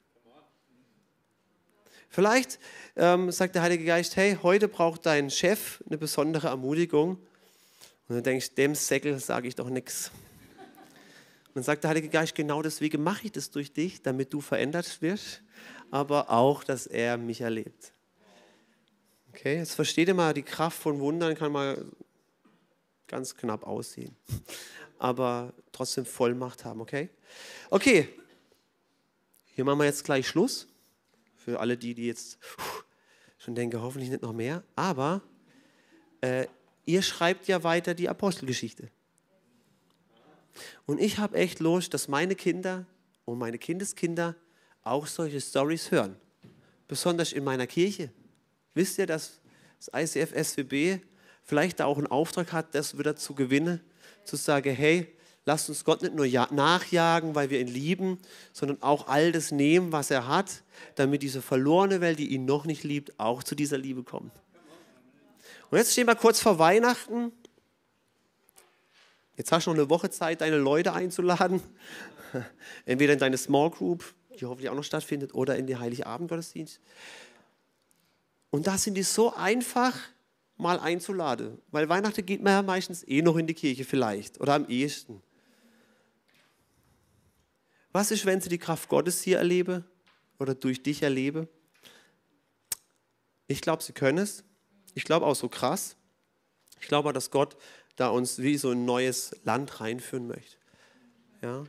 Vielleicht 2.10 2.60
ähm, 2.96 3.32
sagt 3.32 3.56
der 3.56 3.62
Heilige 3.62 3.86
Geist, 3.86 4.16
hey, 4.16 4.38
heute 4.42 4.68
braucht 4.68 5.06
dein 5.06 5.30
Chef 5.30 5.84
eine 5.88 5.98
besondere 5.98 6.48
Ermutigung. 6.48 7.18
Und 8.08 8.16
dann 8.16 8.24
denkst 8.24 8.50
du, 8.50 8.56
dem 8.56 8.76
Säckel 8.76 9.20
sage 9.20 9.48
ich 9.48 9.56
doch 9.56 9.70
nichts. 9.70 10.12
Und 11.48 11.56
dann 11.56 11.64
sagt 11.64 11.84
der 11.84 11.90
Heilige 11.90 12.10
Geist, 12.10 12.36
genau 12.36 12.62
deswegen 12.62 13.04
mache 13.04 13.26
ich 13.26 13.32
das 13.32 13.52
durch 13.52 13.74
dich, 13.74 14.02
damit 14.02 14.34
du 14.34 14.42
verändert 14.42 15.02
wirst, 15.02 15.42
aber 15.92 16.30
auch, 16.30 16.64
dass 16.64 16.88
er 16.88 17.18
mich 17.18 17.42
erlebt. 17.42 17.92
Okay, 19.30 19.58
jetzt 19.58 19.74
versteht 19.74 20.08
ihr 20.08 20.14
mal, 20.14 20.34
die 20.34 20.44
Kraft 20.44 20.80
von 20.80 21.00
Wundern 21.00 21.36
kann 21.36 21.52
mal 21.52 21.84
ganz 23.08 23.36
knapp 23.36 23.66
aussehen, 23.66 24.16
aber 25.00 25.54
trotzdem 25.72 26.06
Vollmacht 26.06 26.66
haben, 26.66 26.82
okay? 26.82 27.10
Okay, 27.70 28.10
hier 29.58 29.66
machen 29.66 29.80
wir 29.80 29.86
jetzt 29.86 30.04
gleich 30.04 30.28
Schluss. 30.28 30.68
Für 31.36 31.60
alle 31.60 31.78
die, 31.78 31.96
die 31.96 32.06
jetzt 32.06 32.38
schon 33.40 33.56
denken, 33.56 33.82
hoffentlich 33.82 34.12
nicht 34.12 34.22
noch 34.22 34.34
mehr. 34.34 34.64
Aber 34.76 35.22
äh, 36.22 36.46
ihr 36.88 37.02
schreibt 37.04 37.48
ja 37.48 37.64
weiter 37.64 37.94
die 37.94 38.10
Apostelgeschichte. 38.10 38.90
Und 40.86 41.00
ich 41.00 41.20
habe 41.20 41.38
echt 41.38 41.60
Lust, 41.60 41.94
dass 41.94 42.08
meine 42.08 42.34
Kinder 42.34 42.86
und 43.26 43.38
meine 43.38 43.60
Kindeskinder 43.60 44.36
auch 44.84 45.06
solche 45.06 45.40
Stories 45.42 45.92
hören. 45.92 46.16
Besonders 46.88 47.34
in 47.34 47.44
meiner 47.44 47.68
Kirche. 47.68 48.10
Wisst 48.74 48.98
ihr, 48.98 49.06
dass 49.06 49.42
das 49.78 50.16
ICF 50.16 50.32
SWB 50.32 51.02
vielleicht 51.44 51.82
auch 51.82 51.98
einen 51.98 52.08
Auftrag 52.08 52.54
hat, 52.54 52.74
das 52.74 52.98
wieder 52.98 53.16
zu 53.16 53.36
gewinnen, 53.36 53.82
zu 54.24 54.38
sagen, 54.38 54.74
hey, 54.74 55.14
lasst 55.46 55.70
uns 55.70 55.84
Gott 55.84 56.02
nicht 56.02 56.16
nur 56.16 56.26
nachjagen, 56.26 57.36
weil 57.36 57.50
wir 57.50 57.60
ihn 57.60 57.68
lieben, 57.68 58.20
sondern 58.54 58.82
auch 58.82 59.08
all 59.08 59.32
das 59.32 59.52
nehmen, 59.52 59.92
was 59.92 60.10
er 60.10 60.28
hat, 60.28 60.64
damit 60.96 61.22
diese 61.22 61.42
verlorene 61.42 62.02
Welt, 62.02 62.20
die 62.20 62.28
ihn 62.34 62.46
noch 62.46 62.66
nicht 62.66 62.84
liebt, 62.84 63.20
auch 63.20 63.44
zu 63.44 63.56
dieser 63.56 63.78
Liebe 63.78 64.04
kommt. 64.04 64.32
Und 65.70 65.78
jetzt 65.78 65.92
stehen 65.92 66.08
wir 66.08 66.16
kurz 66.16 66.40
vor 66.40 66.60
Weihnachten. 66.60 67.32
Jetzt 69.36 69.52
hast 69.52 69.68
du 69.68 69.72
noch 69.72 69.78
eine 69.78 69.90
Woche 69.90 70.10
Zeit, 70.10 70.42
deine 70.42 70.58
Leute 70.58 70.94
einzuladen. 70.94 71.62
Entweder 72.86 73.14
in 73.14 73.20
deine 73.20 73.38
Small 73.38 73.70
Group, 73.70 74.16
die 74.40 74.46
hoffentlich 74.46 74.70
auch 74.70 74.76
noch 74.76 74.84
stattfindet, 74.84 75.34
oder 75.34 75.58
in 75.58 75.68
die 75.68 75.78
Heiligabend-Gottesdienst. 75.78 76.80
Und 78.50 78.66
da 78.66 78.78
sind 78.78 78.96
die 78.96 79.04
so 79.04 79.36
einfach 79.36 79.94
mal 80.56 80.80
einzuladen, 80.80 81.60
weil 81.70 81.88
Weihnachten 81.88 82.26
geht 82.26 82.42
man 82.42 82.54
ja 82.54 82.62
meistens 82.64 83.08
eh 83.08 83.22
noch 83.22 83.38
in 83.38 83.46
die 83.46 83.54
Kirche 83.54 83.84
vielleicht 83.84 84.40
oder 84.42 84.56
am 84.56 84.68
ehesten. 84.68 85.22
Was 87.92 88.12
ist, 88.12 88.26
wenn 88.26 88.42
sie 88.42 88.50
die 88.50 88.58
Kraft 88.58 88.90
Gottes 88.90 89.22
hier 89.22 89.38
erlebe 89.38 89.84
oder 90.40 90.56
durch 90.56 90.82
dich 90.82 91.04
erlebe? 91.04 91.48
Ich 93.48 93.62
glaube, 93.62 93.84
sie 93.84 93.94
können 93.94 94.20
es. 94.20 94.44
Ich 94.98 95.04
glaube 95.04 95.28
auch 95.28 95.36
so 95.36 95.48
krass. 95.48 95.96
Ich 96.82 96.88
glaube, 96.88 97.14
dass 97.14 97.30
Gott 97.30 97.56
da 97.98 98.10
uns 98.10 98.40
wie 98.40 98.58
so 98.58 98.72
ein 98.72 98.84
neues 98.84 99.36
Land 99.44 99.80
reinführen 99.80 100.26
möchte. 100.26 100.58
Ja. 101.44 101.66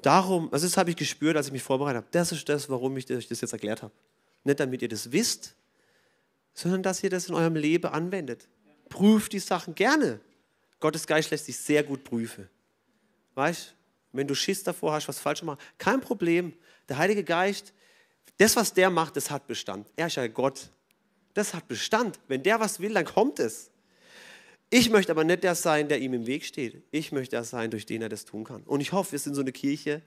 Darum, 0.00 0.50
also 0.50 0.66
das 0.66 0.78
habe 0.78 0.88
ich 0.88 0.96
gespürt, 0.96 1.36
als 1.36 1.48
ich 1.48 1.52
mich 1.52 1.62
vorbereitet 1.62 1.98
habe. 1.98 2.06
Das 2.12 2.32
ist 2.32 2.48
das, 2.48 2.70
warum 2.70 2.96
ich 2.96 3.04
das 3.04 3.28
jetzt 3.28 3.52
erklärt 3.52 3.82
habe. 3.82 3.92
Nicht 4.44 4.60
damit 4.60 4.80
ihr 4.80 4.88
das 4.88 5.12
wisst, 5.12 5.56
sondern 6.54 6.82
dass 6.82 7.04
ihr 7.04 7.10
das 7.10 7.28
in 7.28 7.34
eurem 7.34 7.54
Leben 7.54 7.86
anwendet. 7.92 8.48
Prüft 8.88 9.34
die 9.34 9.38
Sachen 9.38 9.74
gerne. 9.74 10.18
Gottes 10.80 11.06
Geist 11.06 11.30
lässt 11.30 11.44
sich 11.44 11.58
sehr 11.58 11.82
gut 11.82 12.02
prüfen. 12.02 12.48
Weißt 13.34 13.74
wenn 14.12 14.26
du 14.26 14.34
Schiss 14.34 14.62
davor 14.62 14.94
hast, 14.94 15.06
was 15.06 15.18
falsch 15.18 15.40
zu 15.40 15.44
machen, 15.44 15.60
kein 15.76 16.00
Problem. 16.00 16.54
Der 16.88 16.96
Heilige 16.96 17.22
Geist, 17.22 17.74
das, 18.38 18.56
was 18.56 18.72
der 18.72 18.88
macht, 18.88 19.16
das 19.16 19.30
hat 19.30 19.46
Bestand. 19.46 19.86
Er 19.96 20.06
ist 20.06 20.16
ja 20.16 20.26
Gott. 20.28 20.70
Das 21.36 21.52
hat 21.52 21.68
Bestand. 21.68 22.18
Wenn 22.28 22.42
der 22.42 22.60
was 22.60 22.80
will, 22.80 22.94
dann 22.94 23.04
kommt 23.04 23.40
es. 23.40 23.70
Ich 24.70 24.88
möchte 24.88 25.12
aber 25.12 25.22
nicht 25.22 25.44
der 25.44 25.54
sein, 25.54 25.86
der 25.86 26.00
ihm 26.00 26.14
im 26.14 26.26
Weg 26.26 26.46
steht. 26.46 26.82
Ich 26.90 27.12
möchte 27.12 27.32
der 27.32 27.44
sein, 27.44 27.70
durch 27.70 27.84
den 27.84 28.00
er 28.00 28.08
das 28.08 28.24
tun 28.24 28.44
kann. 28.44 28.62
Und 28.62 28.80
ich 28.80 28.92
hoffe, 28.92 29.12
wir 29.12 29.18
sind 29.18 29.34
so 29.34 29.42
eine 29.42 29.52
Kirche, 29.52 30.00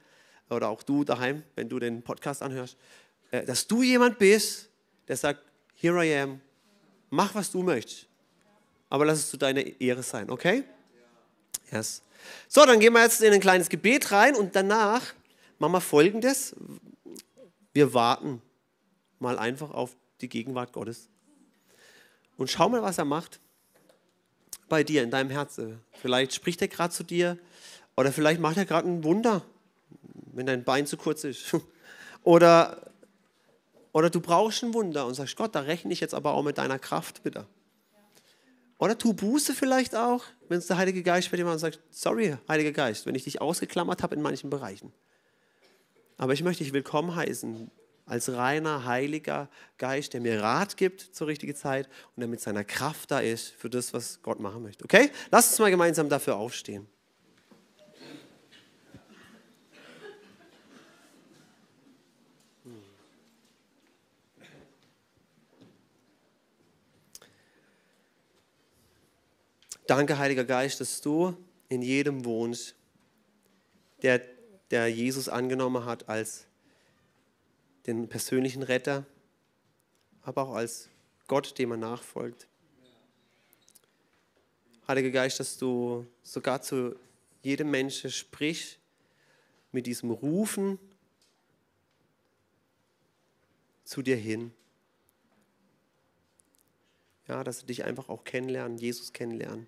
oder 0.50 0.70
auch 0.70 0.82
du 0.82 1.04
daheim, 1.04 1.44
wenn 1.56 1.70
du 1.70 1.78
den 1.78 2.02
Podcast 2.02 2.42
anhörst, 2.42 2.78
äh, 3.30 3.46
dass 3.46 3.68
du 3.68 3.84
jemand 3.84 4.18
bist, 4.18 4.72
der 5.08 5.18
sagt, 5.18 5.44
here 5.76 6.04
I 6.04 6.16
am, 6.16 6.42
mach, 7.12 7.36
was 7.36 7.52
du 7.52 7.62
möchtest. 7.62 8.08
Aber 8.90 9.06
lass 9.06 9.20
es 9.20 9.30
zu 9.30 9.38
deiner 9.38 9.62
Ehre 9.80 10.02
sein, 10.02 10.32
okay? 10.32 10.64
Yes. 11.72 12.02
So, 12.48 12.66
dann 12.66 12.80
gehen 12.80 12.94
wir 12.94 13.04
jetzt 13.04 13.22
in 13.22 13.32
ein 13.32 13.40
kleines 13.40 13.70
Gebet 13.70 14.12
rein 14.12 14.36
und 14.36 14.56
danach 14.56 15.14
machen 15.60 15.74
wir 15.74 15.82
folgendes. 15.82 16.56
Wir 17.72 17.94
warten 17.94 18.42
mal 19.20 19.38
einfach 19.38 19.70
auf 19.70 19.96
die 20.22 20.28
Gegenwart 20.28 20.74
Gottes. 20.74 21.08
Und 22.40 22.50
schau 22.50 22.70
mal, 22.70 22.82
was 22.82 22.98
er 22.98 23.04
macht 23.04 23.42
bei 24.70 24.86
dir, 24.86 25.04
in 25.04 25.12
deinem 25.12 25.30
Herzen. 25.30 25.82
Vielleicht 25.92 26.34
spricht 26.34 26.62
er 26.62 26.70
gerade 26.70 26.94
zu 26.94 27.04
dir 27.04 27.38
oder 27.98 28.14
vielleicht 28.14 28.40
macht 28.40 28.56
er 28.56 28.64
gerade 28.64 28.88
ein 28.88 29.04
Wunder, 29.04 29.44
wenn 30.32 30.46
dein 30.46 30.64
Bein 30.64 30.88
zu 30.88 30.96
kurz 30.96 31.26
ist. 31.26 31.54
Oder, 32.24 32.92
oder 33.94 34.10
du 34.10 34.20
brauchst 34.20 34.62
ein 34.62 34.74
Wunder 34.74 35.06
und 35.06 35.14
sagst, 35.14 35.38
Gott, 35.38 35.56
da 35.56 35.62
rechne 35.62 35.94
ich 35.94 36.02
jetzt 36.02 36.14
aber 36.14 36.34
auch 36.34 36.44
mit 36.44 36.58
deiner 36.58 36.78
Kraft, 36.78 37.24
bitte. 37.24 37.48
Oder 38.78 38.98
tu 38.98 39.14
Buße 39.14 39.54
vielleicht 39.54 39.96
auch, 39.96 40.26
wenn 40.50 40.60
es 40.60 40.68
der 40.68 40.78
Heilige 40.78 41.02
Geist 41.02 41.32
bei 41.32 41.38
dir 41.38 41.46
macht 41.46 41.54
und 41.54 41.60
sagt, 41.60 41.80
sorry, 41.90 42.36
Heiliger 42.50 42.74
Geist, 42.74 43.06
wenn 43.06 43.16
ich 43.16 43.24
dich 43.24 43.40
ausgeklammert 43.40 44.04
habe 44.04 44.16
in 44.16 44.22
manchen 44.22 44.50
Bereichen. 44.50 44.92
Aber 46.18 46.34
ich 46.34 46.44
möchte 46.44 46.66
dich 46.66 46.74
willkommen 46.74 47.16
heißen 47.16 47.72
als 48.10 48.34
reiner, 48.34 48.86
heiliger 48.86 49.50
Geist, 49.78 50.14
der 50.14 50.22
mir 50.22 50.42
Rat 50.42 50.78
gibt 50.78 51.02
zur 51.02 51.28
richtigen 51.28 51.56
Zeit 51.56 51.88
und 52.16 52.22
der 52.22 52.28
mit 52.28 52.42
seiner 52.42 52.64
Kraft 52.64 53.12
da 53.12 53.20
ist 53.20 53.50
für 53.50 53.70
das, 53.70 53.94
was 53.94 54.22
Gott 54.24 54.40
machen 54.40 54.64
möchte. 54.64 54.84
Okay? 54.84 55.12
Lass 55.32 55.50
uns 55.50 55.60
mal 55.60 55.70
gemeinsam 55.70 56.10
dafür 56.10 56.36
aufstehen. 56.36 56.88
Danke, 69.86 70.20
Heiliger 70.20 70.46
Geist, 70.46 70.82
dass 70.82 71.02
du 71.02 71.36
in 71.68 71.82
jedem 71.82 72.24
wohnst, 72.26 72.76
der, 74.04 74.22
der 74.70 74.88
Jesus 74.88 75.30
angenommen 75.30 75.86
hat 75.86 76.08
als 76.10 76.49
den 77.86 78.08
persönlichen 78.08 78.64
Retter, 78.64 79.06
aber 80.22 80.44
auch 80.44 80.54
als 80.56 80.90
Gott, 81.28 81.58
dem 81.58 81.72
er 81.72 81.78
nachfolgt. 81.78 82.48
Heiliger 84.88 85.12
Geist, 85.12 85.40
dass 85.40 85.58
du 85.58 86.06
sogar 86.24 86.62
zu 86.62 86.96
jedem 87.44 87.70
Menschen 87.72 88.12
sprichst 88.12 88.80
mit 89.72 89.86
diesem 89.86 90.12
Rufen 90.12 90.80
zu 93.84 94.02
dir 94.02 94.18
hin. 94.18 94.52
Ja, 97.28 97.44
dass 97.44 97.60
sie 97.60 97.68
dich 97.68 97.84
einfach 97.84 98.10
auch 98.10 98.24
kennenlernen, 98.24 98.80
Jesus 98.80 99.14
kennenlernen. 99.14 99.68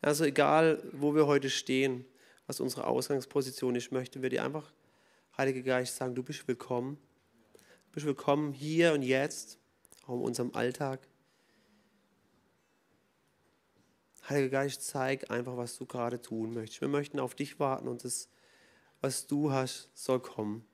Also 0.00 0.24
egal, 0.24 0.82
wo 0.92 1.14
wir 1.14 1.26
heute 1.26 1.50
stehen, 1.50 2.04
was 2.46 2.60
unsere 2.60 2.86
Ausgangsposition 2.86 3.76
ist, 3.76 3.92
möchten 3.92 4.22
wir 4.22 4.30
dir 4.30 4.44
einfach, 4.44 4.72
Heiliger 5.38 5.62
Geist, 5.62 5.96
sagen, 5.96 6.14
du 6.14 6.22
bist 6.22 6.46
willkommen. 6.46 6.98
Du 7.54 7.92
bist 7.92 8.04
willkommen 8.04 8.52
hier 8.52 8.92
und 8.92 9.00
jetzt, 9.00 9.58
auch 10.06 10.14
in 10.14 10.20
unserem 10.20 10.54
Alltag. 10.54 11.08
Heiliger 14.28 14.50
Geist, 14.50 14.82
zeig 14.82 15.30
einfach, 15.30 15.56
was 15.56 15.78
du 15.78 15.86
gerade 15.86 16.20
tun 16.20 16.52
möchtest. 16.52 16.82
Wir 16.82 16.88
möchten 16.88 17.18
auf 17.18 17.34
dich 17.34 17.58
warten 17.58 17.88
und 17.88 18.04
das, 18.04 18.28
was 19.00 19.26
du 19.26 19.50
hast, 19.50 19.88
soll 19.94 20.20
kommen. 20.20 20.66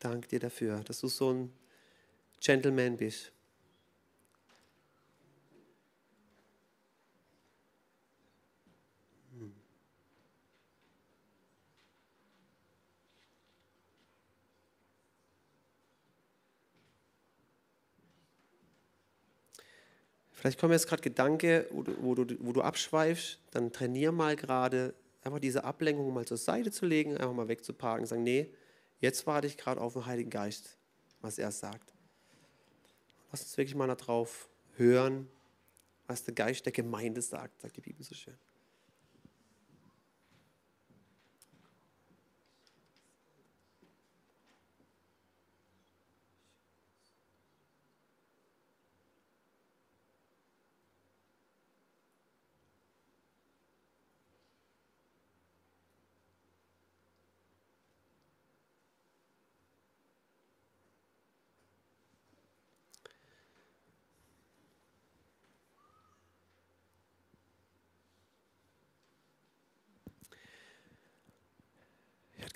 Dank 0.00 0.28
dir 0.28 0.40
dafür, 0.40 0.82
dass 0.82 1.00
du 1.00 1.06
so 1.06 1.32
ein 1.32 1.52
Gentleman 2.40 2.96
bist. 2.96 3.32
Vielleicht 20.38 20.60
kommen 20.60 20.72
jetzt 20.72 20.86
gerade 20.86 21.02
Gedanken, 21.02 21.64
wo 21.72 21.82
du, 21.82 21.96
wo, 22.00 22.14
du, 22.14 22.36
wo 22.38 22.52
du 22.52 22.62
abschweifst, 22.62 23.40
dann 23.50 23.72
trainier 23.72 24.12
mal 24.12 24.36
gerade, 24.36 24.94
einfach 25.24 25.40
diese 25.40 25.64
Ablenkung 25.64 26.14
mal 26.14 26.26
zur 26.26 26.36
Seite 26.36 26.70
zu 26.70 26.86
legen, 26.86 27.16
einfach 27.16 27.32
mal 27.32 27.48
wegzuparken, 27.48 28.06
sagen, 28.06 28.22
nee, 28.22 28.48
jetzt 29.00 29.26
warte 29.26 29.48
ich 29.48 29.56
gerade 29.56 29.80
auf 29.80 29.94
den 29.94 30.06
Heiligen 30.06 30.30
Geist, 30.30 30.78
was 31.20 31.38
er 31.38 31.50
sagt. 31.50 31.92
Lass 33.32 33.42
uns 33.42 33.58
wirklich 33.58 33.74
mal 33.74 33.88
darauf 33.88 34.48
hören, 34.76 35.28
was 36.06 36.22
der 36.22 36.34
Geist 36.34 36.64
der 36.66 36.72
Gemeinde 36.72 37.20
sagt, 37.20 37.60
sagt 37.60 37.76
die 37.76 37.80
Bibel 37.80 38.04
so 38.04 38.14
schön. 38.14 38.38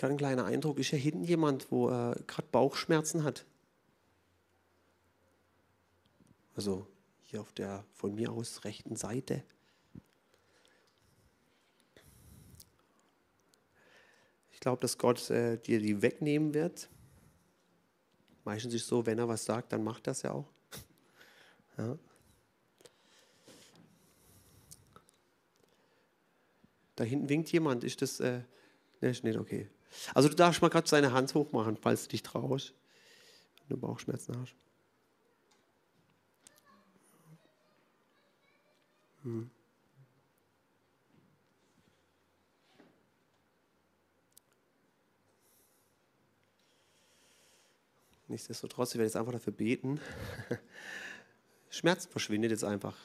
Gerade 0.03 0.15
ein 0.15 0.19
kleiner 0.19 0.45
Eindruck, 0.47 0.81
ist 0.81 0.91
ja 0.91 0.99
hinten 0.99 1.23
jemand, 1.23 1.71
wo 1.71 1.89
äh, 1.89 2.17
gerade 2.27 2.49
Bauchschmerzen 2.51 3.23
hat. 3.23 3.47
Also 6.57 6.89
hier 7.21 7.41
auf 7.41 7.53
der 7.53 7.85
von 7.95 8.13
mir 8.17 8.33
aus 8.33 8.65
rechten 8.65 8.97
Seite. 8.97 9.45
Ich 14.51 14.59
glaube, 14.59 14.81
dass 14.81 14.99
Gott 14.99 15.31
äh, 15.31 15.57
dir 15.59 15.79
die 15.79 16.03
wegnehmen 16.03 16.53
wird. 16.53 16.89
Meistens 18.43 18.75
ist 18.75 18.83
es 18.83 18.89
so, 18.89 19.07
wenn 19.07 19.21
er 19.21 19.29
was 19.29 19.45
sagt, 19.45 19.73
dann 19.73 19.85
macht 19.85 20.09
das 20.09 20.23
ja 20.23 20.33
auch. 20.33 20.51
Ja. 21.79 21.97
Da 26.97 27.05
hinten 27.05 27.29
winkt 27.29 27.51
jemand. 27.53 27.83
Ist 27.83 28.03
das. 28.03 28.21
Äh, 28.21 28.43
ne, 29.01 29.09
nicht 29.23 29.39
okay. 29.39 29.71
Also 30.15 30.29
du 30.29 30.35
darfst 30.35 30.63
mal 30.63 30.69
gerade 30.69 30.89
seine 30.89 31.13
Hand 31.13 31.35
hochmachen, 31.35 31.77
falls 31.77 32.05
du 32.05 32.11
dich 32.11 32.23
traust, 32.23 32.75
wenn 33.69 33.77
du 33.77 33.81
Bauchschmerzen 33.81 34.37
hast. 34.41 34.55
Hm. 39.23 39.51
Nichtsdestotrotz, 48.29 48.93
ich 48.93 48.95
werde 48.95 49.09
jetzt 49.09 49.17
einfach 49.17 49.33
dafür 49.33 49.53
beten. 49.53 50.01
Schmerz 51.71 52.07
verschwindet 52.07 52.51
jetzt 52.51 52.65
einfach 52.65 52.97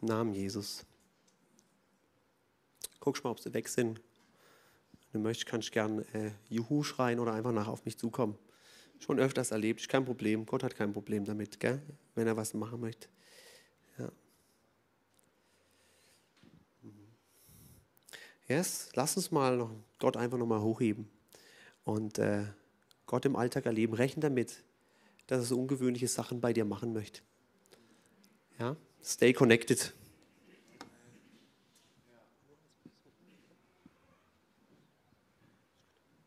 im 0.00 0.08
Namen 0.08 0.34
Jesus. 0.34 0.84
Guck 2.98 3.22
mal, 3.22 3.30
ob 3.30 3.38
sie 3.38 3.54
weg 3.54 3.68
sind. 3.68 4.00
Wenn 5.12 5.22
du 5.22 5.28
möchtest, 5.28 5.46
kannst 5.46 5.68
du 5.68 5.72
gerne 5.72 6.04
äh, 6.14 6.30
Juhu 6.48 6.82
schreien 6.82 7.20
oder 7.20 7.34
einfach 7.34 7.52
nach 7.52 7.68
auf 7.68 7.84
mich 7.84 7.98
zukommen. 7.98 8.36
Schon 8.98 9.18
öfters 9.18 9.50
erlebt, 9.50 9.80
ist 9.80 9.88
kein 9.88 10.04
Problem. 10.04 10.46
Gott 10.46 10.62
hat 10.62 10.74
kein 10.74 10.92
Problem 10.92 11.24
damit, 11.24 11.60
gell? 11.60 11.82
wenn 12.14 12.26
er 12.26 12.36
was 12.36 12.54
machen 12.54 12.80
möchte. 12.80 13.08
Ja. 13.98 14.10
Yes, 18.48 18.90
lass 18.94 19.16
uns 19.16 19.30
mal 19.30 19.56
noch 19.56 19.70
Gott 19.98 20.16
einfach 20.16 20.38
nochmal 20.38 20.60
hochheben 20.60 21.08
und 21.84 22.18
äh, 22.18 22.44
Gott 23.06 23.24
im 23.24 23.36
Alltag 23.36 23.66
erleben. 23.66 23.94
Rechnen 23.94 24.20
damit, 24.20 24.62
dass 25.26 25.40
er 25.40 25.44
so 25.44 25.58
ungewöhnliche 25.58 26.08
Sachen 26.08 26.40
bei 26.40 26.52
dir 26.52 26.64
machen 26.64 26.92
möchte. 26.92 27.20
Ja, 28.58 28.76
stay 29.02 29.32
connected. 29.32 29.92